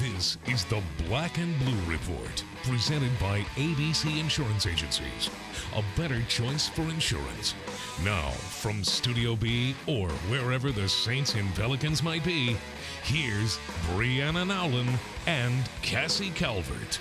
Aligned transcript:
This 0.00 0.38
is 0.46 0.64
the 0.64 0.82
Black 1.06 1.36
and 1.36 1.58
Blue 1.58 1.92
Report, 1.92 2.42
presented 2.64 3.10
by 3.20 3.40
ABC 3.56 4.18
Insurance 4.18 4.66
Agencies. 4.66 5.28
A 5.76 5.84
better 6.00 6.22
choice 6.28 6.66
for 6.66 6.82
insurance. 6.82 7.54
Now, 8.02 8.30
from 8.30 8.84
Studio 8.84 9.36
B 9.36 9.74
or 9.86 10.08
wherever 10.30 10.72
the 10.72 10.88
Saints 10.88 11.34
and 11.34 11.54
Pelicans 11.54 12.02
might 12.02 12.24
be, 12.24 12.56
here's 13.02 13.58
Brianna 13.88 14.46
Nowlin 14.46 14.98
and 15.26 15.62
Cassie 15.82 16.30
Calvert. 16.30 16.98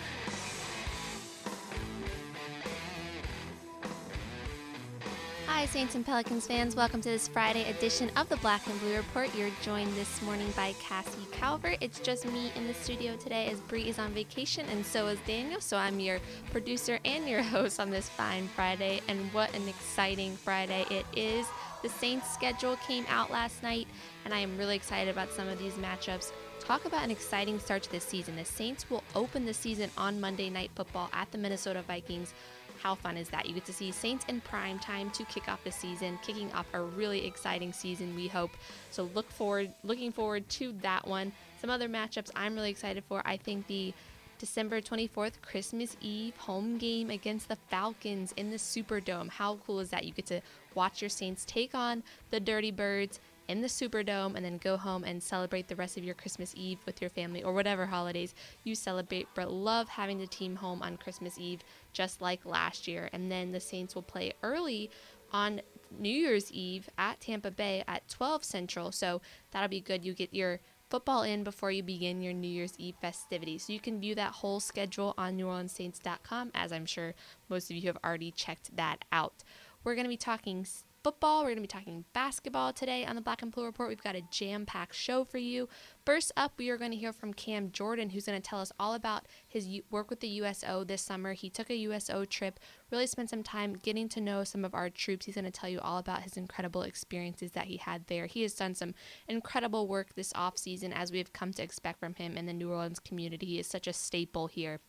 Saints 5.71 5.95
and 5.95 6.05
Pelicans 6.05 6.47
fans. 6.47 6.75
Welcome 6.75 6.99
to 6.99 7.07
this 7.07 7.29
Friday 7.29 7.63
edition 7.69 8.11
of 8.17 8.27
the 8.27 8.35
Black 8.37 8.67
and 8.67 8.77
Blue 8.81 8.93
Report. 8.93 9.33
You're 9.33 9.51
joined 9.61 9.93
this 9.93 10.21
morning 10.21 10.51
by 10.53 10.75
Cassie 10.81 11.25
Calvert. 11.31 11.77
It's 11.79 12.01
just 12.01 12.25
me 12.25 12.51
in 12.57 12.67
the 12.67 12.73
studio 12.73 13.15
today 13.15 13.47
as 13.47 13.61
Bree 13.61 13.87
is 13.87 13.97
on 13.97 14.11
vacation, 14.11 14.65
and 14.69 14.85
so 14.85 15.07
is 15.07 15.17
Daniel. 15.25 15.61
So 15.61 15.77
I'm 15.77 15.97
your 16.01 16.19
producer 16.51 16.99
and 17.05 17.25
your 17.25 17.41
host 17.55 17.79
on 17.79 17.89
this 17.89 18.09
fine 18.09 18.49
Friday. 18.49 18.99
And 19.07 19.31
what 19.31 19.55
an 19.55 19.65
exciting 19.69 20.35
Friday 20.35 20.85
it 20.91 21.05
is! 21.15 21.47
The 21.83 21.89
Saints' 21.89 22.29
schedule 22.33 22.75
came 22.85 23.05
out 23.07 23.31
last 23.31 23.63
night, 23.63 23.87
and 24.25 24.33
I 24.33 24.39
am 24.39 24.57
really 24.57 24.75
excited 24.75 25.09
about 25.09 25.31
some 25.31 25.47
of 25.47 25.57
these 25.57 25.75
matchups. 25.75 26.33
Talk 26.59 26.85
about 26.85 27.03
an 27.03 27.11
exciting 27.11 27.57
start 27.59 27.81
to 27.83 27.91
the 27.91 27.99
season. 27.99 28.35
The 28.35 28.45
Saints 28.45 28.89
will 28.89 29.03
open 29.15 29.45
the 29.45 29.53
season 29.53 29.89
on 29.97 30.21
Monday 30.21 30.49
Night 30.49 30.69
Football 30.75 31.09
at 31.11 31.31
the 31.31 31.39
Minnesota 31.39 31.81
Vikings. 31.87 32.33
How 32.81 32.95
fun 32.95 33.17
is 33.17 33.29
that? 33.29 33.45
You 33.45 33.53
get 33.53 33.65
to 33.65 33.73
see 33.73 33.91
Saints 33.91 34.25
in 34.27 34.41
prime 34.41 34.79
time 34.79 35.11
to 35.11 35.23
kick 35.25 35.47
off 35.47 35.63
the 35.63 35.71
season, 35.71 36.17
kicking 36.23 36.51
off 36.53 36.65
a 36.73 36.81
really 36.81 37.25
exciting 37.25 37.73
season, 37.73 38.15
we 38.15 38.27
hope. 38.27 38.51
So 38.89 39.09
look 39.13 39.29
forward 39.31 39.71
looking 39.83 40.11
forward 40.11 40.49
to 40.49 40.73
that 40.81 41.07
one. 41.07 41.31
Some 41.59 41.69
other 41.69 41.87
matchups 41.87 42.31
I'm 42.35 42.55
really 42.55 42.71
excited 42.71 43.03
for. 43.07 43.21
I 43.25 43.37
think 43.37 43.67
the 43.67 43.93
December 44.39 44.81
24th, 44.81 45.33
Christmas 45.43 45.95
Eve 46.01 46.35
home 46.37 46.79
game 46.79 47.11
against 47.11 47.47
the 47.47 47.57
Falcons 47.69 48.33
in 48.37 48.49
the 48.49 48.57
Superdome. 48.57 49.29
How 49.29 49.59
cool 49.67 49.79
is 49.79 49.91
that? 49.91 50.03
You 50.03 50.13
get 50.13 50.25
to 50.27 50.41
watch 50.73 50.99
your 50.99 51.09
Saints 51.09 51.45
take 51.45 51.75
on 51.75 52.01
the 52.31 52.39
Dirty 52.39 52.71
Birds 52.71 53.19
in 53.47 53.61
the 53.61 53.67
Superdome 53.67 54.35
and 54.35 54.45
then 54.45 54.57
go 54.57 54.77
home 54.77 55.03
and 55.03 55.21
celebrate 55.21 55.67
the 55.67 55.75
rest 55.75 55.97
of 55.97 56.03
your 56.03 56.15
Christmas 56.15 56.53
Eve 56.55 56.79
with 56.85 57.01
your 57.01 57.09
family 57.09 57.43
or 57.43 57.53
whatever 57.53 57.85
holidays 57.85 58.33
you 58.63 58.75
celebrate. 58.75 59.27
But 59.35 59.51
love 59.51 59.89
having 59.89 60.19
the 60.19 60.27
team 60.27 60.55
home 60.55 60.81
on 60.81 60.97
Christmas 60.97 61.37
Eve 61.37 61.61
just 61.93 62.21
like 62.21 62.45
last 62.45 62.87
year. 62.87 63.09
And 63.13 63.31
then 63.31 63.51
the 63.51 63.59
Saints 63.59 63.95
will 63.95 64.01
play 64.01 64.33
early 64.43 64.89
on 65.33 65.61
New 65.99 66.09
Year's 66.09 66.51
Eve 66.51 66.89
at 66.97 67.19
Tampa 67.19 67.51
Bay 67.51 67.83
at 67.87 68.07
12 68.07 68.43
Central. 68.43 68.91
So 68.91 69.21
that'll 69.51 69.69
be 69.69 69.81
good. 69.81 70.05
You 70.05 70.13
get 70.13 70.33
your 70.33 70.59
football 70.89 71.23
in 71.23 71.43
before 71.43 71.71
you 71.71 71.81
begin 71.81 72.21
your 72.21 72.33
New 72.33 72.49
Year's 72.49 72.75
Eve 72.77 72.95
festivities. 73.01 73.63
So 73.63 73.73
you 73.73 73.79
can 73.79 73.99
view 73.99 74.13
that 74.15 74.33
whole 74.33 74.59
schedule 74.59 75.13
on 75.17 75.37
NewOrleansSaints.com, 75.37 76.51
as 76.53 76.71
I'm 76.73 76.85
sure 76.85 77.15
most 77.49 77.71
of 77.71 77.77
you 77.77 77.83
have 77.83 77.97
already 78.03 78.31
checked 78.31 78.75
that 78.75 79.05
out. 79.11 79.43
We're 79.83 79.95
going 79.95 80.05
to 80.05 80.09
be 80.09 80.17
talking 80.17 80.65
football. 81.03 81.39
We're 81.39 81.49
going 81.49 81.57
to 81.57 81.61
be 81.61 81.67
talking 81.67 82.05
basketball 82.13 82.73
today 82.73 83.05
on 83.05 83.15
the 83.15 83.21
Black 83.21 83.41
and 83.41 83.51
Blue 83.51 83.65
Report. 83.65 83.89
We've 83.89 84.03
got 84.03 84.15
a 84.15 84.21
jam 84.29 84.65
packed 84.65 84.95
show 84.95 85.23
for 85.23 85.37
you. 85.39 85.67
First 86.05 86.31
up, 86.37 86.53
we 86.57 86.69
are 86.69 86.77
going 86.77 86.91
to 86.91 86.97
hear 86.97 87.11
from 87.11 87.33
Cam 87.33 87.71
Jordan, 87.71 88.11
who's 88.11 88.25
going 88.25 88.39
to 88.39 88.47
tell 88.47 88.59
us 88.59 88.71
all 88.79 88.93
about 88.93 89.25
his 89.47 89.67
work 89.89 90.09
with 90.09 90.19
the 90.19 90.27
USO 90.27 90.83
this 90.83 91.01
summer. 91.01 91.33
He 91.33 91.49
took 91.49 91.69
a 91.69 91.75
USO 91.75 92.25
trip, 92.25 92.59
really 92.91 93.07
spent 93.07 93.29
some 93.29 93.43
time 93.43 93.77
getting 93.81 94.09
to 94.09 94.21
know 94.21 94.43
some 94.43 94.63
of 94.63 94.75
our 94.75 94.89
troops. 94.89 95.25
He's 95.25 95.35
going 95.35 95.45
to 95.45 95.51
tell 95.51 95.69
you 95.69 95.79
all 95.79 95.97
about 95.97 96.21
his 96.21 96.37
incredible 96.37 96.83
experiences 96.83 97.51
that 97.51 97.65
he 97.65 97.77
had 97.77 98.07
there. 98.07 98.27
He 98.27 98.43
has 98.43 98.53
done 98.53 98.75
some 98.75 98.93
incredible 99.27 99.87
work 99.87 100.13
this 100.13 100.31
off 100.35 100.57
season, 100.57 100.93
as 100.93 101.11
we've 101.11 101.33
come 101.33 101.51
to 101.53 101.63
expect 101.63 101.99
from 101.99 102.15
him 102.15 102.37
in 102.37 102.45
the 102.45 102.53
New 102.53 102.69
Orleans 102.69 102.99
community. 102.99 103.47
He 103.47 103.59
is 103.59 103.67
such 103.67 103.87
a 103.87 103.93
staple 103.93 104.47
here. 104.47 104.79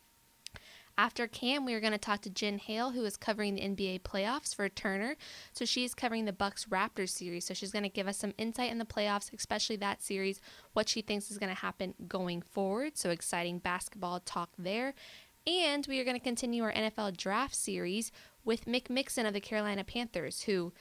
After 0.95 1.25
Cam, 1.25 1.65
we 1.65 1.73
are 1.73 1.79
going 1.79 1.93
to 1.93 1.97
talk 1.97 2.21
to 2.21 2.29
Jen 2.29 2.59
Hale, 2.59 2.91
who 2.91 3.03
is 3.03 3.17
covering 3.17 3.55
the 3.55 3.61
NBA 3.61 4.01
playoffs 4.01 4.55
for 4.55 4.69
Turner. 4.69 5.15
So 5.51 5.65
she's 5.65 5.95
covering 5.95 6.25
the 6.25 6.33
Bucks 6.33 6.65
Raptors 6.65 7.09
series. 7.09 7.45
So 7.45 7.55
she's 7.55 7.71
going 7.71 7.83
to 7.83 7.89
give 7.89 8.07
us 8.07 8.17
some 8.17 8.33
insight 8.37 8.71
in 8.71 8.77
the 8.77 8.85
playoffs, 8.85 9.33
especially 9.33 9.75
that 9.77 10.03
series, 10.03 10.39
what 10.73 10.87
she 10.87 11.01
thinks 11.01 11.31
is 11.31 11.39
going 11.39 11.53
to 11.53 11.59
happen 11.61 11.95
going 12.07 12.43
forward. 12.43 12.95
So 12.95 13.09
exciting 13.09 13.57
basketball 13.57 14.19
talk 14.19 14.51
there. 14.57 14.93
And 15.47 15.85
we 15.87 15.99
are 15.99 16.03
going 16.03 16.17
to 16.17 16.23
continue 16.23 16.63
our 16.63 16.71
NFL 16.71 17.17
draft 17.17 17.55
series 17.55 18.11
with 18.45 18.65
Mick 18.65 18.87
Mixon 18.89 19.25
of 19.25 19.33
the 19.33 19.41
Carolina 19.41 19.83
Panthers, 19.83 20.43
who 20.43 20.73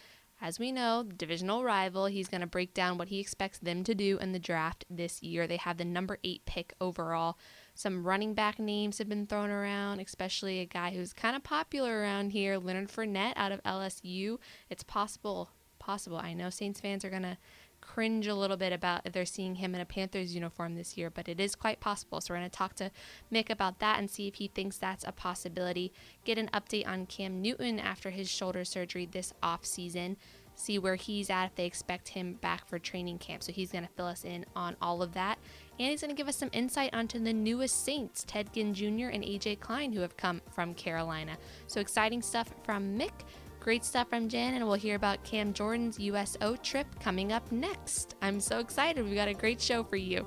as 0.43 0.59
we 0.59 0.73
know, 0.73 1.05
divisional 1.05 1.63
rival. 1.63 2.07
He's 2.07 2.27
going 2.27 2.41
to 2.41 2.49
break 2.49 2.75
down 2.75 2.99
what 2.99 3.09
he 3.09 3.21
expects 3.21 3.59
them 3.59 3.85
to 3.85 3.95
do 3.95 4.19
in 4.19 4.33
the 4.33 4.41
draft 4.41 4.85
this 4.91 5.23
year. 5.23 5.47
They 5.47 5.57
have 5.57 5.79
the 5.79 5.85
number 5.85 6.19
eight 6.25 6.45
pick 6.45 6.75
overall. 6.81 7.39
Some 7.75 8.05
running 8.05 8.35
back 8.35 8.59
names 8.59 8.99
have 8.99 9.09
been 9.09 9.27
thrown 9.27 9.51
around, 9.51 10.01
especially 10.01 10.61
a 10.61 10.67
guy 10.67 10.91
who's 10.91 11.13
kind 11.13 11.35
of 11.35 11.43
popular 11.43 12.01
around 12.01 12.33
here, 12.33 12.59
Leonard 12.59 12.89
Fournette 12.89 13.33
out 13.37 13.53
of 13.53 13.63
LSU. 13.63 14.39
It's 14.69 14.83
possible, 14.83 15.51
possible. 15.79 16.19
I 16.19 16.35
know 16.35 16.51
Saints 16.51 16.81
fans 16.81 17.05
are 17.05 17.11
going 17.11 17.23
to 17.23 17.39
cringe 17.81 18.27
a 18.27 18.35
little 18.35 18.57
bit 18.57 18.73
about 18.73 19.03
if 19.05 19.13
they're 19.13 19.25
seeing 19.25 19.57
him 19.57 19.75
in 19.75 19.81
a 19.81 19.85
Panthers 19.85 20.35
uniform 20.35 20.77
this 20.77 20.97
year, 20.97 21.11
but 21.11 21.29
it 21.29 21.41
is 21.41 21.55
quite 21.55 21.81
possible. 21.81 22.21
So 22.21 22.33
we're 22.33 22.39
going 22.39 22.51
to 22.51 22.57
talk 22.57 22.75
to 22.77 22.91
Mick 23.33 23.51
about 23.51 23.81
that 23.81 23.99
and 23.99 24.11
see 24.11 24.29
if 24.29 24.37
he 24.37 24.49
thinks 24.49 24.79
that's 24.79 25.05
a 25.07 25.13
possibility. 25.13 25.93
Get 26.25 26.39
an 26.39 26.51
update 26.55 26.87
on 26.87 27.07
Cam 27.07 27.43
Newton 27.43 27.81
after 27.81 28.11
his 28.11 28.31
shoulder 28.31 28.65
surgery 28.65 29.07
this 29.07 29.33
off 29.43 29.65
season 29.65 30.17
see 30.55 30.79
where 30.79 30.97
he's 30.97 31.31
at 31.31 31.47
if 31.47 31.55
they 31.55 31.67
expect 31.67 32.09
him 32.09 32.35
back 32.35 32.67
for 32.67 32.79
training 32.79 33.19
camp. 33.19 33.43
So 33.43 33.53
he's 33.53 33.73
going 33.73 33.85
to 33.85 33.91
fill 33.97 34.07
us 34.07 34.25
in 34.25 34.45
on 34.55 34.77
all 34.81 35.03
of 35.03 35.15
that. 35.15 35.39
And 35.79 35.91
he's 35.91 36.01
going 36.01 36.15
to 36.15 36.17
give 36.17 36.29
us 36.29 36.37
some 36.37 36.51
insight 36.53 36.95
onto 36.95 37.19
the 37.19 37.33
newest 37.33 37.85
Saints, 37.85 38.25
Ted 38.27 38.53
Ginn 38.53 38.75
Jr. 38.75 39.09
and 39.09 39.25
AJ 39.25 39.61
Klein, 39.61 39.93
who 39.93 40.01
have 40.01 40.17
come 40.17 40.41
from 40.55 40.75
Carolina. 40.75 41.37
So 41.67 41.81
exciting 41.81 42.23
stuff 42.23 42.53
from 42.65 42.99
Mick. 42.99 43.13
Great 43.61 43.85
stuff 43.85 44.09
from 44.09 44.29
Jen, 44.29 44.55
and 44.55 44.67
we'll 44.67 44.75
hear 44.75 44.97
about 44.97 45.23
Cam 45.23 45.53
Jordan's 45.53 45.99
USO 45.99 46.57
trip 46.57 46.87
coming 46.99 47.33
up 47.33 47.51
next. 47.53 48.17
I'm 48.21 48.41
so 48.41 48.59
excited. 48.59 49.05
We've 49.05 49.15
got 49.15 49.29
a 49.29 49.35
great 49.35 49.61
show 49.61 49.85
for 49.85 49.97
you. 49.97 50.27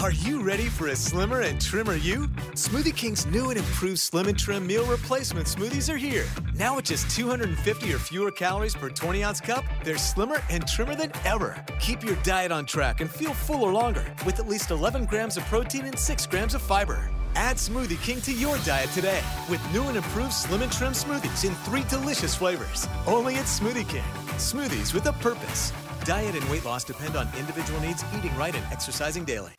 Are 0.00 0.10
you 0.10 0.42
ready 0.42 0.64
for 0.64 0.88
a 0.88 0.96
slimmer 0.96 1.42
and 1.42 1.60
trimmer 1.60 1.94
you? 1.94 2.26
Smoothie 2.54 2.96
King's 2.96 3.24
new 3.26 3.50
and 3.50 3.58
improved 3.58 4.00
Slim 4.00 4.26
and 4.26 4.36
Trim 4.38 4.66
meal 4.66 4.84
replacement 4.86 5.46
smoothies 5.46 5.92
are 5.92 5.96
here. 5.96 6.26
Now 6.56 6.74
with 6.74 6.86
just 6.86 7.08
250 7.14 7.94
or 7.94 7.98
fewer 7.98 8.32
calories 8.32 8.74
per 8.74 8.88
20 8.88 9.22
ounce 9.22 9.40
cup, 9.40 9.64
they're 9.84 9.98
slimmer 9.98 10.42
and 10.50 10.66
trimmer 10.66 10.96
than 10.96 11.12
ever. 11.24 11.64
Keep 11.78 12.02
your 12.02 12.16
diet 12.24 12.50
on 12.50 12.66
track 12.66 13.00
and 13.00 13.08
feel 13.08 13.32
fuller 13.32 13.70
longer 13.70 14.04
with 14.26 14.40
at 14.40 14.48
least 14.48 14.72
11 14.72 15.04
grams 15.04 15.36
of 15.36 15.44
protein 15.44 15.84
and 15.84 15.96
6 15.96 16.26
grams 16.26 16.54
of 16.54 16.62
fiber. 16.62 17.08
Add 17.36 17.56
Smoothie 17.56 18.02
King 18.02 18.20
to 18.22 18.32
your 18.32 18.58
diet 18.58 18.90
today 18.90 19.22
with 19.48 19.60
new 19.72 19.82
and 19.84 19.96
improved 19.96 20.32
Slim 20.32 20.62
and 20.62 20.72
Trim 20.72 20.94
smoothies 20.94 21.44
in 21.44 21.54
three 21.66 21.84
delicious 21.84 22.34
flavors. 22.34 22.88
Only 23.06 23.36
at 23.36 23.44
Smoothie 23.44 23.88
King. 23.88 24.02
Smoothies 24.36 24.94
with 24.94 25.06
a 25.06 25.12
purpose. 25.12 25.72
Diet 26.04 26.34
and 26.34 26.50
weight 26.50 26.64
loss 26.64 26.82
depend 26.82 27.14
on 27.14 27.28
individual 27.38 27.78
needs, 27.80 28.04
eating 28.18 28.34
right, 28.36 28.54
and 28.54 28.64
exercising 28.72 29.24
daily. 29.24 29.52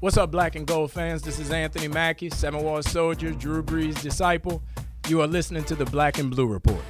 What's 0.00 0.16
up, 0.16 0.30
black 0.30 0.54
and 0.54 0.64
gold 0.64 0.92
fans? 0.92 1.22
This 1.22 1.40
is 1.40 1.50
Anthony 1.50 1.88
Mackie, 1.88 2.30
Seventh 2.30 2.62
Ward 2.62 2.84
Soldier, 2.84 3.32
Drew 3.32 3.64
Brees' 3.64 4.00
disciple. 4.00 4.62
You 5.08 5.22
are 5.22 5.26
listening 5.26 5.64
to 5.64 5.74
the 5.74 5.86
Black 5.86 6.18
and 6.18 6.30
Blue 6.30 6.46
Report. 6.46 6.80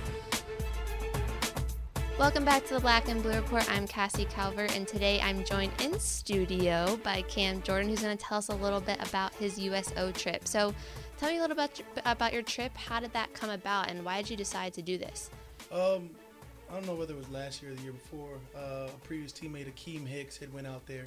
Welcome 2.18 2.44
back 2.44 2.66
to 2.66 2.74
the 2.74 2.80
Black 2.80 3.08
and 3.08 3.22
Blue 3.22 3.32
Report. 3.32 3.66
I'm 3.72 3.86
Cassie 3.86 4.26
Calvert, 4.26 4.76
and 4.76 4.86
today 4.86 5.22
I'm 5.22 5.42
joined 5.42 5.72
in 5.80 5.98
studio 5.98 7.00
by 7.02 7.22
Cam 7.22 7.62
Jordan, 7.62 7.88
who's 7.88 8.02
going 8.02 8.14
to 8.14 8.22
tell 8.22 8.36
us 8.36 8.50
a 8.50 8.54
little 8.54 8.82
bit 8.82 8.98
about 9.08 9.32
his 9.36 9.58
USO 9.58 10.12
trip. 10.12 10.46
So, 10.46 10.74
tell 11.16 11.30
me 11.30 11.38
a 11.38 11.40
little 11.40 11.56
bit 11.56 11.82
about 12.04 12.34
your 12.34 12.42
trip. 12.42 12.76
How 12.76 13.00
did 13.00 13.14
that 13.14 13.32
come 13.32 13.48
about, 13.48 13.90
and 13.90 14.04
why 14.04 14.20
did 14.20 14.28
you 14.28 14.36
decide 14.36 14.74
to 14.74 14.82
do 14.82 14.98
this? 14.98 15.30
Um, 15.72 16.10
I 16.68 16.74
don't 16.74 16.86
know 16.86 16.94
whether 16.94 17.14
it 17.14 17.18
was 17.18 17.30
last 17.30 17.62
year 17.62 17.72
or 17.72 17.74
the 17.74 17.82
year 17.84 17.92
before. 17.92 18.34
Uh, 18.54 18.88
a 18.94 18.98
previous 19.02 19.32
teammate, 19.32 19.72
Akiem 19.72 20.06
Hicks, 20.06 20.36
had 20.36 20.52
went 20.52 20.66
out 20.66 20.84
there. 20.84 21.04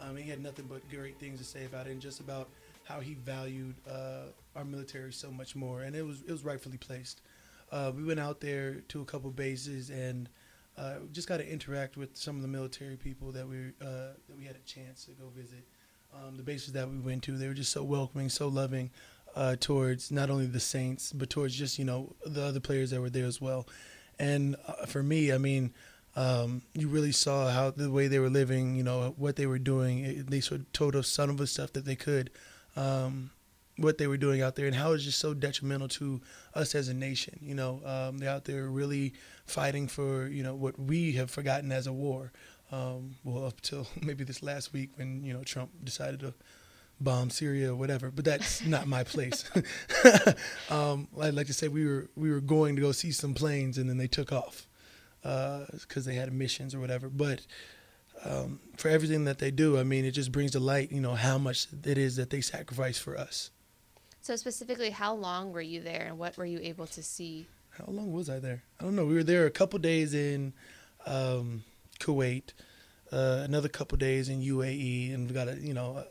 Um, 0.00 0.16
he 0.16 0.28
had 0.28 0.42
nothing 0.42 0.66
but 0.68 0.88
great 0.90 1.18
things 1.18 1.38
to 1.38 1.44
say 1.44 1.64
about 1.66 1.86
it, 1.86 1.90
and 1.90 2.00
just 2.00 2.20
about 2.20 2.48
how 2.84 3.00
he 3.00 3.14
valued 3.14 3.74
uh, 3.88 4.32
our 4.56 4.64
military 4.64 5.12
so 5.12 5.30
much 5.30 5.54
more, 5.54 5.82
and 5.82 5.94
it 5.94 6.04
was 6.04 6.22
it 6.22 6.30
was 6.32 6.44
rightfully 6.44 6.78
placed. 6.78 7.22
Uh, 7.70 7.92
we 7.94 8.02
went 8.02 8.18
out 8.18 8.40
there 8.40 8.80
to 8.88 9.00
a 9.00 9.04
couple 9.04 9.30
bases 9.30 9.90
and 9.90 10.28
uh, 10.76 10.94
just 11.12 11.28
got 11.28 11.36
to 11.36 11.48
interact 11.48 11.96
with 11.96 12.16
some 12.16 12.36
of 12.36 12.42
the 12.42 12.48
military 12.48 12.96
people 12.96 13.30
that 13.32 13.46
we 13.46 13.58
uh, 13.80 14.14
that 14.26 14.36
we 14.36 14.44
had 14.44 14.56
a 14.56 14.66
chance 14.66 15.04
to 15.04 15.12
go 15.12 15.28
visit. 15.36 15.64
Um, 16.12 16.36
the 16.36 16.42
bases 16.42 16.72
that 16.72 16.90
we 16.90 16.98
went 16.98 17.22
to, 17.24 17.36
they 17.36 17.46
were 17.46 17.54
just 17.54 17.70
so 17.70 17.84
welcoming, 17.84 18.28
so 18.28 18.48
loving 18.48 18.90
uh, 19.36 19.56
towards 19.60 20.10
not 20.10 20.28
only 20.30 20.46
the 20.46 20.60
Saints 20.60 21.12
but 21.12 21.30
towards 21.30 21.54
just 21.54 21.78
you 21.78 21.84
know 21.84 22.14
the 22.26 22.42
other 22.42 22.60
players 22.60 22.90
that 22.90 23.00
were 23.00 23.10
there 23.10 23.26
as 23.26 23.40
well. 23.40 23.68
And 24.18 24.56
uh, 24.66 24.86
for 24.86 25.02
me, 25.02 25.32
I 25.32 25.38
mean, 25.38 25.72
um, 26.16 26.62
you 26.74 26.88
really 26.88 27.12
saw 27.12 27.50
how 27.50 27.70
the 27.70 27.90
way 27.90 28.08
they 28.08 28.18
were 28.18 28.30
living, 28.30 28.74
you 28.74 28.82
know, 28.82 29.14
what 29.16 29.36
they 29.36 29.46
were 29.46 29.58
doing. 29.58 30.24
They 30.28 30.40
sort 30.40 30.62
of 30.62 30.72
told 30.72 30.96
us 30.96 31.08
some 31.08 31.30
of 31.30 31.36
the 31.36 31.46
stuff 31.46 31.72
that 31.74 31.84
they 31.84 31.94
could, 31.94 32.30
um, 32.76 33.30
what 33.76 33.98
they 33.98 34.06
were 34.06 34.16
doing 34.16 34.42
out 34.42 34.56
there, 34.56 34.66
and 34.66 34.74
how 34.74 34.92
it's 34.92 35.04
just 35.04 35.18
so 35.20 35.34
detrimental 35.34 35.88
to 35.88 36.20
us 36.54 36.74
as 36.74 36.88
a 36.88 36.94
nation. 36.94 37.38
You 37.40 37.54
know, 37.54 37.80
um, 37.84 38.18
they're 38.18 38.30
out 38.30 38.44
there 38.44 38.68
really 38.68 39.14
fighting 39.46 39.86
for 39.86 40.26
you 40.26 40.42
know 40.42 40.54
what 40.54 40.78
we 40.78 41.12
have 41.12 41.30
forgotten 41.30 41.70
as 41.70 41.86
a 41.86 41.92
war. 41.92 42.32
Um, 42.72 43.16
well, 43.24 43.46
up 43.46 43.60
till 43.60 43.86
maybe 44.02 44.24
this 44.24 44.42
last 44.42 44.72
week 44.72 44.90
when 44.96 45.22
you 45.24 45.32
know 45.32 45.44
Trump 45.44 45.70
decided 45.84 46.20
to 46.20 46.34
bomb 47.00 47.30
Syria 47.30 47.72
or 47.72 47.76
whatever, 47.76 48.10
but 48.10 48.24
that's 48.24 48.64
not 48.66 48.88
my 48.88 49.04
place. 49.04 49.48
um, 50.70 51.06
I'd 51.20 51.34
like 51.34 51.46
to 51.46 51.54
say 51.54 51.68
we 51.68 51.86
were 51.86 52.10
we 52.16 52.32
were 52.32 52.40
going 52.40 52.74
to 52.74 52.82
go 52.82 52.90
see 52.90 53.12
some 53.12 53.32
planes 53.32 53.78
and 53.78 53.88
then 53.88 53.96
they 53.96 54.08
took 54.08 54.32
off 54.32 54.66
because 55.22 56.06
uh, 56.06 56.10
they 56.10 56.14
had 56.14 56.32
missions 56.32 56.74
or 56.74 56.80
whatever. 56.80 57.08
But 57.08 57.42
um, 58.24 58.60
for 58.76 58.88
everything 58.88 59.24
that 59.24 59.38
they 59.38 59.50
do, 59.50 59.78
I 59.78 59.82
mean, 59.82 60.04
it 60.04 60.12
just 60.12 60.32
brings 60.32 60.52
to 60.52 60.60
light, 60.60 60.92
you 60.92 61.00
know, 61.00 61.14
how 61.14 61.38
much 61.38 61.66
it 61.84 61.98
is 61.98 62.16
that 62.16 62.30
they 62.30 62.40
sacrifice 62.40 62.98
for 62.98 63.16
us. 63.16 63.50
So 64.22 64.36
specifically, 64.36 64.90
how 64.90 65.14
long 65.14 65.52
were 65.52 65.62
you 65.62 65.80
there, 65.80 66.06
and 66.06 66.18
what 66.18 66.36
were 66.36 66.44
you 66.44 66.60
able 66.62 66.86
to 66.88 67.02
see? 67.02 67.46
How 67.70 67.86
long 67.88 68.12
was 68.12 68.28
I 68.28 68.38
there? 68.38 68.62
I 68.78 68.84
don't 68.84 68.94
know. 68.94 69.06
We 69.06 69.14
were 69.14 69.24
there 69.24 69.46
a 69.46 69.50
couple 69.50 69.78
days 69.78 70.12
in 70.12 70.52
um, 71.06 71.64
Kuwait, 71.98 72.52
uh, 73.12 73.42
another 73.44 73.68
couple 73.68 73.96
days 73.96 74.28
in 74.28 74.42
UAE, 74.42 75.14
and 75.14 75.26
we 75.26 75.34
got 75.34 75.48
a 75.48 75.54
you 75.56 75.72
know 75.72 76.04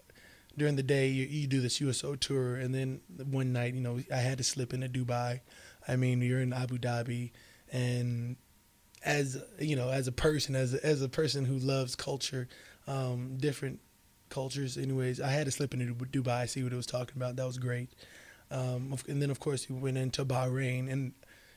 during 0.57 0.75
the 0.75 0.83
day 0.83 1.07
you, 1.07 1.25
you, 1.25 1.47
do 1.47 1.61
this 1.61 1.79
USO 1.79 2.15
tour, 2.15 2.55
and 2.55 2.73
then 2.73 2.99
one 3.29 3.53
night, 3.53 3.73
you 3.73 3.81
know, 3.81 3.99
I 4.13 4.17
had 4.17 4.37
to 4.39 4.43
slip 4.43 4.73
into 4.73 4.89
Dubai. 4.89 5.39
I 5.87 5.95
mean, 5.95 6.21
you're 6.21 6.41
in 6.41 6.51
Abu 6.51 6.77
Dhabi, 6.77 7.31
and 7.71 8.35
as 9.03 9.41
you 9.59 9.75
know, 9.75 9.89
as 9.89 10.07
a 10.07 10.11
person, 10.11 10.55
as 10.55 10.73
a, 10.73 10.85
as 10.85 11.01
a 11.01 11.09
person 11.09 11.45
who 11.45 11.57
loves 11.57 11.95
culture, 11.95 12.47
um, 12.87 13.37
different 13.37 13.79
cultures. 14.29 14.77
Anyways, 14.77 15.21
I 15.21 15.29
had 15.29 15.45
to 15.45 15.51
slip 15.51 15.73
into 15.73 15.93
Dubai, 15.93 16.47
see 16.47 16.63
what 16.63 16.73
it 16.73 16.75
was 16.75 16.85
talking 16.85 17.15
about. 17.15 17.35
That 17.35 17.45
was 17.45 17.57
great. 17.57 17.89
Um, 18.51 18.95
and 19.07 19.21
then 19.21 19.29
of 19.29 19.39
course 19.39 19.69
we 19.69 19.75
went 19.75 19.97
into 19.97 20.25
Bahrain, 20.25 20.91
and 20.91 21.13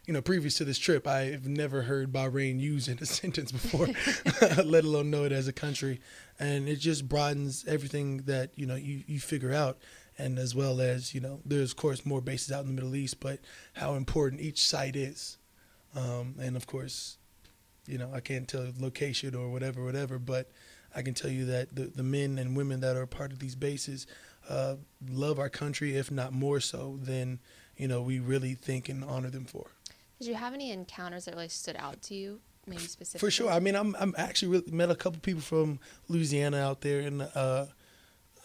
you 0.07 0.13
know, 0.13 0.21
previous 0.21 0.57
to 0.57 0.65
this 0.65 0.79
trip, 0.79 1.07
I've 1.07 1.47
never 1.47 1.83
heard 1.83 2.13
Bahrain 2.13 2.59
used 2.59 2.89
in 2.89 2.99
a 3.01 3.07
sentence 3.21 3.53
before, 3.53 3.87
let 4.65 4.85
alone 4.85 5.11
know 5.11 5.25
it 5.25 5.33
as 5.33 5.49
a 5.49 5.53
country. 5.53 6.01
And 6.39 6.69
it 6.69 6.77
just 6.77 7.09
broadens 7.09 7.65
everything 7.67 8.19
that, 8.23 8.51
you 8.57 8.67
know, 8.67 8.75
you, 8.75 9.05
you 9.07 9.21
figure 9.21 9.53
out. 9.53 9.79
And 10.19 10.39
as 10.39 10.55
well 10.55 10.81
as, 10.81 11.15
you 11.15 11.21
know, 11.21 11.41
there's, 11.45 11.71
of 11.71 11.77
course, 11.77 12.05
more 12.05 12.21
bases 12.21 12.53
out 12.53 12.63
in 12.63 12.67
the 12.67 12.73
Middle 12.75 12.97
East, 12.97 13.21
but 13.21 13.41
how 13.75 13.95
important 13.95 14.43
each 14.43 14.61
site 14.61 14.97
is. 14.97 15.39
Um, 15.95 16.35
and 16.41 16.57
of 16.57 16.67
course, 16.67 17.19
you 17.87 17.99
know, 17.99 18.11
I 18.13 18.21
can't 18.21 18.47
tell 18.47 18.67
location 18.79 19.35
or 19.35 19.51
whatever, 19.51 19.85
whatever, 19.85 20.19
but 20.19 20.51
I 20.95 21.03
can 21.03 21.15
tell 21.15 21.31
you 21.31 21.47
that 21.47 21.75
the, 21.75 21.85
the 21.85 22.03
men 22.03 22.39
and 22.39 22.57
women 22.57 22.81
that 22.81 22.97
are 22.97 23.07
part 23.07 23.33
of 23.33 23.39
these 23.39 23.55
bases 23.55 24.07
uh, 24.49 24.77
love 25.09 25.39
our 25.39 25.49
country, 25.49 25.97
if 25.97 26.11
not 26.11 26.33
more 26.33 26.61
so 26.61 26.99
than, 27.01 27.41
you 27.77 27.89
know, 27.89 28.03
we 28.03 28.19
really 28.19 28.55
think 28.55 28.89
and 28.89 29.05
honor 29.05 29.31
them 29.31 29.45
for. 29.45 29.67
Did 30.19 30.29
you 30.29 30.35
have 30.35 30.55
any 30.55 30.71
encounters 30.71 31.25
that 31.25 31.35
really 31.35 31.49
stood 31.49 31.77
out 31.77 32.01
to 32.03 32.15
you, 32.15 32.41
maybe 32.67 32.83
specifically? 32.83 33.27
For 33.27 33.31
sure. 33.31 33.51
I 33.51 33.59
mean, 33.59 33.75
I'm 33.75 33.97
I'm 33.99 34.15
actually 34.17 34.53
really 34.53 34.71
met 34.71 34.89
a 34.89 34.95
couple 34.95 35.19
people 35.21 35.43
from 35.43 35.81
Louisiana 36.07 36.59
out 36.59 36.81
there, 36.81 37.01
and 37.01 37.23
uh, 37.35 37.67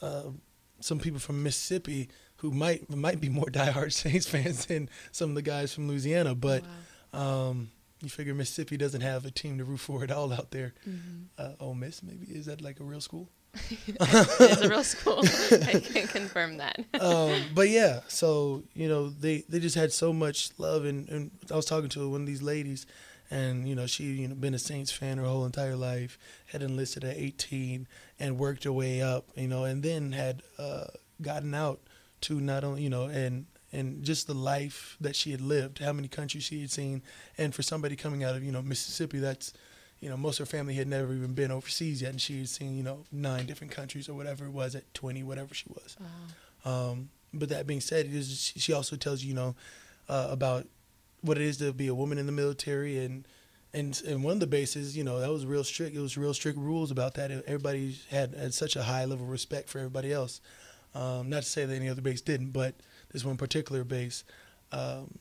uh, 0.01 0.23
some 0.79 0.97
people 0.97 1.19
from 1.19 1.43
Mississippi 1.43 2.09
who 2.37 2.49
might 2.49 2.89
might 2.89 3.21
be 3.21 3.29
more 3.29 3.45
diehard 3.51 3.93
Saints 3.93 4.27
fans 4.27 4.65
than 4.65 4.89
some 5.11 5.29
of 5.29 5.35
the 5.35 5.43
guys 5.43 5.71
from 5.71 5.87
Louisiana. 5.87 6.33
But 6.33 6.63
wow. 7.13 7.49
um, 7.49 7.69
you 8.01 8.09
figure 8.09 8.33
Mississippi 8.33 8.77
doesn't 8.77 9.01
have 9.01 9.25
a 9.25 9.31
team 9.31 9.57
to 9.57 9.63
root 9.63 9.79
for 9.79 10.03
at 10.03 10.11
all 10.11 10.31
out 10.31 10.51
there. 10.51 10.73
Mm-hmm. 10.87 11.23
Uh, 11.37 11.53
Ole 11.59 11.75
Miss, 11.75 12.03
maybe 12.03 12.27
is 12.27 12.45
that 12.45 12.61
like 12.61 12.79
a 12.79 12.83
real 12.83 13.01
school? 13.01 13.29
it's 13.99 14.61
a 14.61 14.69
real 14.69 14.83
school. 14.83 15.19
I 15.23 15.79
can 15.79 16.07
confirm 16.07 16.57
that. 16.57 16.79
um, 16.99 17.41
but 17.55 17.69
yeah, 17.69 18.01
so 18.07 18.63
you 18.73 18.87
know 18.87 19.09
they 19.09 19.43
they 19.49 19.59
just 19.59 19.75
had 19.75 19.91
so 19.91 20.13
much 20.13 20.51
love, 20.57 20.85
and, 20.85 21.09
and 21.09 21.31
I 21.51 21.55
was 21.55 21.65
talking 21.65 21.89
to 21.89 22.09
one 22.09 22.21
of 22.21 22.27
these 22.27 22.41
ladies, 22.41 22.85
and 23.31 23.67
you 23.67 23.75
know 23.75 23.87
she 23.87 24.03
you 24.03 24.27
know 24.27 24.35
been 24.35 24.53
a 24.53 24.59
Saints 24.59 24.91
fan 24.91 25.17
her 25.17 25.25
whole 25.25 25.45
entire 25.45 25.75
life, 25.75 26.19
had 26.47 26.61
enlisted 26.61 27.03
at 27.03 27.17
18 27.17 27.87
and 28.19 28.37
worked 28.37 28.63
her 28.65 28.71
way 28.71 29.01
up, 29.01 29.25
you 29.35 29.47
know, 29.47 29.63
and 29.63 29.81
then 29.81 30.11
had 30.11 30.43
uh, 30.59 30.85
gotten 31.21 31.53
out 31.53 31.79
to 32.21 32.39
not 32.39 32.63
only 32.63 32.83
you 32.83 32.89
know 32.89 33.05
and 33.05 33.45
and 33.77 34.03
just 34.03 34.27
the 34.27 34.33
life 34.33 34.97
that 34.99 35.15
she 35.15 35.31
had 35.31 35.41
lived, 35.41 35.79
how 35.79 35.93
many 35.93 36.07
countries 36.07 36.43
she 36.43 36.61
had 36.61 36.71
seen, 36.71 37.01
and 37.37 37.53
for 37.53 37.61
somebody 37.61 37.95
coming 37.95 38.23
out 38.23 38.35
of 38.35 38.43
you 38.43 38.51
know 38.51 38.61
Mississippi, 38.61 39.19
that's 39.19 39.53
you 39.99 40.09
know, 40.09 40.17
most 40.17 40.39
of 40.39 40.49
her 40.49 40.57
family 40.57 40.75
had 40.75 40.87
never 40.87 41.13
even 41.13 41.33
been 41.33 41.51
overseas 41.51 42.01
yet, 42.01 42.11
and 42.11 42.21
she 42.21 42.39
had 42.39 42.49
seen, 42.49 42.77
you 42.77 42.83
know, 42.83 43.03
nine 43.11 43.45
different 43.45 43.73
countries 43.73 44.07
or 44.07 44.13
whatever 44.13 44.45
it 44.45 44.51
was 44.51 44.75
at 44.75 44.93
20, 44.93 45.23
whatever 45.23 45.53
she 45.55 45.65
was. 45.69 45.97
Wow. 45.99 46.91
Um, 46.91 47.09
but 47.33 47.49
that 47.49 47.65
being 47.65 47.81
said, 47.81 48.09
she 48.23 48.73
also 48.73 48.95
tells 48.95 49.23
you, 49.23 49.29
you 49.29 49.35
know, 49.35 49.55
uh, 50.07 50.27
about 50.29 50.67
what 51.21 51.37
it 51.37 51.43
is 51.43 51.57
to 51.57 51.73
be 51.73 51.87
a 51.87 51.95
woman 51.95 52.17
in 52.17 52.25
the 52.25 52.31
military, 52.31 53.03
and 53.03 53.27
and 53.73 54.01
and 54.07 54.23
one 54.23 54.33
of 54.33 54.39
the 54.39 54.47
bases, 54.47 54.95
you 54.95 55.03
know, 55.03 55.19
that 55.19 55.31
was 55.31 55.45
real 55.45 55.63
strict. 55.63 55.95
It 55.95 55.99
was 55.99 56.17
real 56.17 56.33
strict 56.33 56.57
rules 56.57 56.91
about 56.91 57.15
that. 57.15 57.31
Everybody 57.31 57.97
had, 58.09 58.33
had 58.35 58.53
such 58.53 58.75
a 58.75 58.83
high 58.83 59.05
level 59.05 59.25
of 59.25 59.31
respect 59.31 59.67
for 59.67 59.79
everybody 59.79 60.13
else. 60.13 60.41
Um, 60.95 61.29
not 61.29 61.43
to 61.43 61.49
say 61.49 61.65
that 61.65 61.75
any 61.75 61.89
other 61.89 62.01
base 62.01 62.21
didn't, 62.21 62.51
but 62.51 62.75
this 63.11 63.23
one 63.25 63.37
particular 63.37 63.83
base. 63.83 64.23
Um, 64.71 65.19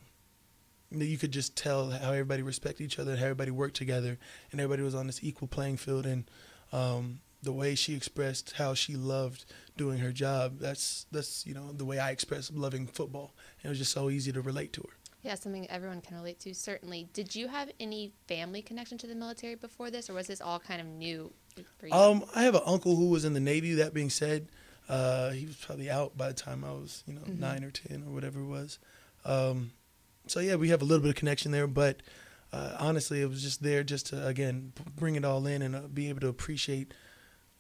you 0.90 1.18
could 1.18 1.32
just 1.32 1.56
tell 1.56 1.90
how 1.90 2.12
everybody 2.12 2.42
respected 2.42 2.84
each 2.84 2.98
other, 2.98 3.16
how 3.16 3.24
everybody 3.24 3.50
worked 3.50 3.76
together, 3.76 4.18
and 4.52 4.60
everybody 4.60 4.82
was 4.82 4.94
on 4.94 5.06
this 5.06 5.22
equal 5.22 5.48
playing 5.48 5.76
field. 5.76 6.06
And 6.06 6.30
um, 6.72 7.20
the 7.42 7.52
way 7.52 7.74
she 7.74 7.94
expressed 7.94 8.52
how 8.52 8.74
she 8.74 8.96
loved 8.96 9.44
doing 9.76 9.98
her 9.98 10.12
job, 10.12 10.58
that's 10.58 11.06
that's 11.10 11.46
you 11.46 11.54
know 11.54 11.72
the 11.72 11.84
way 11.84 11.98
I 11.98 12.10
express 12.10 12.50
loving 12.52 12.86
football. 12.86 13.34
And 13.58 13.66
it 13.66 13.68
was 13.70 13.78
just 13.78 13.92
so 13.92 14.10
easy 14.10 14.32
to 14.32 14.40
relate 14.40 14.72
to 14.74 14.82
her. 14.82 14.96
Yeah, 15.22 15.34
something 15.34 15.68
everyone 15.70 16.02
can 16.02 16.16
relate 16.16 16.38
to. 16.40 16.54
Certainly. 16.54 17.08
Did 17.12 17.34
you 17.34 17.48
have 17.48 17.70
any 17.80 18.12
family 18.28 18.62
connection 18.62 18.96
to 18.98 19.08
the 19.08 19.14
military 19.16 19.56
before 19.56 19.90
this, 19.90 20.08
or 20.08 20.14
was 20.14 20.28
this 20.28 20.40
all 20.40 20.60
kind 20.60 20.80
of 20.80 20.86
new 20.86 21.32
for 21.78 21.88
you? 21.88 21.92
Um, 21.92 22.24
I 22.34 22.44
have 22.44 22.54
an 22.54 22.62
uncle 22.64 22.94
who 22.94 23.08
was 23.10 23.24
in 23.24 23.32
the 23.32 23.40
Navy. 23.40 23.74
That 23.74 23.92
being 23.92 24.10
said, 24.10 24.48
uh, 24.88 25.30
he 25.30 25.46
was 25.46 25.56
probably 25.56 25.90
out 25.90 26.16
by 26.16 26.28
the 26.28 26.34
time 26.34 26.64
I 26.64 26.72
was, 26.72 27.02
you 27.06 27.14
know, 27.14 27.20
mm-hmm. 27.20 27.40
nine 27.40 27.64
or 27.64 27.70
ten 27.70 28.04
or 28.06 28.12
whatever 28.12 28.40
it 28.40 28.46
was. 28.46 28.78
Um, 29.24 29.72
so 30.26 30.40
yeah, 30.40 30.56
we 30.56 30.68
have 30.68 30.82
a 30.82 30.84
little 30.84 31.02
bit 31.02 31.10
of 31.10 31.16
connection 31.16 31.52
there, 31.52 31.66
but 31.66 32.00
uh, 32.52 32.76
honestly, 32.78 33.20
it 33.20 33.28
was 33.28 33.42
just 33.42 33.62
there 33.62 33.82
just 33.82 34.06
to 34.06 34.26
again 34.26 34.72
bring 34.96 35.16
it 35.16 35.24
all 35.24 35.46
in 35.46 35.62
and 35.62 35.76
uh, 35.76 35.80
be 35.92 36.08
able 36.08 36.20
to 36.20 36.28
appreciate 36.28 36.92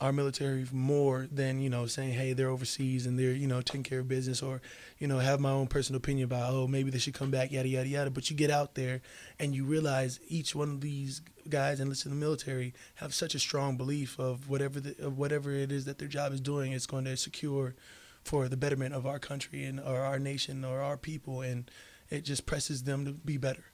our 0.00 0.12
military 0.12 0.66
more 0.72 1.26
than 1.32 1.60
you 1.60 1.70
know 1.70 1.86
saying 1.86 2.12
hey 2.12 2.34
they're 2.34 2.50
overseas 2.50 3.06
and 3.06 3.18
they're 3.18 3.32
you 3.32 3.46
know 3.46 3.62
taking 3.62 3.82
care 3.82 4.00
of 4.00 4.08
business 4.08 4.42
or 4.42 4.60
you 4.98 5.06
know 5.06 5.18
have 5.18 5.40
my 5.40 5.50
own 5.50 5.66
personal 5.66 5.96
opinion 5.96 6.24
about 6.24 6.52
oh 6.52 6.66
maybe 6.66 6.90
they 6.90 6.98
should 6.98 7.14
come 7.14 7.30
back 7.30 7.50
yada 7.50 7.68
yada 7.68 7.88
yada 7.88 8.10
but 8.10 8.28
you 8.30 8.36
get 8.36 8.50
out 8.50 8.74
there 8.74 9.00
and 9.38 9.54
you 9.54 9.64
realize 9.64 10.20
each 10.28 10.54
one 10.54 10.70
of 10.70 10.80
these 10.82 11.22
guys 11.48 11.80
enlisted 11.80 12.12
in 12.12 12.18
the 12.18 12.24
military 12.24 12.74
have 12.96 13.14
such 13.14 13.34
a 13.34 13.38
strong 13.38 13.76
belief 13.76 14.18
of 14.18 14.50
whatever 14.50 14.80
the, 14.80 14.94
of 15.02 15.16
whatever 15.16 15.50
it 15.52 15.72
is 15.72 15.86
that 15.86 15.98
their 15.98 16.08
job 16.08 16.32
is 16.32 16.40
doing 16.40 16.72
it's 16.72 16.86
going 16.86 17.04
to 17.04 17.16
secure 17.16 17.74
for 18.22 18.48
the 18.48 18.56
betterment 18.56 18.94
of 18.94 19.06
our 19.06 19.18
country 19.18 19.64
and 19.64 19.80
or 19.80 20.00
our 20.00 20.18
nation 20.18 20.64
or 20.64 20.82
our 20.82 20.98
people 20.98 21.40
and 21.40 21.70
it 22.10 22.24
just 22.24 22.46
presses 22.46 22.84
them 22.84 23.04
to 23.04 23.12
be 23.12 23.36
better. 23.36 23.64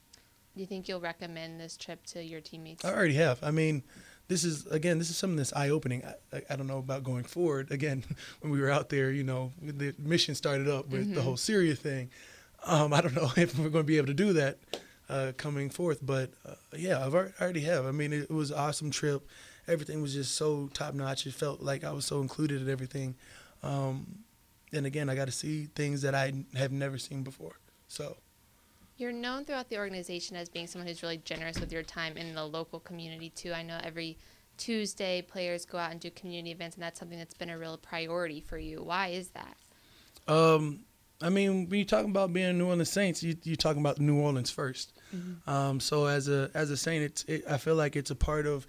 Do 0.54 0.60
you 0.60 0.66
think 0.66 0.88
you'll 0.88 1.00
recommend 1.00 1.60
this 1.60 1.76
trip 1.76 2.04
to 2.06 2.22
your 2.22 2.40
teammates? 2.40 2.84
I 2.84 2.92
already 2.92 3.14
have. 3.14 3.38
I 3.42 3.50
mean, 3.50 3.82
this 4.28 4.44
is 4.44 4.66
again, 4.66 4.98
this 4.98 5.10
is 5.10 5.16
something 5.16 5.36
that's 5.36 5.52
eye 5.52 5.70
opening. 5.70 6.02
I, 6.04 6.36
I, 6.36 6.42
I, 6.50 6.56
don't 6.56 6.66
know 6.66 6.78
about 6.78 7.04
going 7.04 7.24
forward. 7.24 7.70
Again, 7.70 8.04
when 8.40 8.52
we 8.52 8.60
were 8.60 8.70
out 8.70 8.88
there, 8.88 9.10
you 9.10 9.24
know, 9.24 9.52
the 9.60 9.94
mission 9.98 10.34
started 10.34 10.68
up 10.68 10.88
with 10.88 11.02
mm-hmm. 11.02 11.14
the 11.14 11.22
whole 11.22 11.36
Syria 11.36 11.74
thing. 11.74 12.10
Um, 12.64 12.92
I 12.92 13.00
don't 13.00 13.14
know 13.16 13.30
if 13.36 13.58
we're 13.58 13.68
going 13.68 13.84
to 13.84 13.88
be 13.88 13.96
able 13.96 14.06
to 14.08 14.14
do 14.14 14.32
that 14.34 14.58
uh, 15.08 15.32
coming 15.36 15.70
forth, 15.70 15.98
but 16.02 16.30
uh, 16.46 16.54
yeah, 16.76 17.04
I've 17.04 17.14
already, 17.14 17.60
have. 17.60 17.86
I 17.86 17.90
mean, 17.90 18.12
it, 18.12 18.22
it 18.22 18.30
was 18.30 18.50
an 18.50 18.58
awesome 18.58 18.90
trip. 18.90 19.26
Everything 19.68 20.02
was 20.02 20.14
just 20.14 20.34
so 20.34 20.68
top 20.72 20.94
notch. 20.94 21.26
It 21.26 21.34
felt 21.34 21.60
like 21.60 21.84
I 21.84 21.92
was 21.92 22.06
so 22.06 22.20
included 22.20 22.62
in 22.62 22.68
everything. 22.70 23.14
Um, 23.62 24.24
and 24.72 24.86
again, 24.86 25.08
I 25.08 25.14
got 25.14 25.26
to 25.26 25.32
see 25.32 25.66
things 25.74 26.02
that 26.02 26.14
I 26.14 26.32
have 26.56 26.72
never 26.72 26.98
seen 26.98 27.22
before. 27.22 27.58
So 27.88 28.16
You're 29.02 29.10
known 29.10 29.44
throughout 29.44 29.68
the 29.68 29.78
organization 29.78 30.36
as 30.36 30.48
being 30.48 30.68
someone 30.68 30.86
who's 30.86 31.02
really 31.02 31.16
generous 31.16 31.58
with 31.58 31.72
your 31.72 31.82
time 31.82 32.16
in 32.16 32.36
the 32.36 32.44
local 32.44 32.78
community 32.78 33.30
too. 33.30 33.52
I 33.52 33.62
know 33.62 33.80
every 33.82 34.16
Tuesday 34.58 35.22
players 35.22 35.64
go 35.64 35.76
out 35.76 35.90
and 35.90 35.98
do 35.98 36.08
community 36.12 36.52
events, 36.52 36.76
and 36.76 36.84
that's 36.84 37.00
something 37.00 37.18
that's 37.18 37.34
been 37.34 37.50
a 37.50 37.58
real 37.58 37.76
priority 37.76 38.40
for 38.40 38.58
you. 38.58 38.80
Why 38.80 39.08
is 39.08 39.30
that? 39.30 39.56
Um, 40.32 40.84
I 41.20 41.30
mean, 41.30 41.68
when 41.68 41.80
you're 41.80 41.84
talking 41.84 42.10
about 42.10 42.32
being 42.32 42.56
New 42.56 42.66
Orleans 42.66 42.90
Saints, 42.90 43.24
you 43.24 43.36
you 43.42 43.56
talking 43.56 43.80
about 43.80 43.98
New 43.98 44.20
Orleans 44.20 44.54
1st 44.54 44.86
Mm-hmm. 45.14 45.50
Um, 45.50 45.80
so 45.80 46.06
as 46.06 46.28
a 46.28 46.50
as 46.54 46.70
a 46.70 46.76
Saint, 46.76 47.02
it's 47.02 47.24
it, 47.24 47.44
I 47.50 47.58
feel 47.58 47.74
like 47.74 47.96
it's 47.96 48.10
a 48.10 48.14
part 48.14 48.46
of 48.46 48.66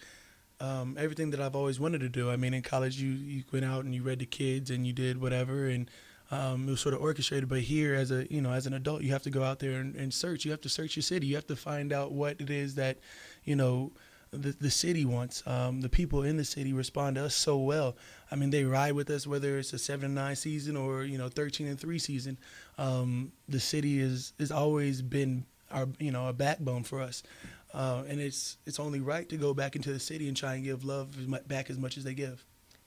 um, 0.59 0.97
everything 0.99 1.29
that 1.29 1.39
I've 1.39 1.55
always 1.55 1.79
wanted 1.79 2.01
to 2.01 2.09
do. 2.09 2.29
I 2.29 2.37
mean, 2.37 2.53
in 2.53 2.63
college, 2.63 2.99
you 2.99 3.11
you 3.11 3.43
went 3.53 3.63
out 3.65 3.85
and 3.85 3.93
you 3.93 4.01
read 4.01 4.19
the 4.19 4.25
kids 4.25 4.71
and 4.71 4.85
you 4.85 4.93
did 4.93 5.21
whatever, 5.21 5.67
and 5.67 5.89
um, 6.33 6.67
it 6.67 6.71
was 6.71 6.81
sort 6.81 6.95
of 6.95 7.01
orchestrated. 7.01 7.47
But 7.47 7.59
here, 7.59 7.93
as 7.93 8.11
a 8.11 8.25
you 8.33 8.41
know, 8.41 8.51
as 8.51 8.65
an 8.65 8.73
adult, 8.73 9.03
you 9.03 9.11
have 9.11 9.23
to 9.23 9.29
go 9.29 9.43
out 9.43 9.59
there 9.59 9.79
and, 9.79 9.95
and 9.95 10.13
search. 10.13 10.45
You 10.45 10.51
have 10.51 10.61
to 10.61 10.69
search 10.69 10.95
your 10.95 11.03
city. 11.03 11.27
You 11.27 11.35
have 11.35 11.47
to 11.47 11.55
find 11.55 11.93
out 11.93 12.11
what 12.11 12.41
it 12.41 12.49
is 12.49 12.75
that 12.75 12.97
you 13.43 13.55
know 13.55 13.91
the, 14.31 14.55
the 14.59 14.71
city 14.71 15.05
wants. 15.05 15.45
Um, 15.45 15.81
the 15.81 15.89
people 15.89 16.23
in 16.23 16.37
the 16.37 16.43
city 16.43 16.73
respond 16.73 17.17
to 17.17 17.25
us 17.25 17.35
so 17.35 17.57
well. 17.57 17.95
I 18.31 18.35
mean, 18.35 18.49
they 18.49 18.63
ride 18.63 18.93
with 18.93 19.11
us 19.11 19.27
whether 19.27 19.59
it's 19.59 19.73
a 19.73 19.77
seven 19.77 20.05
and 20.05 20.15
nine 20.15 20.35
season 20.35 20.75
or 20.75 21.03
you 21.03 21.19
know 21.19 21.29
thirteen 21.29 21.67
and 21.67 21.79
three 21.79 21.99
season. 21.99 22.39
Um, 22.79 23.31
the 23.47 23.59
city 23.59 23.99
is 23.99 24.33
is 24.39 24.51
always 24.51 25.03
been 25.03 25.45
our 25.69 25.87
you 25.99 26.11
know 26.11 26.27
a 26.27 26.33
backbone 26.33 26.83
for 26.83 26.99
us, 26.99 27.21
uh, 27.75 28.03
and 28.07 28.19
it's 28.19 28.57
it's 28.65 28.79
only 28.79 29.01
right 29.01 29.29
to 29.29 29.37
go 29.37 29.53
back 29.53 29.75
into 29.75 29.93
the 29.93 29.99
city 29.99 30.27
and 30.27 30.35
try 30.35 30.55
and 30.55 30.63
give 30.63 30.83
love 30.83 31.15
as 31.19 31.27
mu- 31.27 31.45
back 31.47 31.69
as 31.69 31.77
much 31.77 31.95
as 31.95 32.03
they 32.03 32.15
give. 32.15 32.43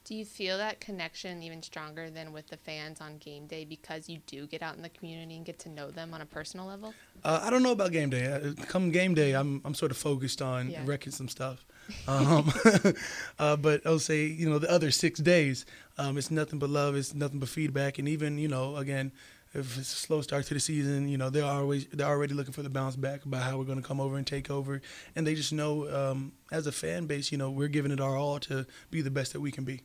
Do 0.07 0.15
you 0.15 0.25
feel 0.25 0.57
that 0.59 0.79
connection 0.79 1.43
even 1.43 1.65
stronger 1.65 2.11
than 2.11 2.33
with 2.33 2.47
the 2.47 2.57
fans 2.57 3.01
on 3.01 3.19
game 3.19 3.49
day 3.49 3.65
because 3.65 4.09
you 4.09 4.19
do 4.29 4.47
get 4.47 4.63
out 4.63 4.77
in 4.77 4.83
the 4.83 4.89
community 4.89 5.35
and 5.37 5.45
get 5.45 5.59
to 5.61 5.69
know 5.69 5.91
them 5.91 6.15
on 6.15 6.21
a 6.21 6.25
personal 6.27 6.65
level? 6.65 6.95
Uh, 7.25 7.41
I 7.43 7.51
don't 7.51 7.65
know 7.65 7.73
about 7.73 7.91
game 7.91 8.11
day. 8.11 8.25
Uh, 8.27 8.53
Come 8.67 8.93
game 8.93 9.15
day, 9.15 9.33
I'm 9.33 9.61
I'm 9.65 9.75
sort 9.75 9.91
of 9.91 9.97
focused 9.97 10.41
on 10.41 10.71
Yeah. 10.71 10.83
wrecking 10.85 11.13
some 11.13 11.29
stuff. 11.29 11.67
Um, 12.09 12.53
uh, 13.41 13.57
but 13.57 13.85
I'll 13.85 13.99
say, 13.99 14.27
you 14.27 14.49
know, 14.49 14.59
the 14.61 14.71
other 14.71 14.93
six 14.93 15.19
days, 15.19 15.67
um, 15.99 16.19
it's 16.19 16.31
nothing 16.31 16.59
but 16.61 16.71
love. 16.71 16.95
It's 16.97 17.13
nothing 17.15 17.39
but 17.41 17.49
feedback. 17.49 17.99
And 17.99 18.09
even, 18.09 18.39
you 18.39 18.49
know, 18.49 18.77
again, 18.77 19.11
if 19.55 19.79
it's 19.79 19.93
a 19.93 19.97
slow 19.97 20.21
start 20.21 20.47
to 20.47 20.55
the 20.55 20.61
season, 20.61 21.09
you 21.09 21.17
know, 21.19 21.31
they're 21.31 21.45
always 21.45 21.87
they're 21.87 22.07
already 22.07 22.35
looking 22.35 22.53
for 22.53 22.63
the 22.63 22.71
bounce 22.71 22.95
back 22.97 23.25
about 23.25 23.43
how 23.43 23.59
we're 23.59 23.65
going 23.65 23.81
to 23.83 23.87
come 23.87 24.01
over 24.01 24.17
and 24.17 24.27
take 24.27 24.51
over. 24.51 24.81
And 25.17 25.27
they 25.27 25.35
just 25.35 25.53
know, 25.53 25.89
um, 25.93 26.33
as 26.53 26.67
a 26.69 26.73
fan 26.73 27.07
base, 27.07 27.33
you 27.33 27.39
know, 27.39 27.51
we're 27.51 27.69
giving 27.69 27.91
it 27.91 28.01
our 28.01 28.17
all 28.17 28.39
to 28.41 28.67
be 28.91 29.01
the 29.01 29.11
best 29.11 29.33
that 29.33 29.41
we 29.41 29.51
can 29.51 29.65
be. 29.65 29.83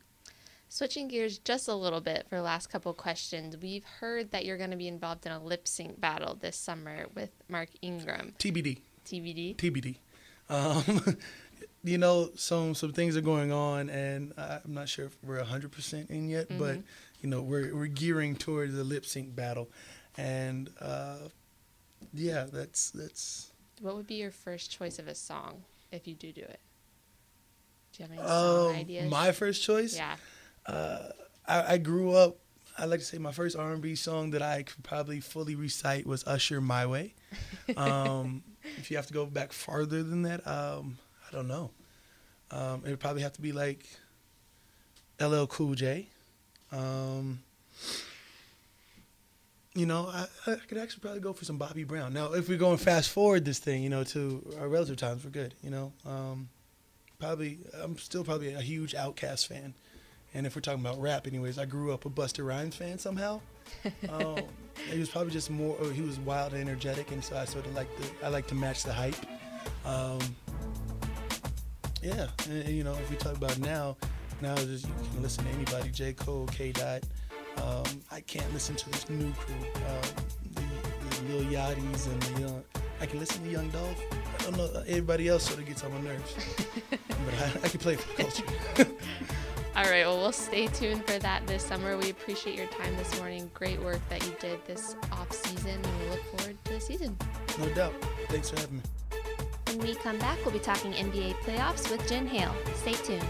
Switching 0.74 1.10
gears 1.10 1.38
just 1.38 1.68
a 1.68 1.75
little 1.75 2.00
bit 2.00 2.25
for 2.30 2.38
the 2.38 2.42
last 2.42 2.68
couple 2.68 2.94
questions, 2.94 3.58
we've 3.58 3.84
heard 3.84 4.32
that 4.32 4.46
you're 4.46 4.56
going 4.58 4.72
to 4.72 4.78
be 4.78 4.88
involved 4.88 5.25
in 5.25 5.34
a 5.34 5.44
lip 5.44 5.68
sync 5.68 6.00
battle 6.00 6.34
this 6.40 6.56
summer 6.56 7.08
with 7.13 7.30
Mark 7.50 7.68
Ingram. 7.82 8.34
TBD. 8.40 8.78
TBD. 9.06 9.58
TBD. 9.58 9.98
Um, 10.50 11.18
you 11.84 11.98
know, 11.98 12.30
some 12.36 12.74
some 12.74 12.94
things 12.94 13.18
are 13.18 13.22
going 13.22 13.51
on, 13.51 13.90
and 13.90 14.32
I'm 14.38 14.62
not 14.74 14.88
sure 14.88 15.08
if 15.08 15.18
we're 15.22 15.44
100% 15.44 16.10
in 16.10 16.30
yet, 16.30 16.48
but 16.58 16.78
you 17.20 17.28
know, 17.28 17.42
we're 17.42 17.75
we're 17.75 17.88
gearing 17.88 18.38
towards 18.38 18.74
the 18.74 18.86
lip 18.86 19.06
sync 19.06 19.36
battle, 19.36 19.70
and 20.16 20.70
uh, 20.80 21.18
yeah, 22.13 22.46
that's 22.50 22.92
that's. 22.92 23.51
What 23.82 23.98
would 23.98 24.08
be 24.08 24.16
your 24.16 24.32
first 24.32 24.72
choice 24.72 25.00
of 25.00 25.10
a 25.10 25.16
song 25.16 25.63
if 25.92 26.08
you 26.08 26.16
do 26.16 26.32
do 26.32 26.42
it? 26.44 26.62
Do 27.92 28.04
you 28.04 28.10
have 28.10 28.12
any 28.18 28.25
song 28.25 28.70
Um, 28.70 28.75
ideas? 28.78 29.12
my 29.12 29.34
first 29.34 29.63
choice. 29.63 29.98
yeah. 29.98 30.16
I, 30.68 31.74
I 31.74 31.77
grew 31.77 32.13
up. 32.13 32.38
I 32.77 32.86
like 32.86 33.00
to 33.00 33.06
say 33.06 33.18
my 33.18 33.32
first 33.32 33.58
R&B 33.58 33.96
song 33.96 34.32
that 34.32 34.41
I 34.41 34.63
could 34.63 34.84
probably 34.84 35.20
fully 35.20 35.56
recite 35.56 36.08
was 36.08 36.25
Usher 36.25 36.62
"My 36.62 36.86
Way." 36.86 37.13
Um, 37.75 38.44
if 38.77 38.89
you 38.89 38.98
have 38.98 39.08
to 39.08 39.13
go 39.13 39.25
back 39.25 39.51
farther 39.51 40.03
than 40.03 40.24
that, 40.24 40.46
um, 40.48 40.98
I 41.27 41.36
don't 41.36 41.48
know. 41.48 41.72
Um, 42.50 42.84
it 42.86 42.89
would 42.89 43.00
probably 43.00 43.22
have 43.22 43.34
to 43.34 43.41
be 43.41 43.51
like 43.51 43.86
LL 45.20 45.46
Cool 45.46 45.75
J. 45.75 46.08
Um, 46.72 47.39
you 49.74 49.86
know, 49.86 50.08
I, 50.08 50.27
I 50.48 50.56
could 50.68 50.77
actually 50.77 51.01
probably 51.01 51.22
go 51.22 51.34
for 51.34 51.46
some 51.46 51.58
Bobby 51.58 51.84
Brown. 51.84 52.13
Now, 52.13 52.34
if 52.34 52.50
we're 52.50 52.58
going 52.58 52.77
fast 52.77 53.10
forward 53.10 53.46
this 53.46 53.60
thing, 53.60 53.84
you 53.84 53.89
know, 53.89 54.03
to 54.06 54.53
our 54.60 54.68
relative 54.68 54.98
times, 54.98 55.24
we're 55.24 55.32
good. 55.32 55.53
You 55.63 55.70
know, 55.70 55.94
um, 56.06 56.50
probably 57.20 57.60
I'm 57.82 57.98
still 57.98 58.24
probably 58.24 58.53
a 58.53 58.62
huge 58.62 58.94
Outkast 58.94 59.48
fan. 59.48 59.74
And 60.34 60.46
if 60.48 60.56
we're 60.56 60.62
talking 60.62 60.80
about 60.80 61.00
rap, 61.02 61.28
anyways, 61.28 61.60
I 61.60 61.66
grew 61.66 61.94
up 61.94 62.06
a 62.06 62.10
Busta 62.10 62.46
Rhymes 62.46 62.76
fan 62.76 62.98
somehow. 63.00 63.42
Um, 64.10 64.38
he 64.90 65.00
was 65.00 65.10
probably 65.10 65.32
just 65.32 65.50
more. 65.50 65.78
oh, 65.80 65.90
He 65.90 66.02
was 66.02 66.20
wild 66.20 66.54
and 66.54 66.62
energetic, 66.62 67.12
and 67.12 67.24
so 67.24 67.38
I 67.38 67.46
sort 67.46 67.66
of 67.66 67.74
like 67.76 67.88
the. 67.98 68.26
I 68.26 68.30
like 68.30 68.48
to 68.48 68.56
match 68.56 68.84
the 68.84 68.92
hype. 68.92 69.16
Um, 69.86 70.20
yeah, 72.02 72.28
and, 72.50 72.64
and, 72.64 72.70
you 72.76 72.84
know, 72.84 72.94
if 72.94 73.10
we 73.10 73.16
talk 73.18 73.36
about 73.38 73.58
now, 73.60 73.96
now 74.42 74.56
just 74.56 74.88
you 74.88 74.94
can 75.14 75.22
listen 75.22 75.44
to 75.46 75.50
anybody. 75.52 75.90
J. 75.90 76.14
Cole, 76.14 76.48
K. 76.48 76.72
Dot. 76.72 77.04
Um, 77.58 77.84
I 78.12 78.22
can't 78.22 78.52
listen 78.54 78.76
to 78.76 78.90
this 78.90 79.10
new 79.10 79.32
crew, 79.34 79.56
um, 79.76 80.26
the, 80.54 80.62
the 81.28 81.34
Lil 81.34 81.44
Yachty's 81.46 82.08
and 82.08 82.22
the 82.24 82.42
young. 82.42 82.64
I 83.00 83.06
can 83.06 83.20
listen 83.20 83.44
to 83.44 83.50
Young 83.50 83.70
Dolph. 83.70 84.02
I 84.40 84.44
don't 84.44 84.58
know. 84.58 84.84
Everybody 84.88 85.28
else 85.28 85.44
sort 85.44 85.60
of 85.60 85.66
gets 85.66 85.84
on 85.84 85.94
my 85.94 86.02
nerves, 86.02 86.36
but 86.90 87.34
I, 87.40 87.66
I 87.66 87.68
can 87.70 87.80
play 87.80 87.96
for 87.96 88.08
the 88.18 88.24
culture. 88.24 88.88
All 89.74 89.84
right. 89.84 90.06
Well, 90.06 90.18
we'll 90.18 90.34
stay 90.34 90.68
tuned 90.68 91.06
for 91.08 91.18
that 91.20 91.48
this 91.48 91.63
summer. 91.63 91.98
We 91.98 92.10
appreciate 92.10 92.58
your 92.58 92.68
time 92.68 92.96
this 92.98 93.18
morning. 93.20 93.50
Great 93.54 93.82
work 93.82 94.01
that 94.10 94.24
you 94.25 94.36
did 94.40 94.60
this 94.66 94.96
off 95.13 95.32
season, 95.32 95.80
and 95.82 96.00
we 96.01 96.10
look 96.10 96.24
forward 96.38 96.58
to 96.66 96.74
the 96.74 96.80
season. 96.82 97.18
no 97.58 97.70
doubt. 97.70 97.94
Thanks 98.28 98.50
for 98.50 98.60
having 98.60 98.78
me. 98.78 98.84
When 99.68 99.80
we 99.80 99.96
come 99.96 100.18
back, 100.20 100.38
we'll 100.44 100.54
be 100.54 100.60
talking 100.60 100.92
NBA 100.92 101.36
playoffs 101.46 101.90
with 101.90 102.06
Jen 102.10 102.28
Hale. 102.28 102.54
Stay 102.75 102.94
tuned. 102.94 103.24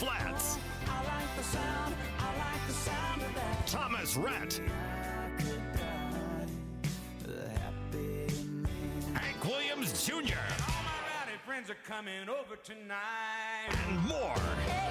Flatts, 0.00 0.56
Thomas 3.66 4.16
Rhett, 4.16 4.62
friends 11.50 11.68
are 11.68 11.74
coming 11.84 12.28
over 12.28 12.54
tonight. 12.62 13.74
and 13.88 13.98
more. 14.06 14.36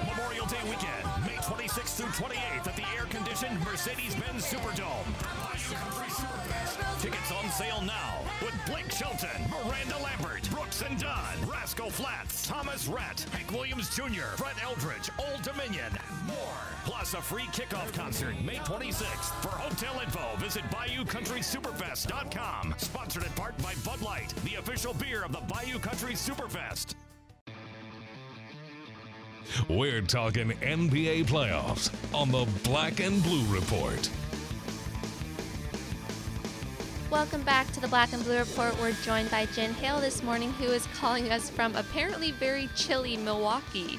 Memorial 0.04 0.44
Day 0.44 0.60
weekend, 0.64 1.06
May 1.24 1.40
26th 1.40 1.96
through 1.96 2.08
28th 2.08 2.66
at 2.68 2.76
the 2.76 2.84
air-conditioned 2.98 3.58
Mercedes-Benz 3.64 4.44
Superdome. 4.44 5.08
Bayou 5.40 5.74
Country 5.74 6.10
Superfest. 6.12 7.00
Tickets 7.00 7.32
on 7.32 7.48
sale 7.50 7.80
now 7.80 8.18
with 8.42 8.52
Blake 8.66 8.92
Shelton, 8.92 9.40
Miranda 9.48 9.96
Lambert, 10.02 10.50
Brooks 10.50 10.82
and 10.82 11.00
Dunn, 11.00 11.46
Rascal 11.46 11.88
Flatts, 11.88 12.46
Thomas 12.46 12.88
Rhett, 12.88 13.24
Hank 13.32 13.50
Williams 13.52 13.88
Jr., 13.96 14.36
Brett 14.36 14.62
Eldredge, 14.62 15.08
Old 15.18 15.40
Dominion, 15.42 15.86
and 15.86 16.26
more. 16.26 16.36
Plus 16.84 17.14
a 17.14 17.22
free 17.22 17.46
kickoff 17.52 17.90
concert 17.94 18.34
May 18.44 18.56
26th. 18.56 19.32
For 19.42 19.48
hotel 19.48 19.98
info, 20.02 20.36
visit 20.36 20.62
BayouCountrySuperfest.com. 20.70 22.74
Sponsored 22.78 23.24
in 23.24 23.32
part 23.32 23.56
by 23.58 23.74
Bud 23.84 24.00
Light, 24.02 24.34
the 24.44 24.56
official 24.56 24.92
beer 24.94 25.22
of 25.22 25.32
the 25.32 25.40
Bayou 25.40 25.78
Country 25.78 26.14
Superfest. 26.14 26.50
We're 29.68 30.00
talking 30.00 30.50
NBA 30.50 31.26
playoffs 31.26 31.90
on 32.14 32.30
the 32.30 32.46
Black 32.64 33.00
and 33.00 33.22
Blue 33.22 33.44
Report. 33.54 34.10
Welcome 37.10 37.42
back 37.42 37.70
to 37.72 37.80
the 37.80 37.88
Black 37.88 38.12
and 38.12 38.22
Blue 38.24 38.38
Report. 38.38 38.78
We're 38.80 38.92
joined 39.04 39.30
by 39.30 39.46
Jen 39.46 39.72
Hale 39.74 40.00
this 40.00 40.22
morning, 40.22 40.52
who 40.52 40.66
is 40.66 40.86
calling 40.94 41.30
us 41.30 41.50
from 41.50 41.74
apparently 41.74 42.30
very 42.32 42.68
chilly 42.76 43.16
Milwaukee. 43.16 43.98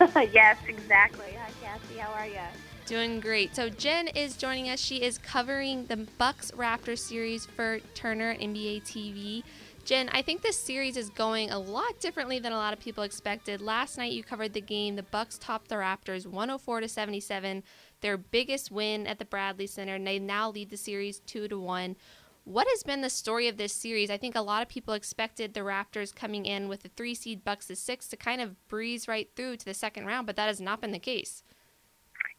yes, 0.32 0.56
exactly. 0.66 1.34
Hi, 1.38 1.50
Cassie. 1.62 1.98
How 1.98 2.12
are 2.12 2.26
you? 2.26 2.40
Doing 2.86 3.20
great. 3.20 3.54
So 3.54 3.68
Jen 3.68 4.08
is 4.08 4.36
joining 4.36 4.70
us. 4.70 4.80
She 4.80 5.02
is 5.02 5.18
covering 5.18 5.86
the 5.86 6.08
Bucks 6.18 6.50
Raptors 6.52 6.98
series 7.00 7.44
for 7.44 7.80
Turner 7.94 8.34
NBA 8.34 8.82
TV. 8.82 9.42
Jen, 9.90 10.08
I 10.12 10.22
think 10.22 10.42
this 10.42 10.56
series 10.56 10.96
is 10.96 11.10
going 11.10 11.50
a 11.50 11.58
lot 11.58 11.98
differently 11.98 12.38
than 12.38 12.52
a 12.52 12.56
lot 12.56 12.72
of 12.72 12.78
people 12.78 13.02
expected. 13.02 13.60
Last 13.60 13.98
night 13.98 14.12
you 14.12 14.22
covered 14.22 14.52
the 14.52 14.60
game. 14.60 14.94
The 14.94 15.02
Bucks 15.02 15.36
topped 15.36 15.66
the 15.66 15.74
Raptors 15.74 16.28
104 16.28 16.82
to 16.82 16.86
77, 16.86 17.64
their 18.00 18.16
biggest 18.16 18.70
win 18.70 19.08
at 19.08 19.18
the 19.18 19.24
Bradley 19.24 19.66
Center, 19.66 19.96
and 19.96 20.06
they 20.06 20.20
now 20.20 20.48
lead 20.48 20.70
the 20.70 20.76
series 20.76 21.18
2 21.26 21.48
to 21.48 21.58
1. 21.58 21.96
What 22.44 22.68
has 22.70 22.84
been 22.84 23.00
the 23.00 23.10
story 23.10 23.48
of 23.48 23.56
this 23.56 23.72
series? 23.72 24.10
I 24.10 24.16
think 24.16 24.36
a 24.36 24.42
lot 24.42 24.62
of 24.62 24.68
people 24.68 24.94
expected 24.94 25.54
the 25.54 25.62
Raptors 25.62 26.14
coming 26.14 26.46
in 26.46 26.68
with 26.68 26.84
the 26.84 26.90
three 26.90 27.16
seed 27.16 27.44
Bucks 27.44 27.68
as 27.68 27.80
six 27.80 28.06
to 28.10 28.16
kind 28.16 28.40
of 28.40 28.68
breeze 28.68 29.08
right 29.08 29.28
through 29.34 29.56
to 29.56 29.64
the 29.64 29.74
second 29.74 30.06
round, 30.06 30.24
but 30.24 30.36
that 30.36 30.46
has 30.46 30.60
not 30.60 30.80
been 30.80 30.92
the 30.92 31.00
case. 31.00 31.42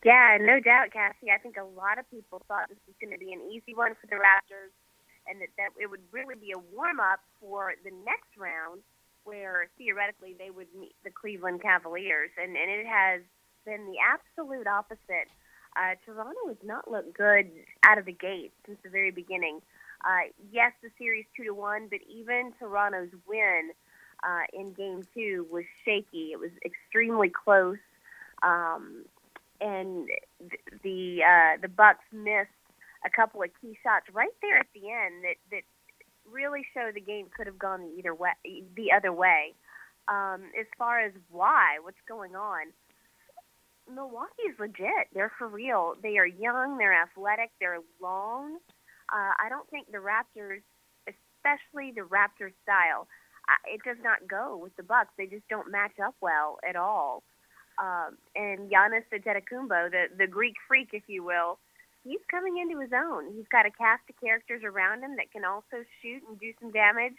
Yeah, 0.06 0.38
no 0.40 0.62
doubt, 0.62 0.94
Cassie. 0.94 1.32
I 1.36 1.38
think 1.38 1.58
a 1.58 1.66
lot 1.66 2.00
of 2.00 2.10
people 2.10 2.42
thought 2.48 2.70
this 2.70 2.80
was 2.88 2.96
going 3.02 3.12
to 3.12 3.20
be 3.20 3.34
an 3.34 3.42
easy 3.52 3.76
one 3.76 3.92
for 4.00 4.08
the 4.08 4.16
Raptors, 4.16 4.72
and 5.28 5.42
that, 5.42 5.50
that 5.58 5.70
it 5.80 5.90
would 5.90 6.02
really 6.12 6.36
be 6.36 6.52
a 6.52 6.60
warm 6.76 7.00
up 7.00 7.20
for 7.40 7.74
the 7.84 7.92
next 8.06 8.38
round, 8.38 8.82
where 9.24 9.70
theoretically 9.78 10.36
they 10.38 10.50
would 10.50 10.68
meet 10.78 10.96
the 11.04 11.12
Cleveland 11.12 11.62
Cavaliers, 11.62 12.32
and 12.42 12.56
and 12.56 12.70
it 12.72 12.86
has 12.86 13.22
been 13.66 13.86
the 13.86 13.98
absolute 14.02 14.68
opposite. 14.68 15.30
Uh, 15.76 15.96
Toronto 16.06 16.48
has 16.48 16.58
not 16.64 16.90
looked 16.92 17.16
good 17.16 17.50
out 17.84 17.98
of 17.98 18.06
the 18.06 18.12
gate 18.12 18.52
since 18.66 18.78
the 18.84 18.90
very 18.90 19.12
beginning. 19.12 19.62
Uh, 20.04 20.32
yes, 20.52 20.74
the 20.82 20.90
series 20.98 21.26
two 21.36 21.44
to 21.44 21.54
one, 21.54 21.88
but 21.90 22.00
even 22.10 22.54
Toronto's 22.60 23.12
win 23.28 23.72
uh, 24.24 24.44
in 24.54 24.74
Game 24.74 25.04
Two 25.14 25.48
was 25.52 25.64
shaky. 25.86 26.32
It 26.32 26.40
was 26.40 26.52
extremely 26.66 27.30
close. 27.30 27.78
Um, 28.44 29.06
and 29.62 30.10
the 30.84 31.22
uh, 31.24 31.62
the 31.62 31.68
Bucks 31.68 32.04
missed 32.12 32.50
a 33.06 33.10
couple 33.10 33.42
of 33.42 33.50
key 33.62 33.78
shots 33.84 34.06
right 34.14 34.36
there 34.42 34.58
at 34.58 34.68
the 34.74 34.90
end 34.90 35.24
that 35.24 35.38
that 35.52 35.64
really 36.30 36.66
show 36.74 36.92
the 36.94 37.02
game 37.02 37.28
could 37.36 37.48
have 37.48 37.58
gone 37.60 37.82
the 37.82 37.98
either 37.98 38.14
way 38.14 38.34
the 38.76 38.92
other 38.96 39.14
way. 39.14 39.54
Um, 40.08 40.50
as 40.60 40.66
far 40.78 41.00
as 41.00 41.14
why, 41.30 41.78
what's 41.82 42.02
going 42.08 42.36
on, 42.36 42.74
Milwaukee 43.94 44.50
is 44.50 44.60
legit. 44.60 45.08
They're 45.14 45.32
for 45.38 45.48
real. 45.48 45.96
They 46.02 46.18
are 46.18 46.26
young. 46.26 46.78
They're 46.78 46.94
athletic. 46.94 47.52
They're 47.60 47.80
long. 48.02 48.58
Uh, 49.12 49.34
I 49.40 49.50
don't 49.50 49.70
think 49.70 49.92
the 49.92 50.00
Raptors, 50.00 50.62
especially 51.08 51.92
the 51.92 52.02
Raptors 52.02 52.54
style, 52.64 53.08
it 53.66 53.82
does 53.84 53.98
not 54.04 54.28
go 54.28 54.58
with 54.58 54.76
the 54.76 54.84
Bucks. 54.84 55.10
They 55.18 55.26
just 55.26 55.48
don't 55.50 55.72
match 55.72 56.00
up 56.04 56.16
well 56.22 56.58
at 56.68 56.76
all. 56.76 57.24
Um, 57.80 58.18
and 58.36 58.72
Giannis 58.72 59.04
Antetokounmpo, 59.14 59.92
the 59.92 60.06
the 60.18 60.28
Greek 60.28 60.56
freak, 60.68 60.90
if 60.94 61.04
you 61.08 61.24
will, 61.24 61.58
he's 62.04 62.22
coming 62.30 62.58
into 62.58 62.80
his 62.80 62.92
own. 62.94 63.34
He's 63.36 63.48
got 63.52 63.66
a 63.66 63.72
cast 63.72 64.04
of 64.10 64.20
characters 64.20 64.64
around 64.64 65.04
him 65.04 65.16
that 65.18 65.32
can 65.32 65.46
also 65.46 65.86
shoot 66.02 66.22
and 66.28 66.40
do 66.40 66.54
some 66.60 66.72
damage, 66.72 67.18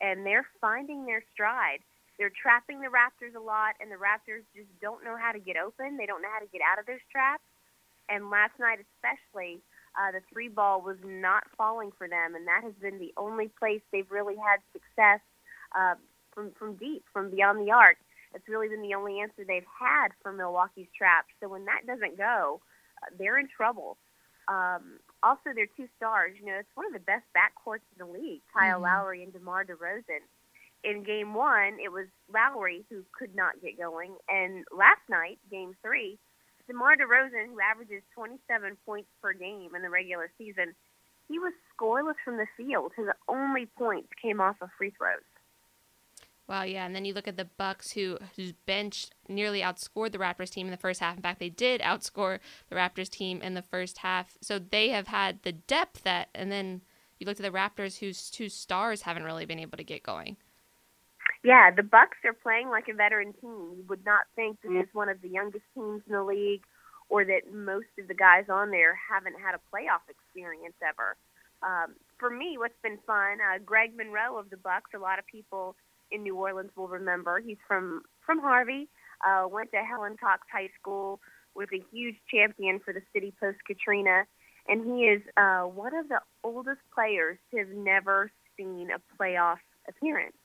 and 0.00 0.26
they're 0.26 0.46
finding 0.60 1.06
their 1.06 1.24
stride. 1.32 1.80
They're 2.18 2.32
trapping 2.32 2.80
the 2.80 2.92
Raptors 2.92 3.34
a 3.34 3.40
lot, 3.40 3.74
and 3.80 3.90
the 3.90 3.96
Raptors 3.96 4.44
just 4.54 4.68
don't 4.80 5.04
know 5.04 5.16
how 5.16 5.32
to 5.32 5.40
get 5.40 5.56
open. 5.56 5.96
They 5.96 6.06
don't 6.06 6.22
know 6.22 6.32
how 6.32 6.44
to 6.44 6.52
get 6.52 6.60
out 6.60 6.78
of 6.78 6.86
those 6.86 7.02
traps. 7.10 7.42
And 8.08 8.30
last 8.30 8.52
night, 8.60 8.78
especially, 8.78 9.62
uh, 9.96 10.12
the 10.12 10.20
three 10.32 10.48
ball 10.48 10.80
was 10.80 10.98
not 11.04 11.44
falling 11.56 11.90
for 11.96 12.08
them, 12.08 12.34
and 12.34 12.46
that 12.46 12.62
has 12.64 12.74
been 12.80 12.98
the 12.98 13.12
only 13.16 13.48
place 13.58 13.80
they've 13.90 14.10
really 14.10 14.36
had 14.36 14.60
success 14.72 15.20
uh, 15.74 15.94
from 16.34 16.52
from 16.58 16.76
deep, 16.76 17.04
from 17.12 17.30
beyond 17.30 17.66
the 17.66 17.72
arc. 17.72 17.96
It's 18.34 18.48
really 18.48 18.68
been 18.68 18.82
the 18.82 18.94
only 18.94 19.20
answer 19.20 19.44
they've 19.46 19.68
had 19.78 20.08
for 20.22 20.32
Milwaukee's 20.32 20.88
traps. 20.96 21.28
So 21.40 21.48
when 21.48 21.66
that 21.66 21.86
doesn't 21.86 22.16
go, 22.16 22.60
uh, 23.02 23.10
they're 23.18 23.38
in 23.38 23.48
trouble. 23.48 23.98
Um, 24.48 24.98
also, 25.22 25.52
their 25.54 25.66
two 25.66 25.88
stars. 25.96 26.36
You 26.38 26.46
know, 26.46 26.58
it's 26.58 26.74
one 26.74 26.86
of 26.86 26.92
the 26.92 27.00
best 27.00 27.24
backcourts 27.36 27.86
in 27.92 28.06
the 28.06 28.12
league, 28.12 28.42
Kyle 28.52 28.80
Mhm. 28.80 28.82
Lowry 28.82 29.22
and 29.22 29.32
DeMar 29.32 29.64
DeRozan. 29.64 30.20
In 30.82 31.04
game 31.04 31.34
one, 31.34 31.78
it 31.78 31.92
was 31.92 32.08
Lowry 32.28 32.84
who 32.88 33.04
could 33.12 33.34
not 33.36 33.60
get 33.60 33.78
going, 33.78 34.16
and 34.28 34.66
last 34.72 35.08
night, 35.08 35.38
game 35.48 35.74
three, 35.80 36.18
DeMar 36.66 36.96
DeRozan, 36.96 37.46
who 37.46 37.60
averages 37.60 38.02
27 38.14 38.76
points 38.84 39.08
per 39.20 39.32
game 39.32 39.74
in 39.76 39.82
the 39.82 39.90
regular 39.90 40.30
season, 40.38 40.74
he 41.28 41.38
was 41.38 41.52
scoreless 41.76 42.16
from 42.24 42.36
the 42.36 42.46
field. 42.56 42.92
His 42.94 43.08
only 43.28 43.66
points 43.66 44.12
came 44.20 44.40
off 44.40 44.60
of 44.60 44.70
free 44.72 44.90
throws. 44.90 45.22
Wow, 46.52 46.64
yeah, 46.64 46.84
and 46.84 46.94
then 46.94 47.06
you 47.06 47.14
look 47.14 47.26
at 47.26 47.38
the 47.38 47.46
Bucks, 47.46 47.92
who 47.92 48.18
whose 48.36 48.52
bench 48.52 49.06
nearly 49.26 49.62
outscored 49.62 50.12
the 50.12 50.18
Raptors 50.18 50.50
team 50.50 50.66
in 50.66 50.70
the 50.70 50.76
first 50.76 51.00
half. 51.00 51.16
In 51.16 51.22
fact, 51.22 51.40
they 51.40 51.48
did 51.48 51.80
outscore 51.80 52.40
the 52.68 52.76
Raptors 52.76 53.08
team 53.08 53.40
in 53.40 53.54
the 53.54 53.62
first 53.62 53.96
half. 53.96 54.36
So 54.42 54.58
they 54.58 54.90
have 54.90 55.06
had 55.06 55.42
the 55.44 55.52
depth 55.52 56.02
that, 56.02 56.28
and 56.34 56.52
then 56.52 56.82
you 57.18 57.26
look 57.26 57.40
at 57.40 57.42
the 57.42 57.58
Raptors, 57.58 58.00
whose 58.00 58.28
two 58.28 58.50
stars 58.50 59.00
haven't 59.00 59.22
really 59.22 59.46
been 59.46 59.60
able 59.60 59.78
to 59.78 59.82
get 59.82 60.02
going. 60.02 60.36
Yeah, 61.42 61.70
the 61.70 61.82
Bucks 61.82 62.18
are 62.22 62.34
playing 62.34 62.68
like 62.68 62.86
a 62.88 62.92
veteran 62.92 63.32
team. 63.40 63.72
You 63.74 63.84
would 63.88 64.04
not 64.04 64.24
think 64.36 64.60
this 64.60 64.72
is 64.72 64.88
one 64.92 65.08
of 65.08 65.22
the 65.22 65.30
youngest 65.30 65.64
teams 65.74 66.02
in 66.06 66.12
the 66.12 66.22
league, 66.22 66.64
or 67.08 67.24
that 67.24 67.50
most 67.50 67.88
of 67.98 68.08
the 68.08 68.14
guys 68.14 68.44
on 68.50 68.70
there 68.70 68.98
haven't 69.10 69.40
had 69.40 69.54
a 69.54 69.60
playoff 69.74 70.04
experience 70.06 70.76
ever. 70.86 71.16
Um, 71.62 71.94
for 72.18 72.28
me, 72.28 72.58
what's 72.58 72.78
been 72.82 72.98
fun, 73.06 73.38
uh, 73.40 73.56
Greg 73.64 73.96
Monroe 73.96 74.36
of 74.36 74.50
the 74.50 74.58
Bucks. 74.58 74.90
A 74.94 74.98
lot 74.98 75.18
of 75.18 75.26
people 75.26 75.76
in 76.12 76.22
New 76.22 76.36
Orleans 76.36 76.70
will 76.76 76.88
remember. 76.88 77.40
He's 77.40 77.58
from 77.66 78.02
from 78.24 78.40
Harvey. 78.40 78.88
Uh, 79.26 79.46
went 79.48 79.70
to 79.72 79.78
Helen 79.78 80.16
Cox 80.18 80.46
High 80.52 80.70
School. 80.80 81.20
Was 81.54 81.68
a 81.72 81.82
huge 81.92 82.16
champion 82.30 82.80
for 82.80 82.94
the 82.94 83.02
city 83.12 83.34
post 83.38 83.58
Katrina, 83.66 84.24
and 84.68 84.84
he 84.84 85.04
is 85.04 85.22
uh, 85.36 85.62
one 85.62 85.94
of 85.94 86.08
the 86.08 86.20
oldest 86.44 86.80
players 86.94 87.38
to 87.50 87.58
have 87.58 87.68
never 87.68 88.30
seen 88.56 88.88
a 88.90 89.00
playoff 89.20 89.58
appearance. 89.88 90.36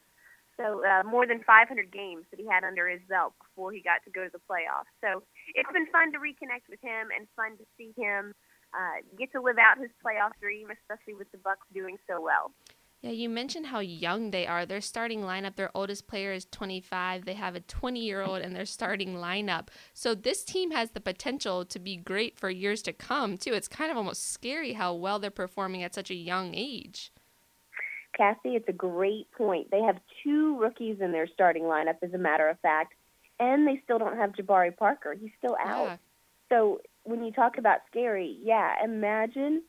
So 0.57 0.83
uh, 0.83 1.03
more 1.03 1.27
than 1.27 1.43
500 1.45 1.93
games 1.93 2.25
that 2.31 2.39
he 2.39 2.47
had 2.47 2.63
under 2.65 2.89
his 2.89 2.99
belt 3.07 3.33
before 3.39 3.71
he 3.71 3.79
got 3.79 4.01
to 4.05 4.11
go 4.11 4.25
to 4.25 4.31
the 4.33 4.41
playoffs. 4.49 4.89
So 4.99 5.21
it's 5.53 5.71
been 5.71 5.85
fun 5.93 6.11
to 6.13 6.17
reconnect 6.17 6.65
with 6.67 6.81
him 6.81 7.13
and 7.15 7.29
fun 7.37 7.57
to 7.61 7.65
see 7.77 7.93
him 7.95 8.33
uh, 8.73 9.05
get 9.17 9.31
to 9.31 9.41
live 9.41 9.57
out 9.61 9.77
his 9.77 9.93
playoff 10.03 10.33
dream, 10.41 10.67
especially 10.73 11.13
with 11.13 11.31
the 11.31 11.37
Bucks 11.37 11.65
doing 11.73 11.97
so 12.09 12.19
well. 12.19 12.51
Yeah, 13.01 13.11
you 13.11 13.29
mentioned 13.29 13.67
how 13.67 13.79
young 13.79 14.31
they 14.31 14.47
are. 14.47 14.65
Their 14.65 14.81
starting 14.81 15.21
lineup, 15.21 15.55
their 15.55 15.69
oldest 15.75 16.07
player 16.07 16.33
is 16.33 16.45
25. 16.45 17.25
They 17.25 17.35
have 17.35 17.55
a 17.55 17.59
20 17.59 17.99
year 17.99 18.21
old 18.23 18.41
in 18.41 18.53
their 18.53 18.65
starting 18.65 19.15
lineup. 19.15 19.67
So 19.93 20.15
this 20.15 20.43
team 20.43 20.71
has 20.71 20.91
the 20.91 20.99
potential 20.99 21.63
to 21.65 21.79
be 21.79 21.95
great 21.95 22.39
for 22.39 22.49
years 22.49 22.81
to 22.83 22.93
come, 22.93 23.37
too. 23.37 23.53
It's 23.53 23.67
kind 23.67 23.91
of 23.91 23.97
almost 23.97 24.31
scary 24.31 24.73
how 24.73 24.95
well 24.95 25.19
they're 25.19 25.29
performing 25.29 25.83
at 25.83 25.93
such 25.93 26.09
a 26.09 26.15
young 26.15 26.55
age. 26.55 27.11
Cassie, 28.17 28.55
it's 28.55 28.67
a 28.67 28.73
great 28.73 29.31
point. 29.31 29.69
They 29.69 29.81
have 29.81 29.99
two 30.23 30.57
rookies 30.57 30.97
in 30.99 31.11
their 31.11 31.27
starting 31.27 31.63
lineup, 31.63 31.97
as 32.01 32.13
a 32.13 32.17
matter 32.17 32.49
of 32.49 32.59
fact, 32.61 32.93
and 33.39 33.67
they 33.67 33.79
still 33.83 33.99
don't 33.99 34.17
have 34.17 34.31
Jabari 34.31 34.75
Parker. 34.75 35.13
He's 35.13 35.29
still 35.37 35.55
out. 35.63 35.85
Yeah. 35.85 35.97
So 36.49 36.81
when 37.03 37.23
you 37.23 37.31
talk 37.31 37.59
about 37.59 37.79
scary, 37.91 38.39
yeah, 38.41 38.83
imagine 38.83 39.61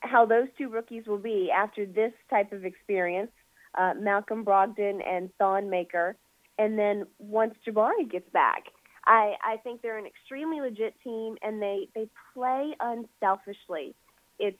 how 0.00 0.26
those 0.26 0.48
two 0.58 0.68
rookies 0.68 1.06
will 1.06 1.18
be 1.18 1.50
after 1.50 1.86
this 1.86 2.12
type 2.30 2.52
of 2.52 2.64
experience. 2.64 3.30
Uh, 3.76 3.92
Malcolm 3.98 4.42
Brogdon 4.42 5.06
and 5.06 5.28
Thon 5.38 5.68
Maker, 5.68 6.16
and 6.58 6.78
then 6.78 7.06
once 7.18 7.54
Jabari 7.66 8.10
gets 8.10 8.28
back, 8.30 8.64
I, 9.04 9.34
I 9.44 9.58
think 9.58 9.82
they're 9.82 9.98
an 9.98 10.06
extremely 10.06 10.60
legit 10.60 10.94
team, 11.04 11.36
and 11.42 11.60
they 11.60 11.88
they 11.94 12.08
play 12.32 12.74
unselfishly. 12.80 13.94
It's 14.38 14.58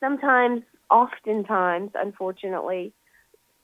sometimes, 0.00 0.62
oftentimes, 0.90 1.92
unfortunately, 1.94 2.92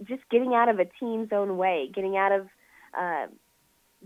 just 0.05 0.23
getting 0.31 0.55
out 0.55 0.69
of 0.69 0.79
a 0.79 0.87
team's 0.99 1.29
own 1.33 1.59
way, 1.59 1.91
getting 1.95 2.17
out 2.17 2.33
of 2.33 2.47
uh, 2.99 3.27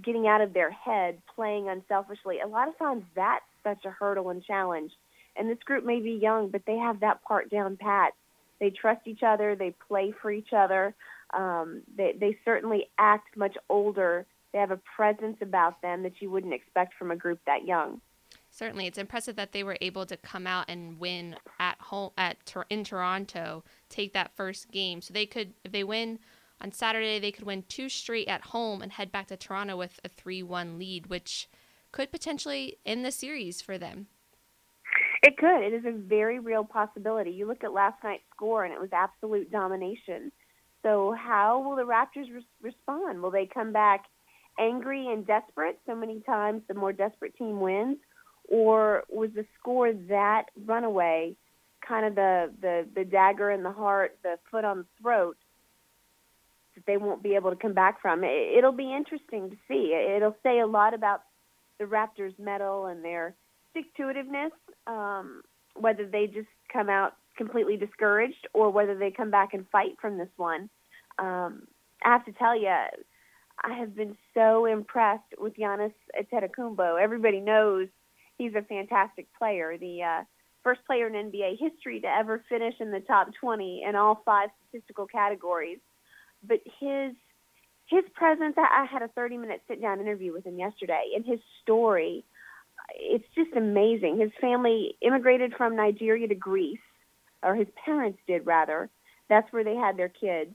getting 0.03 0.27
out 0.27 0.41
of 0.41 0.53
their 0.53 0.71
head, 0.71 1.19
playing 1.35 1.69
unselfishly. 1.69 2.41
A 2.41 2.49
lot 2.49 2.69
of 2.69 2.77
times, 2.77 3.05
that's 3.15 3.45
such 3.63 3.85
a 3.85 3.91
hurdle 3.91 4.31
and 4.31 4.43
challenge. 4.45 4.91
And 5.39 5.51
this 5.51 5.63
group 5.65 5.85
may 5.85 6.01
be 6.01 6.13
young, 6.13 6.49
but 6.49 6.63
they 6.67 6.77
have 6.77 7.01
that 7.01 7.23
part 7.23 7.51
down 7.51 7.77
pat. 7.77 8.13
They 8.59 8.71
trust 8.71 9.07
each 9.07 9.23
other. 9.23 9.55
They 9.55 9.75
play 9.87 10.15
for 10.23 10.31
each 10.31 10.53
other. 10.57 10.95
Um, 11.35 11.83
they, 11.97 12.15
they 12.19 12.39
certainly 12.45 12.89
act 12.99 13.37
much 13.37 13.57
older. 13.69 14.27
They 14.53 14.59
have 14.59 14.71
a 14.71 14.81
presence 14.97 15.37
about 15.43 15.83
them 15.83 16.03
that 16.05 16.21
you 16.21 16.31
wouldn't 16.31 16.55
expect 16.55 16.95
from 16.95 17.11
a 17.11 17.17
group 17.17 17.39
that 17.47 17.67
young. 17.67 18.01
Certainly, 18.51 18.87
it's 18.87 18.97
impressive 18.97 19.37
that 19.37 19.53
they 19.53 19.63
were 19.63 19.77
able 19.83 20.07
to 20.07 20.17
come 20.17 20.47
out 20.47 20.65
and 20.69 20.99
win 20.99 21.37
at 21.59 21.79
home 21.79 22.13
at 22.17 22.39
in 22.71 22.85
Toronto, 22.85 23.63
take 23.91 24.15
that 24.15 24.35
first 24.35 24.71
game. 24.71 25.03
So 25.03 25.13
they 25.13 25.27
could, 25.27 25.53
if 25.63 25.73
they 25.73 25.85
win 25.85 26.19
on 26.63 26.73
Saturday, 26.73 27.19
they 27.19 27.33
could 27.33 27.45
win 27.45 27.65
two 27.69 27.91
straight 27.91 28.29
at 28.29 28.41
home 28.41 28.81
and 28.81 28.93
head 28.93 29.13
back 29.13 29.27
to 29.27 29.37
Toronto 29.37 29.77
with 29.77 30.01
a 30.03 30.09
three-one 30.09 30.79
lead, 30.79 31.09
which 31.09 31.49
could 31.93 32.11
potentially 32.11 32.79
end 32.87 33.05
the 33.05 33.13
series 33.13 33.61
for 33.61 33.77
them. 33.77 34.07
It 35.23 35.37
could. 35.39 35.63
It 35.63 35.73
is 35.73 35.85
a 35.85 35.93
very 35.93 36.39
real 36.39 36.65
possibility. 36.65 37.31
You 37.31 37.47
look 37.47 37.65
at 37.65 37.73
last 37.73 38.03
night's 38.05 38.23
score, 38.35 38.65
and 38.65 38.73
it 38.73 38.81
was 38.81 38.91
absolute 38.93 39.51
domination. 39.51 40.31
So, 40.83 41.15
how 41.19 41.61
will 41.61 41.77
the 41.77 41.83
Raptors 41.83 42.33
res- 42.33 42.45
respond? 42.63 43.23
Will 43.23 43.31
they 43.31 43.47
come 43.47 43.73
back 43.73 44.05
angry 44.59 45.09
and 45.13 45.27
desperate? 45.27 45.79
So 45.87 45.95
many 45.95 46.21
times, 46.21 46.63
the 46.69 46.75
more 46.75 46.93
desperate 46.93 47.35
team 47.37 47.61
wins, 47.61 47.99
or 48.49 49.05
was 49.09 49.31
the 49.35 49.47
score 49.59 49.93
that 49.93 50.45
runaway, 50.65 51.35
kind 51.87 52.07
of 52.07 52.15
the 52.15 52.53
the 52.61 52.87
the 52.95 53.05
dagger 53.05 53.51
in 53.51 53.63
the 53.63 53.73
heart, 53.73 54.19
the 54.23 54.39
foot 54.51 54.65
on 54.65 54.79
the 54.79 54.87
throat 55.03 55.37
that 56.75 56.85
they 56.87 56.99
won't 56.99 57.23
be 57.23 57.35
able 57.35 57.51
to 57.51 57.57
come 57.57 57.75
back 57.75 58.01
from? 58.03 58.23
It, 58.23 58.59
it'll 58.59 58.73
be 58.73 58.95
interesting 58.95 59.51
to 59.51 59.57
see. 59.67 59.93
It'll 59.95 60.37
say 60.43 60.61
a 60.61 60.67
lot 60.67 60.95
about 60.95 61.23
the 61.79 61.85
Raptors' 61.85 62.39
mettle 62.39 62.87
and 62.87 63.05
their 63.05 63.35
stick 63.71 63.93
to 63.97 64.05
itiveness. 64.05 64.51
Um, 64.87 65.43
whether 65.75 66.07
they 66.07 66.27
just 66.27 66.49
come 66.73 66.89
out 66.89 67.15
completely 67.37 67.77
discouraged 67.77 68.49
or 68.55 68.71
whether 68.71 68.97
they 68.97 69.11
come 69.11 69.31
back 69.31 69.53
and 69.53 69.67
fight 69.71 69.97
from 70.01 70.19
this 70.19 70.29
one. 70.37 70.71
Um, 71.19 71.67
I 72.05 72.13
have 72.13 72.25
to 72.27 72.33
tell 72.33 72.59
you, 72.59 72.69
I 72.69 73.75
have 73.79 73.95
been 73.95 74.17
so 74.35 74.67
impressed 74.67 75.35
with 75.39 75.57
Giannis 75.57 75.93
Antetokounmpo. 76.19 77.01
Everybody 77.01 77.41
knows 77.41 77.89
he's 78.39 78.55
a 78.55 78.63
fantastic 78.63 79.27
player. 79.39 79.77
The 79.79 80.03
uh, 80.03 80.25
first 80.63 80.81
player 80.87 81.07
in 81.07 81.31
NBA 81.31 81.59
history 81.59 82.01
to 82.01 82.09
ever 82.09 82.43
finish 82.49 82.75
in 82.81 82.91
the 82.91 83.01
top 83.01 83.29
20 83.41 83.85
in 83.89 83.97
all 83.97 84.23
five 84.25 84.51
statistical 84.69 85.07
categories. 85.07 85.79
But 86.47 86.59
his 86.81 87.15
his 87.89 88.03
presence, 88.15 88.57
I 88.59 88.85
had 88.85 89.03
a 89.03 89.09
30 89.09 89.39
minute 89.39 89.63
sit 89.69 89.81
down 89.81 90.01
interview 90.01 90.33
with 90.33 90.45
him 90.45 90.59
yesterday, 90.59 91.13
and 91.15 91.25
his 91.25 91.39
story, 91.63 92.25
it's 92.95 93.25
just 93.35 93.57
amazing. 93.57 94.19
His 94.19 94.31
family 94.41 94.97
immigrated 95.01 95.55
from 95.57 95.77
Nigeria 95.77 96.29
to 96.29 96.35
Greece, 96.35 96.79
or 97.43 97.55
his 97.55 97.69
parents 97.85 98.19
did 98.27 98.47
rather. 98.47 98.91
That's 99.29 99.51
where 99.53 99.65
they 99.65 99.75
had 99.75 99.97
their 99.97 100.09
kids. 100.09 100.51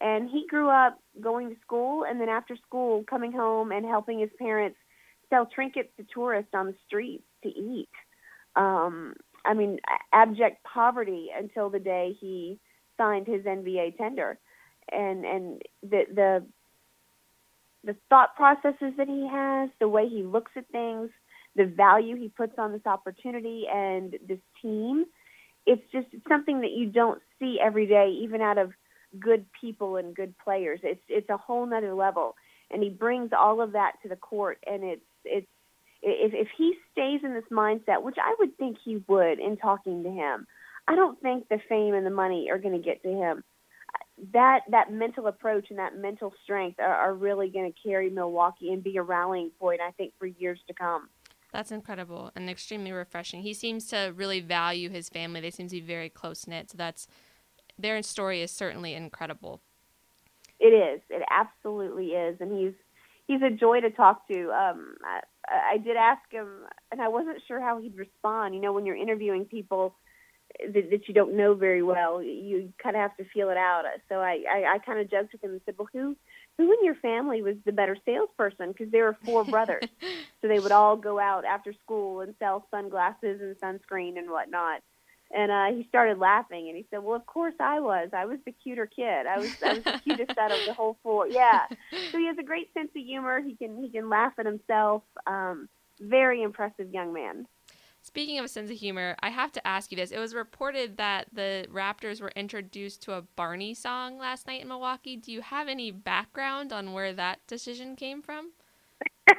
And 0.00 0.28
he 0.28 0.46
grew 0.48 0.68
up 0.68 0.98
going 1.20 1.50
to 1.50 1.60
school, 1.60 2.04
and 2.04 2.20
then 2.20 2.28
after 2.28 2.56
school, 2.66 3.04
coming 3.08 3.32
home 3.32 3.70
and 3.70 3.84
helping 3.86 4.18
his 4.18 4.30
parents 4.38 4.76
sell 5.30 5.46
trinkets 5.46 5.90
to 5.96 6.06
tourists 6.12 6.52
on 6.54 6.66
the 6.66 6.74
streets 6.86 7.24
to 7.42 7.48
eat. 7.48 7.88
Um, 8.56 9.14
I 9.44 9.54
mean, 9.54 9.78
abject 10.12 10.64
poverty 10.64 11.28
until 11.36 11.70
the 11.70 11.78
day 11.78 12.16
he 12.20 12.58
signed 12.96 13.26
his 13.26 13.42
NBA 13.42 13.96
tender, 13.96 14.38
and 14.90 15.24
and 15.24 15.62
the 15.82 16.02
the 16.12 16.46
the 17.84 17.96
thought 18.08 18.34
processes 18.36 18.94
that 18.96 19.08
he 19.08 19.28
has, 19.30 19.70
the 19.78 19.88
way 19.88 20.08
he 20.08 20.22
looks 20.22 20.52
at 20.56 20.66
things, 20.68 21.10
the 21.56 21.66
value 21.66 22.16
he 22.16 22.28
puts 22.28 22.54
on 22.58 22.72
this 22.72 22.86
opportunity 22.86 23.66
and 23.72 24.16
this 24.26 24.40
team. 24.60 25.04
It's 25.66 25.82
just 25.92 26.08
something 26.28 26.60
that 26.60 26.72
you 26.72 26.86
don't 26.86 27.20
see 27.38 27.58
every 27.62 27.86
day, 27.86 28.18
even 28.22 28.40
out 28.40 28.58
of 28.58 28.72
good 29.18 29.46
people 29.58 29.96
and 29.96 30.14
good 30.14 30.34
players. 30.42 30.80
It's 30.82 31.02
it's 31.08 31.30
a 31.30 31.36
whole 31.36 31.64
nother 31.66 31.94
level, 31.94 32.34
and 32.70 32.82
he 32.82 32.90
brings 32.90 33.30
all 33.32 33.60
of 33.60 33.72
that 33.72 33.92
to 34.02 34.08
the 34.08 34.16
court. 34.16 34.58
And 34.66 34.84
it's 34.84 35.02
it's 35.24 35.46
if 36.02 36.32
if 36.34 36.48
he 36.56 36.74
stays 36.92 37.20
in 37.22 37.32
this 37.32 37.44
mindset, 37.50 38.02
which 38.02 38.16
I 38.22 38.34
would 38.38 38.56
think 38.58 38.76
he 38.84 39.02
would 39.08 39.38
in 39.38 39.56
talking 39.56 40.02
to 40.02 40.10
him, 40.10 40.46
I 40.86 40.96
don't 40.96 41.20
think 41.22 41.48
the 41.48 41.60
fame 41.68 41.94
and 41.94 42.04
the 42.04 42.10
money 42.10 42.50
are 42.50 42.58
going 42.58 42.76
to 42.76 42.84
get 42.84 43.02
to 43.02 43.08
him 43.08 43.44
that 44.32 44.60
that 44.70 44.92
mental 44.92 45.26
approach 45.26 45.66
and 45.70 45.78
that 45.78 45.96
mental 45.96 46.32
strength 46.44 46.78
are, 46.78 46.94
are 46.94 47.14
really 47.14 47.48
going 47.48 47.70
to 47.70 47.88
carry 47.88 48.10
Milwaukee 48.10 48.72
and 48.72 48.82
be 48.82 48.96
a 48.96 49.02
rallying 49.02 49.50
point, 49.58 49.80
I 49.80 49.90
think, 49.92 50.12
for 50.18 50.26
years 50.26 50.60
to 50.68 50.74
come. 50.74 51.08
That's 51.54 51.70
incredible 51.70 52.32
and 52.34 52.50
extremely 52.50 52.90
refreshing. 52.90 53.42
He 53.42 53.54
seems 53.54 53.86
to 53.86 54.12
really 54.16 54.40
value 54.40 54.90
his 54.90 55.08
family. 55.08 55.40
They 55.40 55.52
seem 55.52 55.68
to 55.68 55.76
be 55.76 55.80
very 55.80 56.08
close 56.08 56.48
knit. 56.48 56.72
So 56.72 56.76
that's 56.76 57.06
their 57.78 58.02
story 58.02 58.42
is 58.42 58.50
certainly 58.50 58.92
incredible. 58.94 59.60
It 60.58 60.74
is. 60.74 61.00
It 61.08 61.22
absolutely 61.30 62.06
is, 62.08 62.40
and 62.40 62.58
he's 62.58 62.72
he's 63.28 63.40
a 63.40 63.50
joy 63.50 63.80
to 63.82 63.90
talk 63.90 64.26
to. 64.26 64.50
Um, 64.50 64.96
I, 65.04 65.20
I 65.74 65.78
did 65.78 65.96
ask 65.96 66.22
him, 66.28 66.48
and 66.90 67.00
I 67.00 67.06
wasn't 67.06 67.40
sure 67.46 67.60
how 67.60 67.80
he'd 67.80 67.96
respond. 67.96 68.56
You 68.56 68.60
know, 68.60 68.72
when 68.72 68.84
you're 68.84 68.96
interviewing 68.96 69.44
people 69.44 69.94
that, 70.58 70.90
that 70.90 71.06
you 71.06 71.14
don't 71.14 71.36
know 71.36 71.54
very 71.54 71.84
well. 71.84 72.20
You 72.20 72.72
kind 72.82 72.96
of 72.96 73.02
have 73.02 73.16
to 73.18 73.24
feel 73.32 73.50
it 73.50 73.56
out. 73.56 73.84
So 74.08 74.16
I, 74.16 74.42
I, 74.52 74.74
I 74.74 74.78
kind 74.78 74.98
of 74.98 75.08
joked 75.08 75.32
with 75.32 75.44
him 75.44 75.52
and 75.52 75.60
said, 75.64 75.76
"Well, 75.78 75.88
who, 75.92 76.16
who 76.58 76.72
in 76.72 76.84
your 76.84 76.94
family 76.96 77.42
was 77.42 77.56
the 77.64 77.72
better 77.72 77.96
salesperson? 78.04 78.72
Because 78.72 78.90
there 78.92 79.04
were 79.04 79.16
four 79.24 79.44
brothers, 79.44 79.84
so 80.40 80.48
they 80.48 80.60
would 80.60 80.72
all 80.72 80.96
go 80.96 81.18
out 81.18 81.44
after 81.44 81.72
school 81.72 82.20
and 82.20 82.34
sell 82.38 82.66
sunglasses 82.70 83.40
and 83.40 83.56
sunscreen 83.56 84.18
and 84.18 84.30
whatnot." 84.30 84.80
And 85.34 85.50
uh, 85.50 85.76
he 85.76 85.86
started 85.88 86.18
laughing, 86.18 86.68
and 86.68 86.76
he 86.76 86.86
said, 86.90 87.02
"Well, 87.02 87.16
of 87.16 87.26
course 87.26 87.54
I 87.58 87.80
was. 87.80 88.10
I 88.12 88.24
was 88.24 88.38
the 88.44 88.52
cuter 88.52 88.86
kid. 88.86 89.26
I 89.26 89.38
was, 89.38 89.50
I 89.62 89.74
was 89.74 89.84
the 89.84 90.00
cutest 90.04 90.38
out 90.38 90.52
of 90.52 90.58
the 90.66 90.74
whole 90.74 90.96
four. 91.02 91.26
Yeah. 91.26 91.66
So 92.12 92.18
he 92.18 92.26
has 92.26 92.38
a 92.38 92.42
great 92.42 92.72
sense 92.74 92.90
of 92.96 93.02
humor. 93.02 93.40
He 93.40 93.56
can, 93.56 93.82
he 93.82 93.88
can 93.88 94.08
laugh 94.08 94.34
at 94.38 94.46
himself. 94.46 95.02
Um, 95.26 95.68
very 96.00 96.42
impressive 96.42 96.92
young 96.92 97.12
man." 97.12 97.46
Speaking 98.06 98.38
of 98.38 98.44
a 98.44 98.48
sense 98.48 98.70
of 98.70 98.76
humor, 98.76 99.16
I 99.22 99.30
have 99.30 99.50
to 99.52 99.66
ask 99.66 99.90
you 99.90 99.96
this. 99.96 100.10
It 100.10 100.18
was 100.18 100.34
reported 100.34 100.98
that 100.98 101.26
the 101.32 101.66
Raptors 101.72 102.20
were 102.20 102.32
introduced 102.36 103.00
to 103.04 103.14
a 103.14 103.22
Barney 103.22 103.72
song 103.72 104.18
last 104.18 104.46
night 104.46 104.60
in 104.60 104.68
Milwaukee. 104.68 105.16
Do 105.16 105.32
you 105.32 105.40
have 105.40 105.68
any 105.68 105.90
background 105.90 106.70
on 106.70 106.92
where 106.92 107.14
that 107.14 107.38
decision 107.46 107.96
came 107.96 108.20
from? 108.20 108.52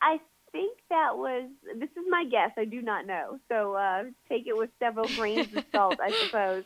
I 0.00 0.20
think 0.52 0.78
that 0.88 1.18
was, 1.18 1.50
this 1.78 1.90
is 1.90 2.06
my 2.08 2.24
guess. 2.24 2.52
I 2.56 2.64
do 2.64 2.80
not 2.80 3.06
know. 3.06 3.38
So 3.50 3.74
uh, 3.74 4.04
take 4.26 4.46
it 4.46 4.56
with 4.56 4.70
several 4.78 5.06
grains 5.08 5.54
of 5.54 5.66
salt, 5.70 6.00
I 6.00 6.12
suppose. 6.24 6.64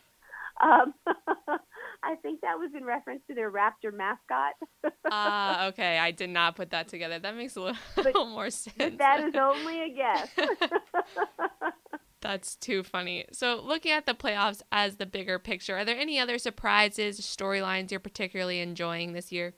Um, 0.60 0.94
I 2.02 2.14
think 2.16 2.40
that 2.42 2.58
was 2.58 2.70
in 2.76 2.84
reference 2.84 3.22
to 3.28 3.34
their 3.34 3.50
raptor 3.50 3.92
mascot. 3.92 4.54
Ah, 5.10 5.64
uh, 5.64 5.68
okay. 5.68 5.98
I 5.98 6.10
did 6.10 6.28
not 6.28 6.54
put 6.54 6.70
that 6.70 6.88
together. 6.88 7.18
That 7.18 7.34
makes 7.34 7.56
a 7.56 7.62
little, 7.62 7.78
but, 7.96 8.12
more 8.28 8.50
sense. 8.50 8.98
That 8.98 9.20
is 9.24 9.34
only 9.34 9.80
a 9.82 9.88
guess. 9.88 10.28
That's 12.20 12.56
too 12.56 12.82
funny. 12.82 13.24
So, 13.32 13.62
looking 13.64 13.92
at 13.92 14.04
the 14.04 14.12
playoffs 14.12 14.60
as 14.70 14.96
the 14.96 15.06
bigger 15.06 15.38
picture, 15.38 15.76
are 15.78 15.84
there 15.84 15.96
any 15.96 16.18
other 16.18 16.36
surprises, 16.36 17.20
storylines 17.20 17.90
you're 17.90 18.00
particularly 18.00 18.60
enjoying 18.60 19.14
this 19.14 19.32
year? 19.32 19.54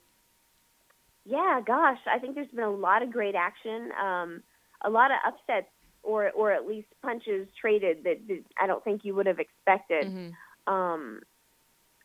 Yeah, 1.25 1.61
gosh, 1.67 1.99
I 2.07 2.19
think 2.21 2.37
there's 2.37 2.51
been 2.51 2.65
a 2.65 2.71
lot 2.71 3.03
of 3.03 3.11
great 3.11 3.35
action, 3.35 3.91
um, 4.01 4.43
a 4.85 4.91
lot 4.91 5.11
of 5.11 5.17
upsets, 5.27 5.69
or 6.03 6.31
or 6.31 6.53
at 6.53 6.67
least 6.67 6.89
punches 7.03 7.49
traded 7.61 8.05
that, 8.05 8.27
that 8.29 8.45
I 8.61 8.67
don't 8.67 8.85
think 8.85 9.05
you 9.05 9.15
would 9.17 9.27
have 9.27 9.41
expected. 9.41 10.05
Mm-hmm. 10.05 10.73
Um, 10.73 11.21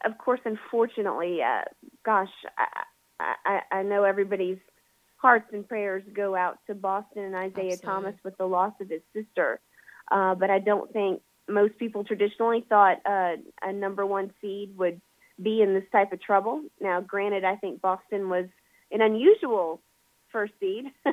of 0.06 0.18
course, 0.18 0.40
unfortunately, 0.46 1.42
uh, 1.42 1.64
gosh, 2.06 2.30
I, 2.58 3.36
I, 3.46 3.62
I 3.78 3.84
know 3.84 4.04
everybody's 4.04 4.60
hearts 5.18 5.48
and 5.52 5.68
prayers 5.68 6.04
go 6.14 6.36
out 6.36 6.60
to 6.68 6.76
Boston 6.76 7.24
and 7.24 7.36
Isaiah 7.36 7.74
Absolutely. 7.74 7.78
Thomas 7.78 8.16
with 8.24 8.38
the 8.38 8.46
loss 8.46 8.74
of 8.80 8.90
his 8.90 9.02
sister. 9.14 9.60
Uh, 10.12 10.36
but 10.36 10.50
I 10.50 10.60
don't 10.60 10.92
think 10.94 11.22
most 11.48 11.78
people 11.78 12.04
traditionally 12.04 12.66
thought 12.68 12.98
uh, 13.06 13.36
a 13.62 13.74
number 13.74 14.06
one 14.06 14.32
seed 14.42 14.78
would 14.78 15.02
be 15.42 15.62
in 15.62 15.74
this 15.74 15.84
type 15.92 16.14
of 16.14 16.22
trouble. 16.22 16.64
Now, 16.80 17.02
granted, 17.02 17.44
I 17.44 17.56
think 17.56 17.82
Boston 17.82 18.30
was 18.30 18.46
an 18.92 19.02
unusual 19.02 19.82
first 20.32 20.54
seed. 20.60 20.86
uh, 21.06 21.12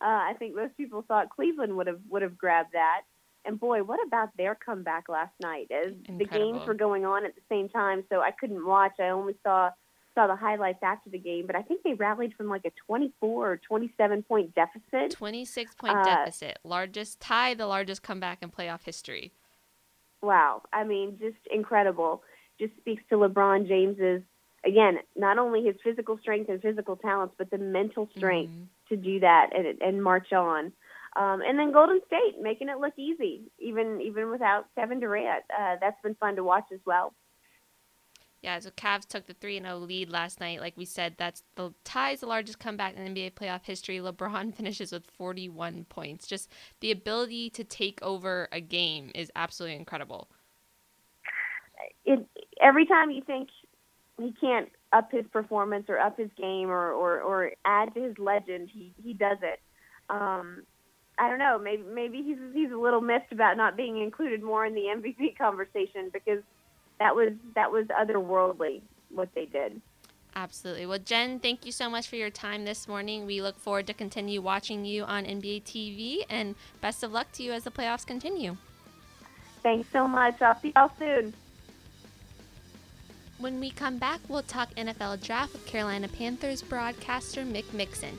I 0.00 0.34
think 0.38 0.54
most 0.54 0.76
people 0.76 1.04
thought 1.06 1.30
Cleveland 1.30 1.76
would 1.76 1.86
have 1.86 2.00
would 2.08 2.22
have 2.22 2.36
grabbed 2.36 2.72
that. 2.72 3.02
And 3.48 3.58
boy, 3.58 3.82
what 3.82 3.98
about 4.06 4.28
their 4.36 4.54
comeback 4.54 5.08
last 5.08 5.32
night? 5.40 5.70
As 5.70 5.94
Incredible. 6.06 6.18
the 6.18 6.24
games 6.26 6.66
were 6.66 6.74
going 6.74 7.06
on 7.06 7.24
at 7.24 7.34
the 7.34 7.40
same 7.48 7.70
time, 7.70 8.04
so 8.10 8.20
I 8.20 8.30
couldn't 8.30 8.64
watch. 8.64 8.92
I 9.00 9.08
only 9.08 9.36
saw 9.42 9.70
saw 10.14 10.26
the 10.26 10.36
highlights 10.36 10.80
after 10.82 11.08
the 11.08 11.18
game, 11.18 11.46
but 11.46 11.56
I 11.56 11.62
think 11.62 11.82
they 11.82 11.94
rallied 11.94 12.34
from 12.34 12.48
like 12.48 12.66
a 12.66 12.70
24 12.86 13.52
or 13.52 13.56
27 13.56 14.22
point 14.24 14.54
deficit. 14.54 15.12
26 15.12 15.74
point 15.76 15.96
uh, 15.96 16.04
deficit, 16.04 16.58
largest 16.62 17.20
tie, 17.20 17.54
the 17.54 17.66
largest 17.66 18.02
comeback 18.02 18.42
in 18.42 18.50
playoff 18.50 18.84
history. 18.84 19.32
Wow, 20.20 20.62
I 20.70 20.84
mean, 20.84 21.16
just 21.18 21.38
incredible. 21.50 22.22
Just 22.60 22.76
speaks 22.76 23.02
to 23.08 23.16
LeBron 23.16 23.66
James's 23.66 24.22
again, 24.62 24.98
not 25.16 25.38
only 25.38 25.64
his 25.64 25.76
physical 25.82 26.18
strength 26.18 26.50
and 26.50 26.60
physical 26.60 26.96
talents, 26.96 27.34
but 27.38 27.50
the 27.50 27.56
mental 27.56 28.10
strength 28.14 28.52
mm-hmm. 28.52 28.94
to 28.94 28.96
do 28.96 29.20
that 29.20 29.50
and, 29.56 29.80
and 29.80 30.02
march 30.02 30.34
on. 30.34 30.72
Um, 31.16 31.40
and 31.40 31.58
then 31.58 31.72
Golden 31.72 32.00
State 32.06 32.40
making 32.40 32.68
it 32.68 32.78
look 32.78 32.94
easy, 32.96 33.42
even 33.58 34.00
even 34.00 34.30
without 34.30 34.66
Kevin 34.74 35.00
Durant. 35.00 35.44
Uh, 35.56 35.76
that's 35.80 36.00
been 36.02 36.14
fun 36.16 36.36
to 36.36 36.44
watch 36.44 36.66
as 36.72 36.80
well. 36.84 37.14
Yeah, 38.40 38.60
so 38.60 38.70
Cavs 38.70 39.06
took 39.06 39.26
the 39.26 39.34
3 39.34 39.60
0 39.60 39.78
lead 39.78 40.10
last 40.10 40.38
night. 40.38 40.60
Like 40.60 40.76
we 40.76 40.84
said, 40.84 41.14
that's 41.16 41.42
the 41.56 41.74
ties 41.82 42.20
the 42.20 42.26
largest 42.26 42.60
comeback 42.60 42.96
in 42.96 43.14
NBA 43.14 43.32
playoff 43.32 43.64
history. 43.64 43.98
LeBron 43.98 44.54
finishes 44.56 44.92
with 44.92 45.06
41 45.06 45.86
points. 45.88 46.26
Just 46.26 46.50
the 46.80 46.92
ability 46.92 47.50
to 47.50 47.64
take 47.64 48.00
over 48.02 48.48
a 48.52 48.60
game 48.60 49.10
is 49.14 49.32
absolutely 49.34 49.76
incredible. 49.76 50.28
It, 52.04 52.26
every 52.60 52.86
time 52.86 53.10
you 53.10 53.22
think 53.22 53.48
he 54.18 54.32
can't 54.40 54.68
up 54.92 55.10
his 55.10 55.24
performance 55.32 55.86
or 55.88 55.98
up 55.98 56.16
his 56.16 56.30
game 56.36 56.70
or, 56.70 56.92
or, 56.92 57.20
or 57.20 57.52
add 57.64 57.92
to 57.94 58.02
his 58.02 58.18
legend, 58.18 58.70
he, 58.72 58.94
he 59.02 59.12
does 59.14 59.38
it. 59.42 59.60
Um, 60.08 60.62
I 61.18 61.28
don't 61.28 61.38
know. 61.38 61.58
Maybe 61.58 61.82
maybe 61.82 62.22
he's 62.22 62.38
he's 62.52 62.70
a 62.70 62.76
little 62.76 63.00
missed 63.00 63.32
about 63.32 63.56
not 63.56 63.76
being 63.76 64.00
included 64.00 64.42
more 64.42 64.64
in 64.64 64.74
the 64.74 64.82
MVP 64.82 65.36
conversation 65.38 66.10
because 66.12 66.42
that 66.98 67.14
was 67.14 67.32
that 67.54 67.70
was 67.70 67.86
otherworldly 67.86 68.80
what 69.10 69.28
they 69.34 69.46
did. 69.46 69.80
Absolutely. 70.36 70.86
Well, 70.86 71.00
Jen, 71.00 71.40
thank 71.40 71.66
you 71.66 71.72
so 71.72 71.90
much 71.90 72.06
for 72.06 72.16
your 72.16 72.30
time 72.30 72.64
this 72.64 72.86
morning. 72.86 73.26
We 73.26 73.42
look 73.42 73.58
forward 73.58 73.86
to 73.88 73.94
continue 73.94 74.40
watching 74.40 74.84
you 74.84 75.02
on 75.02 75.24
NBA 75.24 75.64
TV, 75.64 76.24
and 76.28 76.54
best 76.80 77.02
of 77.02 77.10
luck 77.10 77.32
to 77.32 77.42
you 77.42 77.52
as 77.52 77.64
the 77.64 77.70
playoffs 77.70 78.06
continue. 78.06 78.56
Thanks 79.62 79.88
so 79.90 80.06
much. 80.06 80.40
I'll 80.40 80.58
see 80.60 80.72
y'all 80.76 80.92
soon. 80.98 81.34
When 83.38 83.58
we 83.58 83.70
come 83.70 83.98
back, 83.98 84.20
we'll 84.28 84.42
talk 84.42 84.72
NFL 84.74 85.22
draft 85.24 85.52
with 85.52 85.66
Carolina 85.66 86.08
Panthers 86.08 86.62
broadcaster 86.62 87.42
Mick 87.42 87.72
Mixon. 87.72 88.18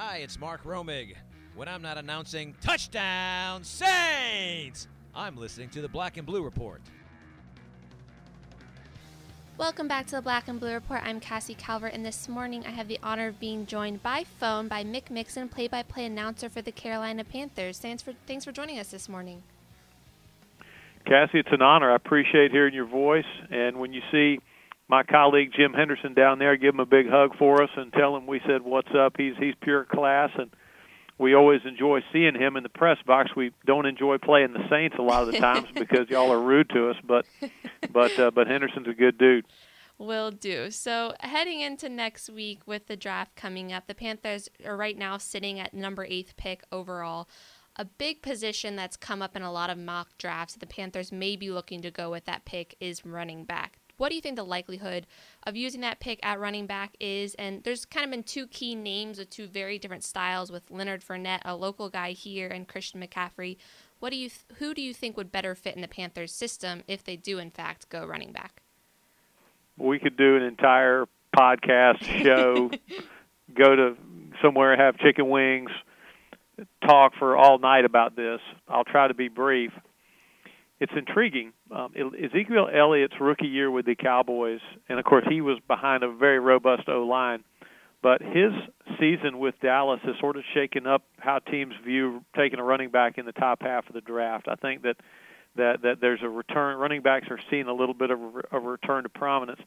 Hi, 0.00 0.18
it's 0.18 0.38
Mark 0.38 0.62
Romig. 0.62 1.16
When 1.56 1.66
I'm 1.66 1.82
not 1.82 1.98
announcing 1.98 2.54
Touchdown 2.60 3.64
Saints, 3.64 4.86
I'm 5.12 5.36
listening 5.36 5.70
to 5.70 5.80
the 5.80 5.88
Black 5.88 6.16
and 6.16 6.24
Blue 6.24 6.44
Report. 6.44 6.80
Welcome 9.56 9.88
back 9.88 10.06
to 10.06 10.14
the 10.14 10.22
Black 10.22 10.46
and 10.46 10.60
Blue 10.60 10.72
Report. 10.72 11.00
I'm 11.04 11.18
Cassie 11.18 11.56
Calvert, 11.56 11.94
and 11.94 12.06
this 12.06 12.28
morning 12.28 12.62
I 12.64 12.70
have 12.70 12.86
the 12.86 13.00
honor 13.02 13.26
of 13.26 13.40
being 13.40 13.66
joined 13.66 14.00
by 14.04 14.22
phone 14.22 14.68
by 14.68 14.84
Mick 14.84 15.10
Mixon, 15.10 15.48
play-by-play 15.48 16.04
announcer 16.04 16.48
for 16.48 16.62
the 16.62 16.70
Carolina 16.70 17.24
Panthers. 17.24 17.80
Thanks 17.80 18.00
for 18.00 18.12
thanks 18.28 18.44
for 18.44 18.52
joining 18.52 18.78
us 18.78 18.92
this 18.92 19.08
morning. 19.08 19.42
Cassie, 21.06 21.40
it's 21.40 21.50
an 21.50 21.60
honor. 21.60 21.90
I 21.90 21.96
appreciate 21.96 22.52
hearing 22.52 22.72
your 22.72 22.86
voice, 22.86 23.26
and 23.50 23.78
when 23.78 23.92
you 23.92 24.02
see 24.12 24.38
my 24.88 25.02
colleague 25.02 25.52
Jim 25.54 25.72
Henderson 25.74 26.14
down 26.14 26.38
there, 26.38 26.56
give 26.56 26.74
him 26.74 26.80
a 26.80 26.86
big 26.86 27.08
hug 27.08 27.36
for 27.38 27.62
us 27.62 27.70
and 27.76 27.92
tell 27.92 28.16
him 28.16 28.26
we 28.26 28.40
said 28.46 28.62
what's 28.62 28.88
up. 28.96 29.14
He's 29.16 29.34
he's 29.38 29.54
pure 29.60 29.84
class, 29.84 30.30
and 30.36 30.50
we 31.18 31.34
always 31.34 31.60
enjoy 31.66 32.00
seeing 32.12 32.34
him 32.34 32.56
in 32.56 32.62
the 32.62 32.68
press 32.68 32.98
box. 33.06 33.30
We 33.36 33.52
don't 33.66 33.86
enjoy 33.86 34.18
playing 34.18 34.54
the 34.54 34.66
Saints 34.70 34.96
a 34.98 35.02
lot 35.02 35.22
of 35.22 35.32
the 35.32 35.38
times 35.38 35.68
because 35.74 36.08
y'all 36.08 36.32
are 36.32 36.40
rude 36.40 36.70
to 36.70 36.90
us, 36.90 36.96
but 37.04 37.26
but 37.92 38.18
uh, 38.18 38.30
but 38.30 38.46
Henderson's 38.46 38.88
a 38.88 38.94
good 38.94 39.18
dude. 39.18 39.44
Will 39.98 40.30
do. 40.30 40.70
So, 40.70 41.14
heading 41.20 41.60
into 41.60 41.88
next 41.88 42.30
week 42.30 42.60
with 42.66 42.86
the 42.86 42.96
draft 42.96 43.34
coming 43.34 43.72
up, 43.72 43.88
the 43.88 43.96
Panthers 43.96 44.48
are 44.64 44.76
right 44.76 44.96
now 44.96 45.18
sitting 45.18 45.58
at 45.58 45.74
number 45.74 46.06
eighth 46.08 46.36
pick 46.36 46.62
overall. 46.70 47.28
A 47.74 47.84
big 47.84 48.22
position 48.22 48.76
that's 48.76 48.96
come 48.96 49.22
up 49.22 49.34
in 49.34 49.42
a 49.42 49.52
lot 49.52 49.70
of 49.70 49.78
mock 49.78 50.16
drafts 50.16 50.54
that 50.54 50.60
the 50.60 50.66
Panthers 50.66 51.10
may 51.10 51.34
be 51.34 51.50
looking 51.50 51.82
to 51.82 51.90
go 51.90 52.10
with 52.10 52.26
that 52.26 52.44
pick 52.44 52.76
is 52.80 53.04
running 53.04 53.44
back. 53.44 53.78
What 53.98 54.10
do 54.10 54.14
you 54.14 54.20
think 54.20 54.36
the 54.36 54.44
likelihood 54.44 55.06
of 55.44 55.56
using 55.56 55.80
that 55.82 55.98
pick 55.98 56.20
at 56.22 56.40
running 56.40 56.66
back 56.66 56.96
is? 57.00 57.34
And 57.34 57.62
there's 57.64 57.84
kind 57.84 58.04
of 58.04 58.10
been 58.12 58.22
two 58.22 58.46
key 58.46 58.74
names 58.74 59.18
with 59.18 59.28
two 59.28 59.48
very 59.48 59.78
different 59.78 60.04
styles 60.04 60.50
with 60.50 60.70
Leonard 60.70 61.02
Fournette, 61.02 61.42
a 61.44 61.54
local 61.54 61.90
guy 61.90 62.12
here, 62.12 62.48
and 62.48 62.66
Christian 62.66 63.02
McCaffrey. 63.02 63.56
What 63.98 64.10
do 64.10 64.16
you 64.16 64.28
th- 64.28 64.58
who 64.58 64.72
do 64.72 64.80
you 64.80 64.94
think 64.94 65.16
would 65.16 65.32
better 65.32 65.56
fit 65.56 65.74
in 65.74 65.82
the 65.82 65.88
Panthers 65.88 66.32
system 66.32 66.84
if 66.86 67.02
they 67.02 67.16
do 67.16 67.38
in 67.40 67.50
fact 67.50 67.88
go 67.88 68.06
running 68.06 68.30
back? 68.30 68.62
We 69.76 69.98
could 69.98 70.16
do 70.16 70.36
an 70.36 70.42
entire 70.42 71.06
podcast 71.36 72.02
show, 72.22 72.70
go 73.52 73.74
to 73.74 73.96
somewhere, 74.40 74.76
have 74.76 74.96
chicken 74.98 75.28
wings, 75.28 75.70
talk 76.86 77.14
for 77.18 77.36
all 77.36 77.58
night 77.58 77.84
about 77.84 78.14
this. 78.14 78.40
I'll 78.68 78.84
try 78.84 79.08
to 79.08 79.14
be 79.14 79.26
brief 79.28 79.72
it's 80.80 80.92
intriguing. 80.96 81.52
Um, 81.74 81.92
Ezekiel 81.96 82.68
Elliott's 82.72 83.14
rookie 83.20 83.48
year 83.48 83.70
with 83.70 83.86
the 83.86 83.96
Cowboys, 83.96 84.60
and 84.88 84.98
of 84.98 85.04
course 85.04 85.24
he 85.28 85.40
was 85.40 85.58
behind 85.66 86.02
a 86.02 86.12
very 86.12 86.38
robust 86.38 86.88
O 86.88 87.02
line, 87.04 87.42
but 88.02 88.22
his 88.22 88.52
season 89.00 89.38
with 89.38 89.56
Dallas 89.60 90.00
has 90.04 90.14
sort 90.20 90.36
of 90.36 90.44
shaken 90.54 90.86
up 90.86 91.02
how 91.18 91.40
teams 91.40 91.74
view 91.84 92.22
taking 92.36 92.60
a 92.60 92.64
running 92.64 92.90
back 92.90 93.18
in 93.18 93.26
the 93.26 93.32
top 93.32 93.62
half 93.62 93.88
of 93.88 93.94
the 93.94 94.00
draft. 94.00 94.46
I 94.48 94.54
think 94.54 94.82
that 94.82 94.96
that 95.56 95.82
that 95.82 95.96
there's 96.00 96.20
a 96.22 96.28
return. 96.28 96.78
Running 96.78 97.02
backs 97.02 97.26
are 97.30 97.40
seeing 97.50 97.66
a 97.66 97.74
little 97.74 97.94
bit 97.94 98.10
of 98.10 98.20
a, 98.52 98.60
return 98.60 99.02
to 99.02 99.08
prominence. 99.08 99.60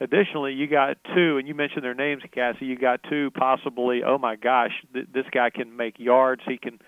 Additionally, 0.00 0.52
you 0.52 0.66
got 0.66 0.96
two, 1.14 1.38
and 1.38 1.48
you 1.48 1.54
mentioned 1.54 1.82
their 1.82 1.94
names, 1.94 2.22
Cassie. 2.32 2.66
You 2.66 2.78
got 2.78 3.00
two 3.08 3.30
possibly. 3.30 4.02
Oh 4.04 4.18
my 4.18 4.36
gosh, 4.36 4.72
th- 4.92 5.08
this 5.12 5.24
guy 5.32 5.50
can 5.50 5.76
make 5.76 5.98
yards. 5.98 6.42
He 6.46 6.58
can 6.58 6.78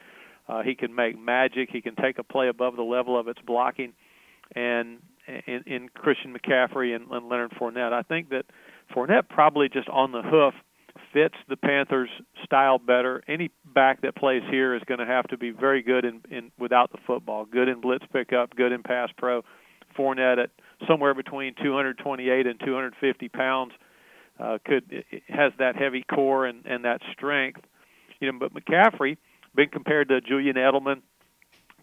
uh, 0.49 0.63
he 0.63 0.75
can 0.75 0.95
make 0.95 1.19
magic. 1.19 1.69
He 1.71 1.81
can 1.81 1.95
take 1.97 2.19
a 2.19 2.23
play 2.23 2.49
above 2.49 2.77
the 2.77 2.83
level 2.83 3.19
of 3.19 3.29
its 3.29 3.41
blocking, 3.47 3.93
and 4.55 4.99
in, 5.47 5.63
in 5.67 5.89
Christian 5.95 6.35
McCaffrey 6.35 6.95
and, 6.95 7.11
and 7.11 7.29
Leonard 7.29 7.53
Fournette. 7.53 7.93
I 7.93 8.03
think 8.03 8.31
that 8.31 8.47
Fournette 8.95 9.29
probably 9.29 9.69
just 9.69 9.89
on 9.89 10.13
the 10.13 10.23
hoof 10.23 10.55
fits 11.13 11.35
the 11.49 11.57
Panthers' 11.57 12.11
style 12.45 12.79
better. 12.79 13.23
Any 13.29 13.51
back 13.75 14.03
that 14.03 14.17
plays 14.17 14.43
here 14.51 14.75
is 14.75 14.83
going 14.87 15.01
to 15.01 15.07
have 15.07 15.27
to 15.29 15.37
be 15.37 15.51
very 15.51 15.83
good 15.83 16.05
in, 16.05 16.23
in 16.31 16.51
without 16.59 16.93
the 16.93 16.99
football, 17.07 17.45
good 17.45 17.69
in 17.69 17.81
blitz 17.81 18.05
pickup, 18.13 18.55
good 18.57 18.73
in 18.73 18.83
pass 18.83 19.11
pro. 19.17 19.43
Fournette 19.97 20.39
at 20.39 20.51
somewhere 20.87 21.15
between 21.15 21.55
228 21.63 22.47
and 22.47 22.61
250 22.61 23.29
pounds 23.29 23.73
uh, 24.39 24.59
could 24.65 25.05
has 25.29 25.53
that 25.59 25.77
heavy 25.77 26.05
core 26.05 26.47
and, 26.47 26.65
and 26.67 26.85
that 26.85 27.01
strength. 27.13 27.61
You 28.21 28.31
know, 28.31 28.39
but 28.39 28.55
McCaffrey 28.55 29.17
been 29.55 29.69
compared 29.69 30.09
to 30.09 30.21
Julian 30.21 30.57
Edelman, 30.57 31.03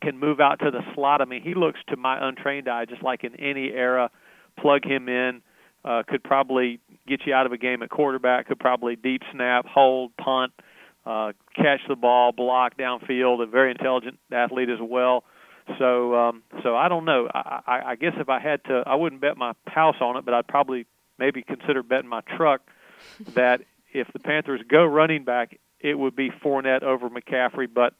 can 0.01 0.19
move 0.19 0.39
out 0.39 0.60
to 0.60 0.71
the 0.71 0.82
slot. 0.93 1.21
I 1.21 1.25
mean, 1.25 1.41
he 1.41 1.54
looks 1.54 1.80
to 1.88 1.95
my 1.95 2.28
untrained 2.28 2.67
eye 2.67 2.86
just 2.86 3.01
like 3.01 3.23
in 3.23 3.36
any 3.39 3.71
era. 3.71 4.12
Plug 4.60 4.86
him 4.86 5.10
in, 5.10 5.41
uh, 5.84 6.04
could 6.08 6.23
probably 6.23 6.80
get 7.08 7.21
you 7.25 7.34
out 7.34 7.45
of 7.45 7.51
a 7.51 7.58
game 7.58 7.82
at 7.82 7.89
quarterback. 7.89 8.47
Could 8.47 8.60
probably 8.60 8.95
deep 8.95 9.21
snap, 9.32 9.65
hold, 9.65 10.15
punt, 10.17 10.54
uh, 11.06 11.34
catch 11.56 11.82
the 11.88 11.95
ball, 11.95 12.32
block 12.32 12.78
downfield. 12.78 13.41
A 13.41 13.45
very 13.45 13.71
intelligent 13.71 14.19
athlete 14.32 14.69
as 14.69 14.80
well. 14.82 15.23
So, 15.80 16.15
um, 16.15 16.43
so 16.63 16.75
I 16.75 16.89
don't 16.89 17.06
know. 17.06 17.28
I, 17.34 17.62
I, 17.65 17.82
I 17.91 17.95
guess 17.95 18.13
if 18.17 18.30
I 18.30 18.39
had 18.39 18.63
to, 18.65 18.84
I 18.86 18.95
wouldn't 18.95 19.21
bet 19.21 19.38
my 19.38 19.54
house 19.65 19.95
on 19.99 20.17
it, 20.17 20.25
but 20.25 20.34
I'd 20.34 20.47
probably 20.47 20.86
maybe 21.17 21.41
consider 21.41 21.82
betting 21.82 22.10
my 22.10 22.21
truck 22.38 22.62
that 23.34 23.62
if 23.91 24.08
the 24.13 24.19
Panthers 24.19 24.62
go 24.67 24.86
running 24.86 25.23
back, 25.23 25.58
it 25.80 25.98
would 25.98 26.16
be 26.16 26.30
Fournette 26.30 26.84
over 26.84 27.10
McCaffrey. 27.10 27.68
But 27.72 27.94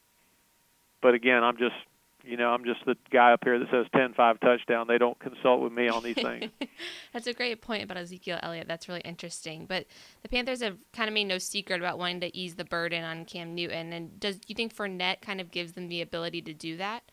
but 1.02 1.14
again, 1.14 1.44
I'm 1.44 1.58
just 1.58 1.76
you 2.24 2.38
know 2.38 2.50
I'm 2.50 2.66
just 2.66 2.86
the 2.86 2.96
guy 3.12 3.34
up 3.34 3.42
here 3.44 3.60
that 3.60 3.70
says 3.70 3.86
10-5 3.94 4.40
touchdown. 4.40 4.88
They 4.88 4.98
don't 4.98 5.20
consult 5.20 5.62
with 5.62 5.72
me 5.72 5.88
on 5.88 6.04
these 6.04 6.16
things. 6.16 6.52
That's 7.14 7.28
a 7.28 7.34
great 7.34 7.62
point 7.62 7.84
about 7.84 7.98
Ezekiel 7.98 8.40
Elliott. 8.42 8.68
That's 8.68 8.88
really 8.88 9.02
interesting. 9.02 9.66
But 9.66 9.86
the 10.24 10.30
Panthers 10.30 10.62
have 10.62 10.78
kind 10.94 11.08
of 11.08 11.14
made 11.14 11.26
no 11.26 11.38
secret 11.38 11.80
about 11.80 12.00
wanting 12.00 12.22
to 12.22 12.36
ease 12.36 12.56
the 12.56 12.66
burden 12.66 13.04
on 13.04 13.26
Cam 13.26 13.54
Newton. 13.54 13.94
And 13.94 14.20
does 14.20 14.40
you 14.48 14.56
think 14.56 14.76
Fournette 14.76 15.22
kind 15.22 15.40
of 15.40 15.52
gives 15.52 15.74
them 15.74 15.88
the 15.88 16.02
ability 16.02 16.42
to 16.44 16.54
do 16.54 16.78
that? 16.78 17.04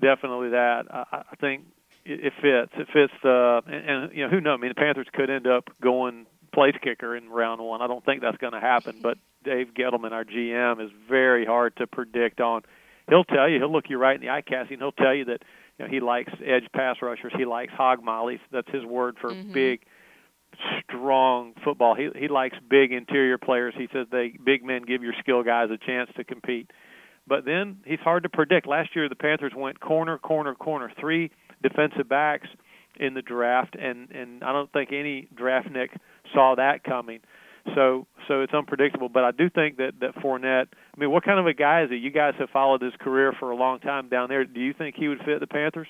Definitely 0.00 0.50
that. 0.50 0.86
I, 0.90 1.22
I 1.32 1.36
think 1.36 1.66
it, 2.04 2.26
it 2.26 2.32
fits. 2.42 2.72
It 2.76 2.88
fits 2.92 3.12
the 3.22 3.62
and, 3.66 3.90
and 3.90 4.12
you 4.12 4.24
know 4.24 4.30
who 4.30 4.40
knows. 4.40 4.58
I 4.58 4.60
mean, 4.60 4.70
the 4.70 4.74
Panthers 4.74 5.06
could 5.12 5.30
end 5.30 5.46
up 5.46 5.70
going 5.80 6.26
place 6.54 6.74
kicker 6.82 7.16
in 7.16 7.28
round 7.28 7.60
one. 7.60 7.82
I 7.82 7.86
don't 7.86 8.04
think 8.04 8.22
that's 8.22 8.36
going 8.38 8.52
to 8.52 8.60
happen, 8.60 9.00
but 9.02 9.18
Dave 9.44 9.68
Gettleman, 9.76 10.12
our 10.12 10.24
GM, 10.24 10.82
is 10.84 10.90
very 11.08 11.44
hard 11.44 11.76
to 11.76 11.86
predict 11.86 12.40
on. 12.40 12.62
He'll 13.08 13.24
tell 13.24 13.48
you, 13.48 13.58
he'll 13.58 13.72
look 13.72 13.90
you 13.90 13.98
right 13.98 14.14
in 14.14 14.22
the 14.22 14.30
eye, 14.30 14.42
Cassie, 14.42 14.74
and 14.74 14.82
he'll 14.82 14.92
tell 14.92 15.14
you 15.14 15.26
that 15.26 15.42
you 15.78 15.84
know 15.84 15.90
he 15.90 16.00
likes 16.00 16.32
edge 16.44 16.64
pass 16.72 16.96
rushers, 17.02 17.32
he 17.36 17.44
likes 17.44 17.72
hog 17.74 18.02
mollies. 18.02 18.40
That's 18.50 18.70
his 18.70 18.84
word 18.84 19.16
for 19.20 19.30
mm-hmm. 19.30 19.52
big, 19.52 19.80
strong 20.88 21.52
football. 21.62 21.94
He 21.94 22.08
he 22.18 22.28
likes 22.28 22.56
big 22.70 22.92
interior 22.92 23.36
players. 23.36 23.74
He 23.76 23.88
says 23.92 24.06
they 24.10 24.38
big 24.42 24.64
men 24.64 24.82
give 24.82 25.02
your 25.02 25.14
skill 25.20 25.42
guys 25.42 25.68
a 25.70 25.76
chance 25.76 26.10
to 26.16 26.24
compete. 26.24 26.70
But 27.26 27.44
then 27.44 27.78
he's 27.86 28.00
hard 28.00 28.22
to 28.24 28.28
predict. 28.28 28.66
Last 28.66 28.94
year 28.94 29.08
the 29.08 29.16
Panthers 29.16 29.52
went 29.56 29.80
corner, 29.80 30.18
corner, 30.18 30.54
corner, 30.54 30.92
three 30.98 31.30
defensive 31.62 32.08
backs 32.08 32.48
in 32.96 33.14
the 33.14 33.22
draft, 33.22 33.76
and 33.78 34.10
and 34.10 34.42
I 34.42 34.52
don't 34.52 34.72
think 34.72 34.92
any 34.92 35.28
draftnik 35.34 35.88
saw 36.32 36.54
that 36.56 36.84
coming. 36.84 37.20
So 37.74 38.06
so 38.28 38.42
it's 38.42 38.52
unpredictable. 38.52 39.08
But 39.08 39.24
I 39.24 39.30
do 39.30 39.48
think 39.50 39.78
that 39.78 39.92
that 40.00 40.14
Fournette. 40.16 40.66
I 40.72 41.00
mean, 41.00 41.10
what 41.10 41.24
kind 41.24 41.38
of 41.38 41.46
a 41.46 41.54
guy 41.54 41.82
is 41.82 41.90
he? 41.90 41.96
You 41.96 42.10
guys 42.10 42.34
have 42.38 42.50
followed 42.50 42.82
his 42.82 42.92
career 43.00 43.32
for 43.38 43.50
a 43.50 43.56
long 43.56 43.80
time 43.80 44.08
down 44.08 44.28
there. 44.28 44.44
Do 44.44 44.60
you 44.60 44.72
think 44.72 44.96
he 44.96 45.08
would 45.08 45.18
fit 45.24 45.40
the 45.40 45.46
Panthers? 45.46 45.88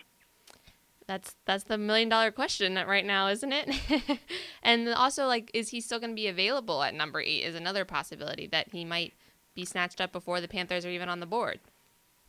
That's 1.07 1.37
that's 1.45 1.65
the 1.65 1.77
million 1.77 2.09
dollar 2.09 2.31
question 2.31 2.75
right 2.75 3.05
now, 3.05 3.29
isn't 3.29 3.53
it? 3.53 4.19
and 4.63 4.89
also, 4.89 5.27
like, 5.27 5.51
is 5.53 5.69
he 5.69 5.81
still 5.81 5.99
going 5.99 6.11
to 6.11 6.17
be 6.17 6.29
available 6.29 6.83
at 6.83 6.95
number 6.95 7.21
eight? 7.21 7.43
Is 7.43 7.55
another 7.55 7.85
possibility 7.85 8.47
that 8.47 8.69
he 8.73 8.85
might 8.85 9.13
be 9.55 9.65
snatched 9.65 10.01
up 10.01 10.13
before 10.13 10.41
the 10.41 10.49
Panthers 10.49 10.85
are 10.85 10.91
even 10.91 11.09
on 11.09 11.21
the 11.21 11.27
board. 11.27 11.61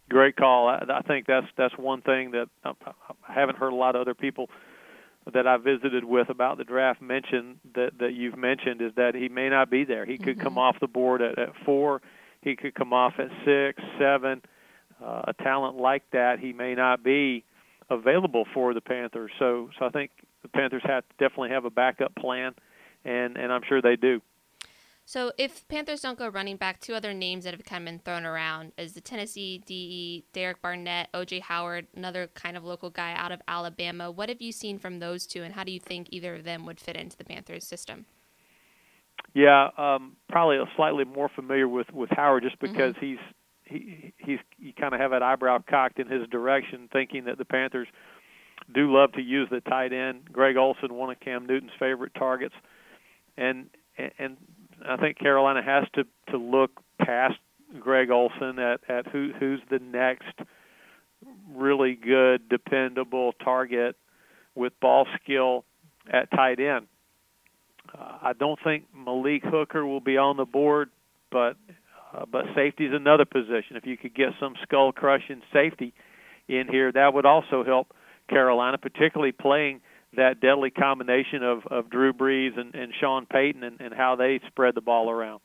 Great 0.10 0.36
call. 0.36 0.68
I, 0.68 0.84
I 0.88 1.02
think 1.02 1.26
that's 1.26 1.48
that's 1.58 1.76
one 1.78 2.02
thing 2.02 2.32
that 2.32 2.48
uh, 2.64 2.74
I, 2.86 3.14
I 3.28 3.34
haven't 3.34 3.58
heard 3.58 3.74
a 3.74 3.76
lot 3.76 3.96
of 3.96 4.02
other 4.02 4.14
people 4.14 4.50
that 5.34 5.48
I 5.48 5.58
visited 5.58 6.04
with 6.04 6.30
about 6.30 6.58
the 6.58 6.64
draft 6.64 7.02
mention 7.02 7.60
that 7.74 7.98
that 8.00 8.14
you've 8.14 8.38
mentioned 8.38 8.82
is 8.82 8.92
that 8.96 9.16
he 9.16 9.28
may 9.30 9.50
not 9.50 9.70
be 9.70 9.84
there. 9.84 10.06
He 10.06 10.18
could 10.18 10.36
Mm-hmm. 10.38 10.42
come 10.42 10.58
off 10.58 10.78
the 10.80 10.88
board 10.88 11.22
at, 11.22 11.38
at 11.40 11.50
four. 11.66 12.02
He 12.42 12.56
could 12.56 12.76
come 12.76 12.94
off 12.94 13.14
at 13.18 13.30
six, 13.44 13.82
seven. 14.00 14.42
Uh, 15.04 15.24
a 15.28 15.34
talent 15.34 15.78
like 15.78 16.04
that, 16.12 16.40
he 16.40 16.54
may 16.54 16.74
not 16.76 17.04
be 17.04 17.44
available 17.90 18.46
for 18.54 18.74
the 18.74 18.82
Panthers. 18.82 19.32
So, 19.40 19.70
so 19.78 19.86
I 19.86 19.90
think 19.90 20.12
the 20.42 20.48
Panthers 20.48 20.84
have 20.86 21.04
definitely 21.20 21.50
have 21.50 21.66
a 21.66 21.70
backup 21.70 22.16
plan, 22.16 22.54
and 23.04 23.36
and 23.36 23.52
I'm 23.52 23.62
sure 23.68 23.82
they 23.82 23.96
do. 23.96 24.22
So 25.08 25.32
if 25.38 25.68
Panthers 25.68 26.02
don't 26.02 26.18
go 26.18 26.28
running 26.28 26.58
back, 26.58 26.82
two 26.82 26.96
other 26.96 27.14
names 27.14 27.44
that 27.44 27.54
have 27.54 27.64
kind 27.64 27.88
of 27.88 27.94
been 27.94 28.00
thrown 28.00 28.26
around 28.26 28.72
is 28.76 28.94
the 28.94 29.02
Tennessee 29.02 29.62
DE, 29.64 30.26
Derek 30.34 30.64
Barnett, 30.64 31.12
OJ 31.14 31.42
Howard, 31.42 31.86
another 31.96 32.28
kind 32.34 32.58
of 32.58 32.64
local 32.64 32.90
guy 32.90 33.14
out 33.14 33.32
of 33.32 33.40
Alabama. 33.48 34.10
What 34.10 34.30
have 34.30 34.42
you 34.42 34.52
seen 34.52 34.80
from 34.80 35.00
those 35.00 35.28
two, 35.28 35.44
and 35.44 35.54
how 35.54 35.64
do 35.64 35.72
you 35.72 35.80
think 35.80 36.08
either 36.10 36.34
of 36.34 36.44
them 36.44 36.66
would 36.66 36.80
fit 36.80 36.96
into 36.96 37.16
the 37.16 37.24
Panthers 37.24 37.68
system? 37.68 38.06
Yeah, 39.36 39.70
um, 39.78 40.16
probably 40.28 40.58
slightly 40.76 41.04
more 41.06 41.30
familiar 41.30 41.68
with 41.68 41.92
with 41.94 42.10
Howard 42.12 42.44
just 42.44 42.60
because 42.60 42.96
he's 43.00 43.20
he 43.64 44.14
he's 44.18 44.40
you 44.58 44.74
kind 44.74 44.94
of 44.96 45.00
have 45.00 45.12
that 45.12 45.22
eyebrow 45.22 45.60
cocked 45.70 46.00
in 46.00 46.08
his 46.08 46.28
direction, 46.30 46.90
thinking 46.92 47.26
that 47.26 47.38
the 47.38 47.46
Panthers 47.46 47.88
do 48.74 48.92
love 48.92 49.12
to 49.14 49.22
use 49.22 49.48
the 49.52 49.62
tight 49.62 49.94
end. 49.94 50.32
Greg 50.32 50.58
Olsen, 50.58 50.94
one 50.96 51.12
of 51.12 51.20
Cam 51.20 51.46
Newton's 51.46 51.72
favorite 51.78 52.14
targets, 52.16 52.56
and 53.38 53.70
and 54.18 54.38
I 54.88 54.98
think 54.98 55.18
Carolina 55.18 55.62
has 55.64 55.86
to 55.94 56.06
to 56.32 56.38
look 56.38 56.72
past 57.00 57.36
Greg 57.80 58.10
Olsen 58.12 58.60
at 58.60 58.82
at 58.90 59.08
who 59.08 59.32
who's 59.40 59.62
the 59.70 59.80
next 59.80 60.34
really 61.54 61.96
good, 61.96 62.50
dependable 62.50 63.34
target 63.44 63.96
with 64.54 64.80
ball 64.80 65.08
skill 65.22 65.66
at 66.12 66.30
tight 66.32 66.60
end. 66.60 66.88
Uh, 67.94 68.18
I 68.22 68.34
don't 68.34 68.60
think 68.64 68.86
Malik 68.94 69.44
Hooker 69.44 69.86
will 69.86 70.00
be 70.02 70.18
on 70.18 70.38
the 70.38 70.46
board, 70.46 70.90
but 71.32 71.58
uh, 72.14 72.26
but 72.32 72.46
safety 72.56 72.86
is 72.86 72.94
another 72.94 73.26
position. 73.26 73.76
If 73.76 73.86
you 73.86 73.98
could 73.98 74.16
get 74.16 74.30
some 74.40 74.56
skull 74.64 74.92
crushing 74.92 75.42
safety 75.52 75.94
in 76.48 76.68
here, 76.70 76.92
that 76.92 77.14
would 77.14 77.26
also 77.26 77.64
help 77.64 77.94
Carolina, 78.30 78.78
particularly 78.78 79.32
playing 79.32 79.82
that 80.16 80.40
deadly 80.40 80.70
combination 80.70 81.44
of, 81.44 81.66
of 81.68 81.90
Drew 81.90 82.14
Brees 82.14 82.60
and, 82.60 82.74
and 82.76 82.94
Sean 83.00 83.26
Payton 83.26 83.64
and, 83.64 83.80
and 83.80 83.94
how 83.94 84.16
they 84.16 84.40
spread 84.48 84.76
the 84.76 84.82
ball 84.82 85.10
around. 85.10 85.42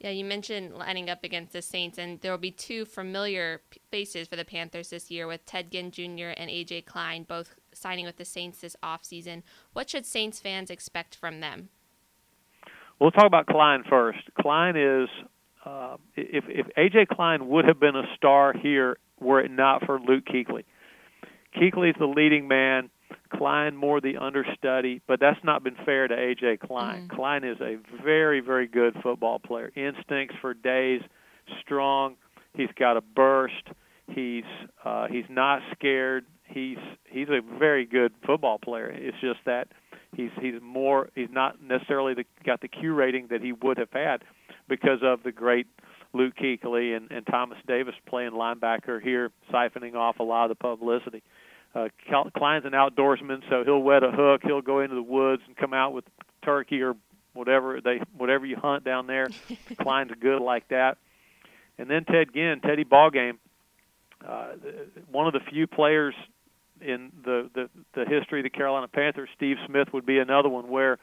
Yeah, 0.00 0.10
you 0.10 0.24
mentioned 0.24 0.74
lining 0.74 1.10
up 1.10 1.24
against 1.24 1.52
the 1.52 1.60
Saints, 1.60 1.98
and 1.98 2.18
there 2.22 2.30
will 2.32 2.38
be 2.38 2.50
two 2.50 2.86
familiar 2.86 3.60
faces 3.90 4.28
for 4.28 4.36
the 4.36 4.46
Panthers 4.46 4.88
this 4.88 5.10
year 5.10 5.26
with 5.26 5.44
Ted 5.44 5.70
Ginn 5.70 5.90
Jr. 5.90 6.32
and 6.36 6.48
AJ 6.48 6.86
Klein 6.86 7.24
both 7.24 7.54
signing 7.74 8.06
with 8.06 8.16
the 8.16 8.24
Saints 8.24 8.60
this 8.60 8.76
offseason. 8.82 9.42
What 9.74 9.90
should 9.90 10.06
Saints 10.06 10.40
fans 10.40 10.70
expect 10.70 11.14
from 11.14 11.40
them? 11.40 11.68
We'll 12.98 13.10
talk 13.10 13.26
about 13.26 13.46
Klein 13.46 13.84
first. 13.88 14.18
Klein 14.40 14.76
is 14.76 15.08
uh, 15.64 15.96
if 16.16 16.44
if 16.48 16.66
AJ 16.78 17.08
Klein 17.08 17.48
would 17.48 17.66
have 17.66 17.78
been 17.78 17.96
a 17.96 18.04
star 18.16 18.54
here 18.54 18.98
were 19.18 19.40
it 19.40 19.50
not 19.50 19.84
for 19.84 20.00
Luke 20.00 20.24
Kuechly. 20.24 20.64
Kuechly's 21.54 21.96
the 21.98 22.06
leading 22.06 22.48
man. 22.48 22.90
Klein 23.34 23.76
more 23.76 24.00
the 24.00 24.16
understudy, 24.18 25.00
but 25.06 25.20
that's 25.20 25.42
not 25.44 25.62
been 25.64 25.76
fair 25.84 26.08
to 26.08 26.14
AJ 26.14 26.60
Klein. 26.60 27.08
Klein 27.08 27.44
is 27.44 27.60
a 27.60 27.78
very 28.02 28.40
very 28.40 28.66
good 28.66 28.96
football 29.02 29.38
player. 29.38 29.72
Instincts 29.74 30.34
for 30.40 30.54
days, 30.54 31.02
strong. 31.60 32.16
He's 32.54 32.68
got 32.78 32.96
a 32.96 33.00
burst. 33.00 33.68
He's 34.08 34.44
uh, 34.84 35.06
he's 35.08 35.24
not 35.28 35.62
scared. 35.72 36.26
He's 36.44 36.78
he's 37.04 37.28
a 37.28 37.40
very 37.58 37.86
good 37.86 38.12
football 38.26 38.58
player. 38.58 38.90
It's 38.90 39.16
just 39.20 39.40
that 39.46 39.68
he's 40.16 40.30
he's 40.40 40.60
more 40.60 41.10
he's 41.14 41.30
not 41.30 41.62
necessarily 41.62 42.14
the, 42.14 42.24
got 42.44 42.60
the 42.60 42.68
Q 42.68 42.94
rating 42.94 43.28
that 43.30 43.40
he 43.42 43.52
would 43.52 43.78
have 43.78 43.92
had 43.92 44.24
because 44.68 44.98
of 45.02 45.22
the 45.22 45.32
great 45.32 45.66
Luke 46.12 46.34
Kuechly 46.36 46.96
and, 46.96 47.10
and 47.10 47.26
Thomas 47.26 47.58
Davis 47.66 47.94
playing 48.08 48.32
linebacker 48.32 49.00
here, 49.00 49.30
siphoning 49.52 49.94
off 49.94 50.18
a 50.18 50.22
lot 50.24 50.50
of 50.50 50.50
the 50.50 50.54
publicity. 50.56 51.18
Uh, 51.18 51.49
Cal- 51.72 52.30
Klein's 52.36 52.64
an 52.64 52.72
outdoorsman, 52.72 53.42
so 53.48 53.64
he'll 53.64 53.82
wet 53.82 54.02
a 54.02 54.10
hook. 54.10 54.42
He'll 54.44 54.62
go 54.62 54.80
into 54.80 54.96
the 54.96 55.02
woods 55.02 55.42
and 55.46 55.56
come 55.56 55.72
out 55.72 55.92
with 55.92 56.04
turkey 56.42 56.82
or 56.82 56.96
whatever 57.32 57.80
they 57.80 58.00
whatever 58.16 58.44
you 58.44 58.56
hunt 58.56 58.84
down 58.84 59.06
there. 59.06 59.28
Klein's 59.80 60.12
good 60.20 60.40
like 60.40 60.68
that. 60.68 60.98
And 61.78 61.88
then 61.88 62.04
Ted 62.04 62.34
Ginn, 62.34 62.60
Teddy 62.60 62.84
Ballgame, 62.84 63.38
uh, 64.26 64.52
one 65.10 65.26
of 65.26 65.32
the 65.32 65.40
few 65.50 65.66
players 65.66 66.14
in 66.80 67.12
the, 67.24 67.48
the 67.54 67.70
the 67.94 68.04
history 68.04 68.40
of 68.40 68.44
the 68.44 68.50
Carolina 68.50 68.88
Panthers. 68.88 69.28
Steve 69.36 69.56
Smith 69.66 69.88
would 69.92 70.06
be 70.06 70.18
another 70.18 70.48
one 70.48 70.68
where 70.68 70.98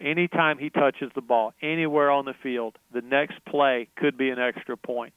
anytime 0.00 0.58
he 0.58 0.70
touches 0.70 1.10
the 1.14 1.20
ball 1.20 1.54
anywhere 1.62 2.10
on 2.10 2.24
the 2.24 2.34
field, 2.42 2.76
the 2.92 3.00
next 3.00 3.44
play 3.44 3.88
could 3.96 4.16
be 4.16 4.30
an 4.30 4.38
extra 4.38 4.76
point. 4.76 5.12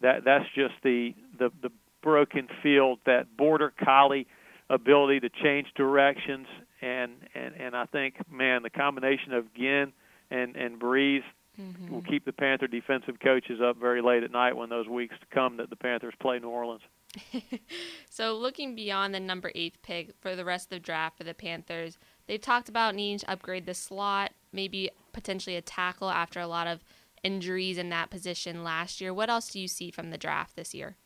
That 0.00 0.24
that's 0.24 0.46
just 0.54 0.74
the 0.82 1.14
the 1.38 1.50
the 1.60 1.70
broken 2.02 2.48
field, 2.62 2.98
that 3.06 3.36
border 3.36 3.72
collie 3.82 4.26
ability 4.68 5.20
to 5.20 5.28
change 5.28 5.68
directions, 5.74 6.46
and 6.80 7.12
and 7.34 7.54
and 7.54 7.76
I 7.76 7.86
think 7.86 8.16
man, 8.30 8.62
the 8.62 8.70
combination 8.70 9.32
of 9.32 9.52
Ginn 9.54 9.92
and 10.30 10.56
and 10.56 10.80
Brees 10.80 11.22
Mm-hmm. 11.60 11.92
will 11.92 12.00
keep 12.00 12.24
the 12.24 12.32
Panther 12.32 12.66
defensive 12.66 13.20
coaches 13.20 13.60
up 13.62 13.76
very 13.76 14.00
late 14.00 14.22
at 14.22 14.30
night 14.30 14.56
when 14.56 14.70
those 14.70 14.88
weeks 14.88 15.14
come 15.30 15.58
that 15.58 15.68
the 15.68 15.76
Panthers 15.76 16.14
play 16.18 16.38
New 16.38 16.48
Orleans. 16.48 16.80
So, 18.08 18.34
looking 18.36 18.74
beyond 18.74 19.14
the 19.14 19.20
number 19.20 19.50
eighth 19.54 19.80
pick 19.82 20.14
for 20.20 20.36
the 20.36 20.44
rest 20.44 20.66
of 20.66 20.70
the 20.70 20.80
draft 20.80 21.16
for 21.16 21.24
the 21.24 21.32
Panthers, 21.32 21.96
they've 22.26 22.40
talked 22.40 22.68
about 22.68 22.94
needing 22.94 23.18
to 23.18 23.30
upgrade 23.30 23.64
the 23.64 23.72
slot, 23.72 24.32
maybe 24.52 24.90
potentially 25.12 25.56
a 25.56 25.62
tackle 25.62 26.10
after 26.10 26.38
a 26.38 26.46
lot 26.46 26.66
of 26.66 26.82
injuries 27.22 27.78
in 27.78 27.88
that 27.88 28.10
position 28.10 28.62
last 28.62 29.00
year. 29.00 29.14
What 29.14 29.30
else 29.30 29.48
do 29.48 29.60
you 29.60 29.68
see 29.68 29.90
from 29.90 30.10
the 30.10 30.18
draft 30.18 30.56
this 30.56 30.74
year? 30.74 30.96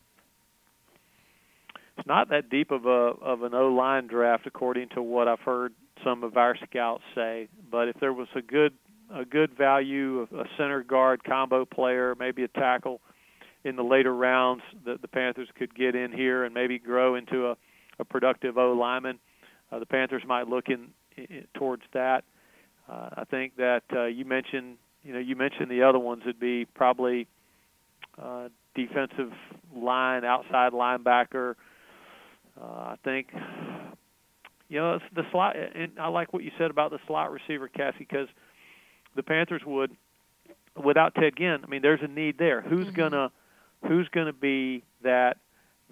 It's 1.97 2.07
not 2.07 2.29
that 2.29 2.49
deep 2.49 2.71
of 2.71 2.85
a 2.85 2.89
of 2.89 3.41
an 3.43 3.53
O 3.53 3.67
line 3.69 4.07
draft, 4.07 4.45
according 4.45 4.89
to 4.89 5.01
what 5.01 5.27
I've 5.27 5.39
heard 5.39 5.73
some 6.03 6.23
of 6.23 6.37
our 6.37 6.55
scouts 6.69 7.03
say. 7.15 7.47
But 7.71 7.87
if 7.87 7.99
there 7.99 8.13
was 8.13 8.27
a 8.35 8.41
good 8.41 8.73
a 9.13 9.25
good 9.25 9.57
value, 9.57 10.19
of 10.19 10.31
a 10.33 10.43
center 10.57 10.83
guard 10.83 11.23
combo 11.23 11.65
player, 11.65 12.15
maybe 12.19 12.43
a 12.43 12.47
tackle 12.49 13.01
in 13.63 13.75
the 13.75 13.83
later 13.83 14.15
rounds 14.15 14.61
that 14.85 15.01
the 15.01 15.07
Panthers 15.07 15.47
could 15.57 15.73
get 15.73 15.95
in 15.95 16.11
here 16.11 16.43
and 16.43 16.53
maybe 16.53 16.77
grow 16.77 17.15
into 17.15 17.47
a, 17.47 17.57
a 17.99 18.05
productive 18.05 18.57
O 18.57 18.73
lineman. 18.73 19.19
Uh, 19.71 19.79
the 19.79 19.85
Panthers 19.85 20.23
might 20.25 20.47
look 20.47 20.65
in, 20.67 20.89
in 21.17 21.45
towards 21.55 21.83
that. 21.93 22.23
Uh, 22.89 23.09
I 23.17 23.23
think 23.29 23.57
that 23.57 23.83
uh, 23.93 24.05
you 24.05 24.23
mentioned, 24.23 24.77
you 25.03 25.13
know, 25.13 25.19
you 25.19 25.35
mentioned 25.35 25.69
the 25.69 25.83
other 25.83 25.99
ones 25.99 26.23
would 26.25 26.39
be 26.39 26.65
probably 26.65 27.27
uh, 28.21 28.49
defensive 28.75 29.31
line, 29.75 30.23
outside 30.23 30.71
linebacker. 30.73 31.51
Uh, 31.51 31.53
Uh, 32.59 32.65
I 32.65 32.95
think, 33.03 33.27
you 34.69 34.79
know, 34.79 34.99
the 35.15 35.23
slot. 35.31 35.55
And 35.55 35.93
I 35.99 36.07
like 36.07 36.33
what 36.33 36.43
you 36.43 36.51
said 36.57 36.71
about 36.71 36.91
the 36.91 36.99
slot 37.07 37.31
receiver, 37.31 37.67
Cassie, 37.67 37.97
because 37.99 38.27
the 39.15 39.23
Panthers 39.23 39.61
would, 39.65 39.91
without 40.81 41.15
Ted 41.15 41.33
Ginn, 41.37 41.59
I 41.63 41.67
mean, 41.67 41.81
there's 41.81 42.01
a 42.01 42.07
need 42.07 42.37
there. 42.37 42.61
Who's 42.61 42.87
mm-hmm. 42.87 42.95
gonna, 42.95 43.31
who's 43.87 44.07
gonna 44.09 44.33
be 44.33 44.83
that 45.03 45.37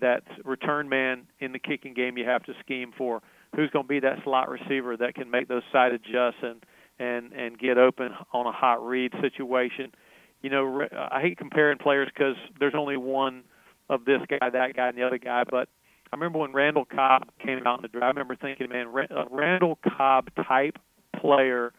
that 0.01 0.23
return 0.43 0.89
man 0.89 1.27
in 1.39 1.51
the 1.51 1.59
kicking 1.59 1.93
game? 1.93 2.17
You 2.17 2.25
have 2.25 2.43
to 2.43 2.53
scheme 2.61 2.91
for. 2.97 3.21
Who's 3.55 3.69
going 3.69 3.85
to 3.85 3.89
be 3.89 4.01
that 4.01 4.19
slot 4.23 4.49
receiver 4.49 4.97
that 4.97 5.15
can 5.15 5.31
make 5.31 5.47
those 5.47 5.63
side 5.71 5.93
adjusts 5.93 6.41
and 6.41 6.63
and 6.99 7.33
and 7.33 7.57
get 7.57 7.77
open 7.77 8.11
on 8.33 8.47
a 8.47 8.51
hot 8.51 8.85
read 8.85 9.13
situation? 9.21 9.93
You 10.41 10.49
know, 10.49 10.87
I 10.93 11.21
hate 11.21 11.37
comparing 11.37 11.77
players 11.77 12.09
because 12.13 12.35
there's 12.59 12.75
only 12.75 12.97
one 12.97 13.43
of 13.89 14.05
this 14.05 14.19
guy, 14.29 14.49
that 14.49 14.75
guy, 14.75 14.89
and 14.89 14.97
the 14.97 15.03
other 15.03 15.17
guy. 15.17 15.43
But 15.49 15.69
I 16.15 16.17
remember 16.17 16.39
when 16.39 16.53
Randall 16.53 16.85
Cobb 16.85 17.23
came 17.45 17.67
out 17.67 17.79
in 17.79 17.81
the 17.81 17.89
draft. 17.89 18.05
I 18.05 18.07
remember 18.07 18.37
thinking, 18.37 18.69
man, 18.69 18.87
a 18.87 19.25
Randall 19.29 19.77
Cobb 19.97 20.29
type 20.47 20.77
player 21.19 21.73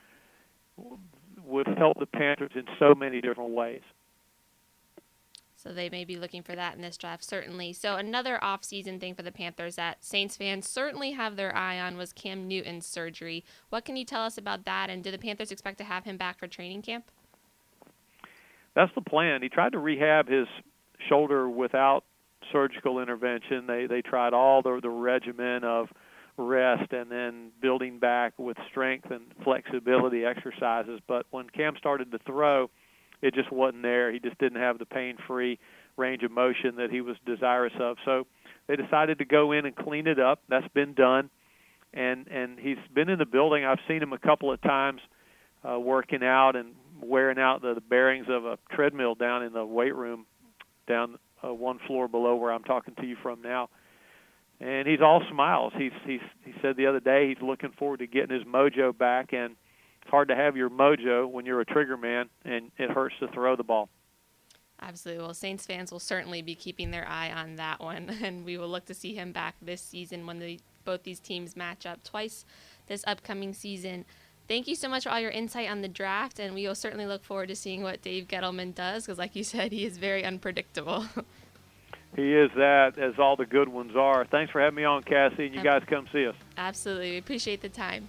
would 1.42 1.66
help 1.78 1.98
the 1.98 2.04
Panthers 2.04 2.50
in 2.54 2.64
so 2.78 2.94
many 2.94 3.22
different 3.22 3.52
ways. 3.52 3.80
So 5.56 5.72
they 5.72 5.88
may 5.88 6.04
be 6.04 6.16
looking 6.16 6.42
for 6.42 6.54
that 6.54 6.76
in 6.76 6.82
this 6.82 6.98
draft, 6.98 7.24
certainly. 7.24 7.72
So 7.72 7.96
another 7.96 8.38
off-season 8.44 9.00
thing 9.00 9.14
for 9.14 9.22
the 9.22 9.32
Panthers 9.32 9.76
that 9.76 10.04
Saints 10.04 10.36
fans 10.36 10.68
certainly 10.68 11.12
have 11.12 11.36
their 11.36 11.56
eye 11.56 11.80
on 11.80 11.96
was 11.96 12.12
Cam 12.12 12.46
Newton's 12.46 12.84
surgery. 12.84 13.42
What 13.70 13.86
can 13.86 13.96
you 13.96 14.04
tell 14.04 14.20
us 14.20 14.36
about 14.36 14.66
that? 14.66 14.90
And 14.90 15.02
do 15.02 15.10
the 15.10 15.16
Panthers 15.16 15.50
expect 15.50 15.78
to 15.78 15.84
have 15.84 16.04
him 16.04 16.18
back 16.18 16.38
for 16.38 16.46
training 16.46 16.82
camp? 16.82 17.10
That's 18.74 18.94
the 18.94 19.00
plan. 19.00 19.40
He 19.40 19.48
tried 19.48 19.72
to 19.72 19.78
rehab 19.78 20.28
his 20.28 20.46
shoulder 21.08 21.48
without 21.48 22.04
surgical 22.52 23.00
intervention. 23.00 23.66
They 23.66 23.86
they 23.86 24.02
tried 24.02 24.34
all 24.34 24.62
the 24.62 24.80
the 24.82 24.90
regimen 24.90 25.64
of 25.64 25.88
rest 26.38 26.92
and 26.92 27.10
then 27.10 27.50
building 27.62 27.98
back 27.98 28.34
with 28.38 28.56
strength 28.70 29.10
and 29.10 29.22
flexibility 29.42 30.24
exercises. 30.24 31.00
But 31.08 31.26
when 31.30 31.48
Cam 31.48 31.74
started 31.78 32.12
to 32.12 32.18
throw, 32.26 32.70
it 33.22 33.34
just 33.34 33.50
wasn't 33.50 33.82
there. 33.82 34.12
He 34.12 34.18
just 34.18 34.38
didn't 34.38 34.60
have 34.60 34.78
the 34.78 34.84
pain-free 34.84 35.58
range 35.96 36.22
of 36.22 36.30
motion 36.30 36.76
that 36.76 36.90
he 36.90 37.00
was 37.00 37.16
desirous 37.24 37.72
of. 37.80 37.96
So 38.04 38.26
they 38.66 38.76
decided 38.76 39.18
to 39.18 39.24
go 39.24 39.52
in 39.52 39.64
and 39.64 39.74
clean 39.74 40.06
it 40.06 40.20
up. 40.20 40.40
That's 40.48 40.68
been 40.74 40.94
done, 40.94 41.30
and 41.94 42.28
and 42.28 42.58
he's 42.58 42.76
been 42.94 43.08
in 43.08 43.18
the 43.18 43.26
building. 43.26 43.64
I've 43.64 43.78
seen 43.88 44.02
him 44.02 44.12
a 44.12 44.18
couple 44.18 44.52
of 44.52 44.60
times 44.60 45.00
uh, 45.68 45.78
working 45.78 46.22
out 46.22 46.56
and 46.56 46.74
wearing 47.00 47.38
out 47.38 47.62
the, 47.62 47.74
the 47.74 47.80
bearings 47.80 48.26
of 48.28 48.44
a 48.44 48.58
treadmill 48.70 49.14
down 49.14 49.42
in 49.42 49.52
the 49.52 49.64
weight 49.64 49.94
room, 49.94 50.26
down 50.86 51.18
uh, 51.44 51.52
one 51.52 51.78
floor 51.86 52.08
below 52.08 52.36
where 52.36 52.52
I'm 52.52 52.64
talking 52.64 52.94
to 52.96 53.06
you 53.06 53.16
from 53.22 53.42
now. 53.42 53.68
And 54.60 54.88
he's 54.88 55.00
all 55.02 55.22
smiles. 55.30 55.72
He's 55.76 55.92
he's 56.06 56.20
he 56.44 56.54
said 56.62 56.76
the 56.76 56.86
other 56.86 57.00
day 57.00 57.28
he's 57.28 57.42
looking 57.42 57.72
forward 57.72 57.98
to 57.98 58.06
getting 58.06 58.34
his 58.34 58.44
mojo 58.44 58.96
back, 58.96 59.32
and 59.32 59.54
it's 60.00 60.10
hard 60.10 60.28
to 60.28 60.36
have 60.36 60.56
your 60.56 60.70
mojo 60.70 61.28
when 61.28 61.44
you're 61.44 61.60
a 61.60 61.66
trigger 61.66 61.98
man, 61.98 62.30
and 62.44 62.70
it 62.78 62.90
hurts 62.90 63.16
to 63.20 63.28
throw 63.28 63.54
the 63.56 63.64
ball. 63.64 63.90
Absolutely. 64.80 65.24
Well, 65.24 65.34
Saints 65.34 65.66
fans 65.66 65.90
will 65.90 66.00
certainly 66.00 66.42
be 66.42 66.54
keeping 66.54 66.90
their 66.90 67.08
eye 67.08 67.30
on 67.32 67.56
that 67.56 67.80
one, 67.80 68.10
and 68.22 68.44
we 68.44 68.56
will 68.56 68.68
look 68.68 68.86
to 68.86 68.94
see 68.94 69.14
him 69.14 69.32
back 69.32 69.56
this 69.60 69.80
season 69.80 70.26
when 70.26 70.38
the, 70.38 70.60
both 70.84 71.02
these 71.02 71.20
teams 71.20 71.56
match 71.56 71.86
up 71.86 72.02
twice 72.04 72.44
this 72.86 73.02
upcoming 73.06 73.52
season. 73.52 74.04
Thank 74.48 74.68
you 74.68 74.76
so 74.76 74.88
much 74.88 75.02
for 75.02 75.10
all 75.10 75.18
your 75.18 75.30
insight 75.30 75.68
on 75.68 75.82
the 75.82 75.88
draft, 75.88 76.38
and 76.38 76.54
we 76.54 76.66
will 76.66 76.76
certainly 76.76 77.06
look 77.06 77.24
forward 77.24 77.48
to 77.48 77.56
seeing 77.56 77.82
what 77.82 78.00
Dave 78.02 78.28
Gettleman 78.28 78.74
does 78.74 79.04
because, 79.04 79.18
like 79.18 79.34
you 79.34 79.42
said, 79.42 79.72
he 79.72 79.84
is 79.84 79.98
very 79.98 80.24
unpredictable. 80.24 81.04
he 82.16 82.32
is 82.32 82.50
that, 82.56 82.96
as 82.96 83.18
all 83.18 83.34
the 83.34 83.46
good 83.46 83.68
ones 83.68 83.96
are. 83.96 84.24
Thanks 84.24 84.52
for 84.52 84.60
having 84.60 84.76
me 84.76 84.84
on, 84.84 85.02
Cassie, 85.02 85.46
and 85.46 85.54
you 85.54 85.62
guys 85.64 85.82
come 85.88 86.06
see 86.12 86.26
us. 86.28 86.36
Absolutely. 86.56 87.12
We 87.12 87.18
appreciate 87.18 87.60
the 87.60 87.68
time. 87.68 88.08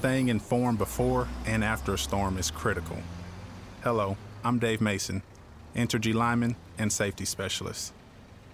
Staying 0.00 0.28
informed 0.28 0.78
before 0.78 1.28
and 1.44 1.62
after 1.62 1.92
a 1.92 1.98
storm 1.98 2.38
is 2.38 2.50
critical. 2.50 2.96
Hello, 3.84 4.16
I'm 4.42 4.58
Dave 4.58 4.80
Mason, 4.80 5.22
Entergy 5.76 6.14
lineman 6.14 6.56
and 6.78 6.90
safety 6.90 7.26
specialist. 7.26 7.92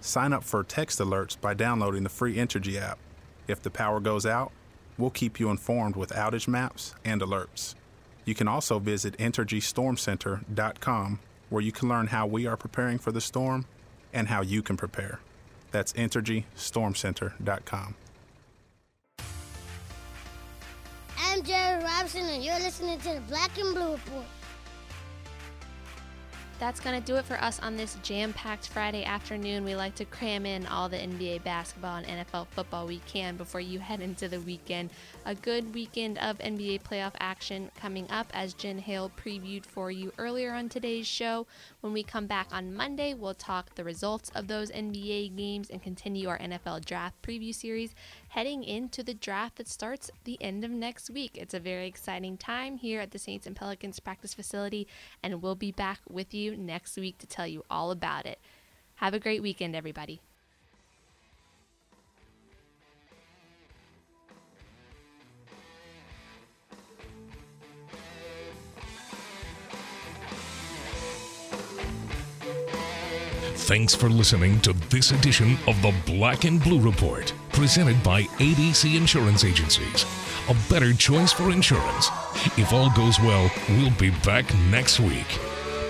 Sign 0.01 0.33
up 0.33 0.43
for 0.43 0.61
text 0.65 0.99
alerts 0.99 1.39
by 1.39 1.53
downloading 1.53 2.03
the 2.03 2.09
free 2.09 2.35
Entergy 2.35 2.75
app. 2.75 2.99
If 3.47 3.61
the 3.61 3.69
power 3.69 4.01
goes 4.01 4.25
out, 4.25 4.51
we'll 4.97 5.09
keep 5.09 5.39
you 5.39 5.49
informed 5.49 5.95
with 5.95 6.09
outage 6.09 6.49
maps 6.49 6.93
and 7.05 7.21
alerts. 7.21 7.75
You 8.25 8.35
can 8.35 8.49
also 8.49 8.77
visit 8.77 9.17
EntergyStormCenter.com 9.17 11.19
where 11.49 11.63
you 11.63 11.71
can 11.71 11.87
learn 11.87 12.07
how 12.07 12.27
we 12.27 12.45
are 12.45 12.57
preparing 12.57 12.97
for 12.97 13.13
the 13.13 13.21
storm 13.21 13.63
and 14.11 14.27
how 14.27 14.41
you 14.41 14.61
can 14.61 14.75
prepare. 14.75 15.21
That's 15.71 15.93
EntergyStormCenter.com. 15.93 17.95
I'm 21.37 21.43
Jerry 21.43 21.83
Robinson, 21.83 22.21
and 22.21 22.43
you're 22.43 22.57
listening 22.57 22.97
to 23.01 23.13
the 23.13 23.21
Black 23.27 23.55
and 23.59 23.75
Blue 23.75 23.91
Report. 23.91 24.25
That's 26.59 26.79
going 26.79 26.99
to 26.99 27.05
do 27.05 27.17
it 27.17 27.25
for 27.25 27.35
us 27.35 27.59
on 27.59 27.77
this 27.77 27.95
jam 28.01 28.33
packed 28.33 28.69
Friday 28.69 29.03
afternoon. 29.03 29.63
We 29.63 29.75
like 29.75 29.93
to 29.95 30.05
cram 30.05 30.47
in 30.47 30.65
all 30.65 30.89
the 30.89 30.97
NBA 30.97 31.43
basketball 31.43 31.97
and 31.97 32.07
NFL 32.07 32.47
football 32.47 32.87
we 32.87 32.97
can 33.05 33.37
before 33.37 33.61
you 33.61 33.77
head 33.79 34.01
into 34.01 34.27
the 34.27 34.39
weekend. 34.41 34.89
A 35.27 35.35
good 35.35 35.75
weekend 35.75 36.17
of 36.17 36.39
NBA 36.39 36.81
playoff 36.81 37.13
action 37.19 37.69
coming 37.79 38.09
up, 38.09 38.25
as 38.33 38.55
Jen 38.55 38.79
Hale 38.79 39.11
previewed 39.23 39.67
for 39.67 39.91
you 39.91 40.11
earlier 40.17 40.53
on 40.53 40.69
today's 40.69 41.05
show. 41.05 41.45
When 41.81 41.93
we 41.93 42.01
come 42.01 42.25
back 42.25 42.47
on 42.51 42.73
Monday, 42.73 43.13
we'll 43.13 43.35
talk 43.35 43.75
the 43.75 43.83
results 43.83 44.31
of 44.33 44.47
those 44.47 44.71
NBA 44.71 45.37
games 45.37 45.69
and 45.69 45.83
continue 45.83 46.29
our 46.29 46.39
NFL 46.39 46.83
draft 46.83 47.21
preview 47.21 47.53
series 47.53 47.93
heading 48.37 48.63
into 48.63 49.01
the 49.01 49.15
draft 49.15 49.55
that 49.55 49.67
starts 49.67 50.11
the 50.23 50.37
end 50.39 50.63
of 50.63 50.69
next 50.69 51.09
week. 51.09 51.31
It's 51.33 51.55
a 51.55 51.59
very 51.59 51.87
exciting 51.87 52.37
time 52.37 52.77
here 52.77 53.01
at 53.01 53.09
the 53.09 53.17
Saints 53.17 53.47
and 53.47 53.55
Pelicans 53.55 53.99
practice 53.99 54.35
facility, 54.35 54.87
and 55.23 55.41
we'll 55.41 55.55
be 55.55 55.71
back 55.71 56.01
with 56.07 56.35
you 56.35 56.55
next 56.55 56.97
week 56.97 57.17
to 57.17 57.25
tell 57.25 57.47
you 57.47 57.65
all 57.67 57.89
about 57.89 58.27
it. 58.27 58.37
Have 58.97 59.15
a 59.15 59.19
great 59.19 59.41
weekend, 59.41 59.75
everybody. 59.75 60.21
Thanks 73.67 73.93
for 73.93 74.07
listening 74.09 74.61
to 74.61 74.71
this 74.89 75.11
edition 75.11 75.57
of 75.67 75.75
the 75.81 75.93
Black 76.05 76.45
and 76.45 76.63
Blue 76.63 76.79
Report, 76.79 77.33
presented 77.51 78.01
by 78.01 78.21
ABC 78.39 78.95
Insurance 78.95 79.43
Agencies. 79.43 80.05
A 80.47 80.55
better 80.69 80.93
choice 80.93 81.33
for 81.33 81.51
insurance. 81.51 82.07
If 82.57 82.71
all 82.71 82.89
goes 82.91 83.19
well, 83.19 83.51
we'll 83.71 83.91
be 83.99 84.11
back 84.23 84.45
next 84.71 85.01
week. 85.01 85.27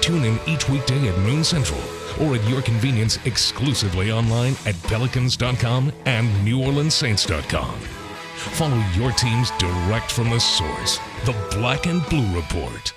Tune 0.02 0.26
in 0.26 0.40
each 0.48 0.68
weekday 0.68 1.08
at 1.08 1.20
noon 1.20 1.44
central 1.44 1.80
or 2.20 2.34
at 2.34 2.50
your 2.50 2.64
convenience 2.64 3.20
exclusively 3.26 4.12
online 4.12 4.56
at 4.66 4.82
pelicans.com 4.86 5.92
and 6.06 6.28
neworleanssaints.com. 6.48 7.80
Follow 8.58 8.84
your 8.96 9.12
teams 9.12 9.52
direct 9.60 10.12
from 10.12 10.32
the 10.32 10.40
source. 10.40 10.98
The 11.26 11.36
Black 11.52 11.86
and 11.86 12.04
Blue 12.08 12.36
Report. 12.36 12.92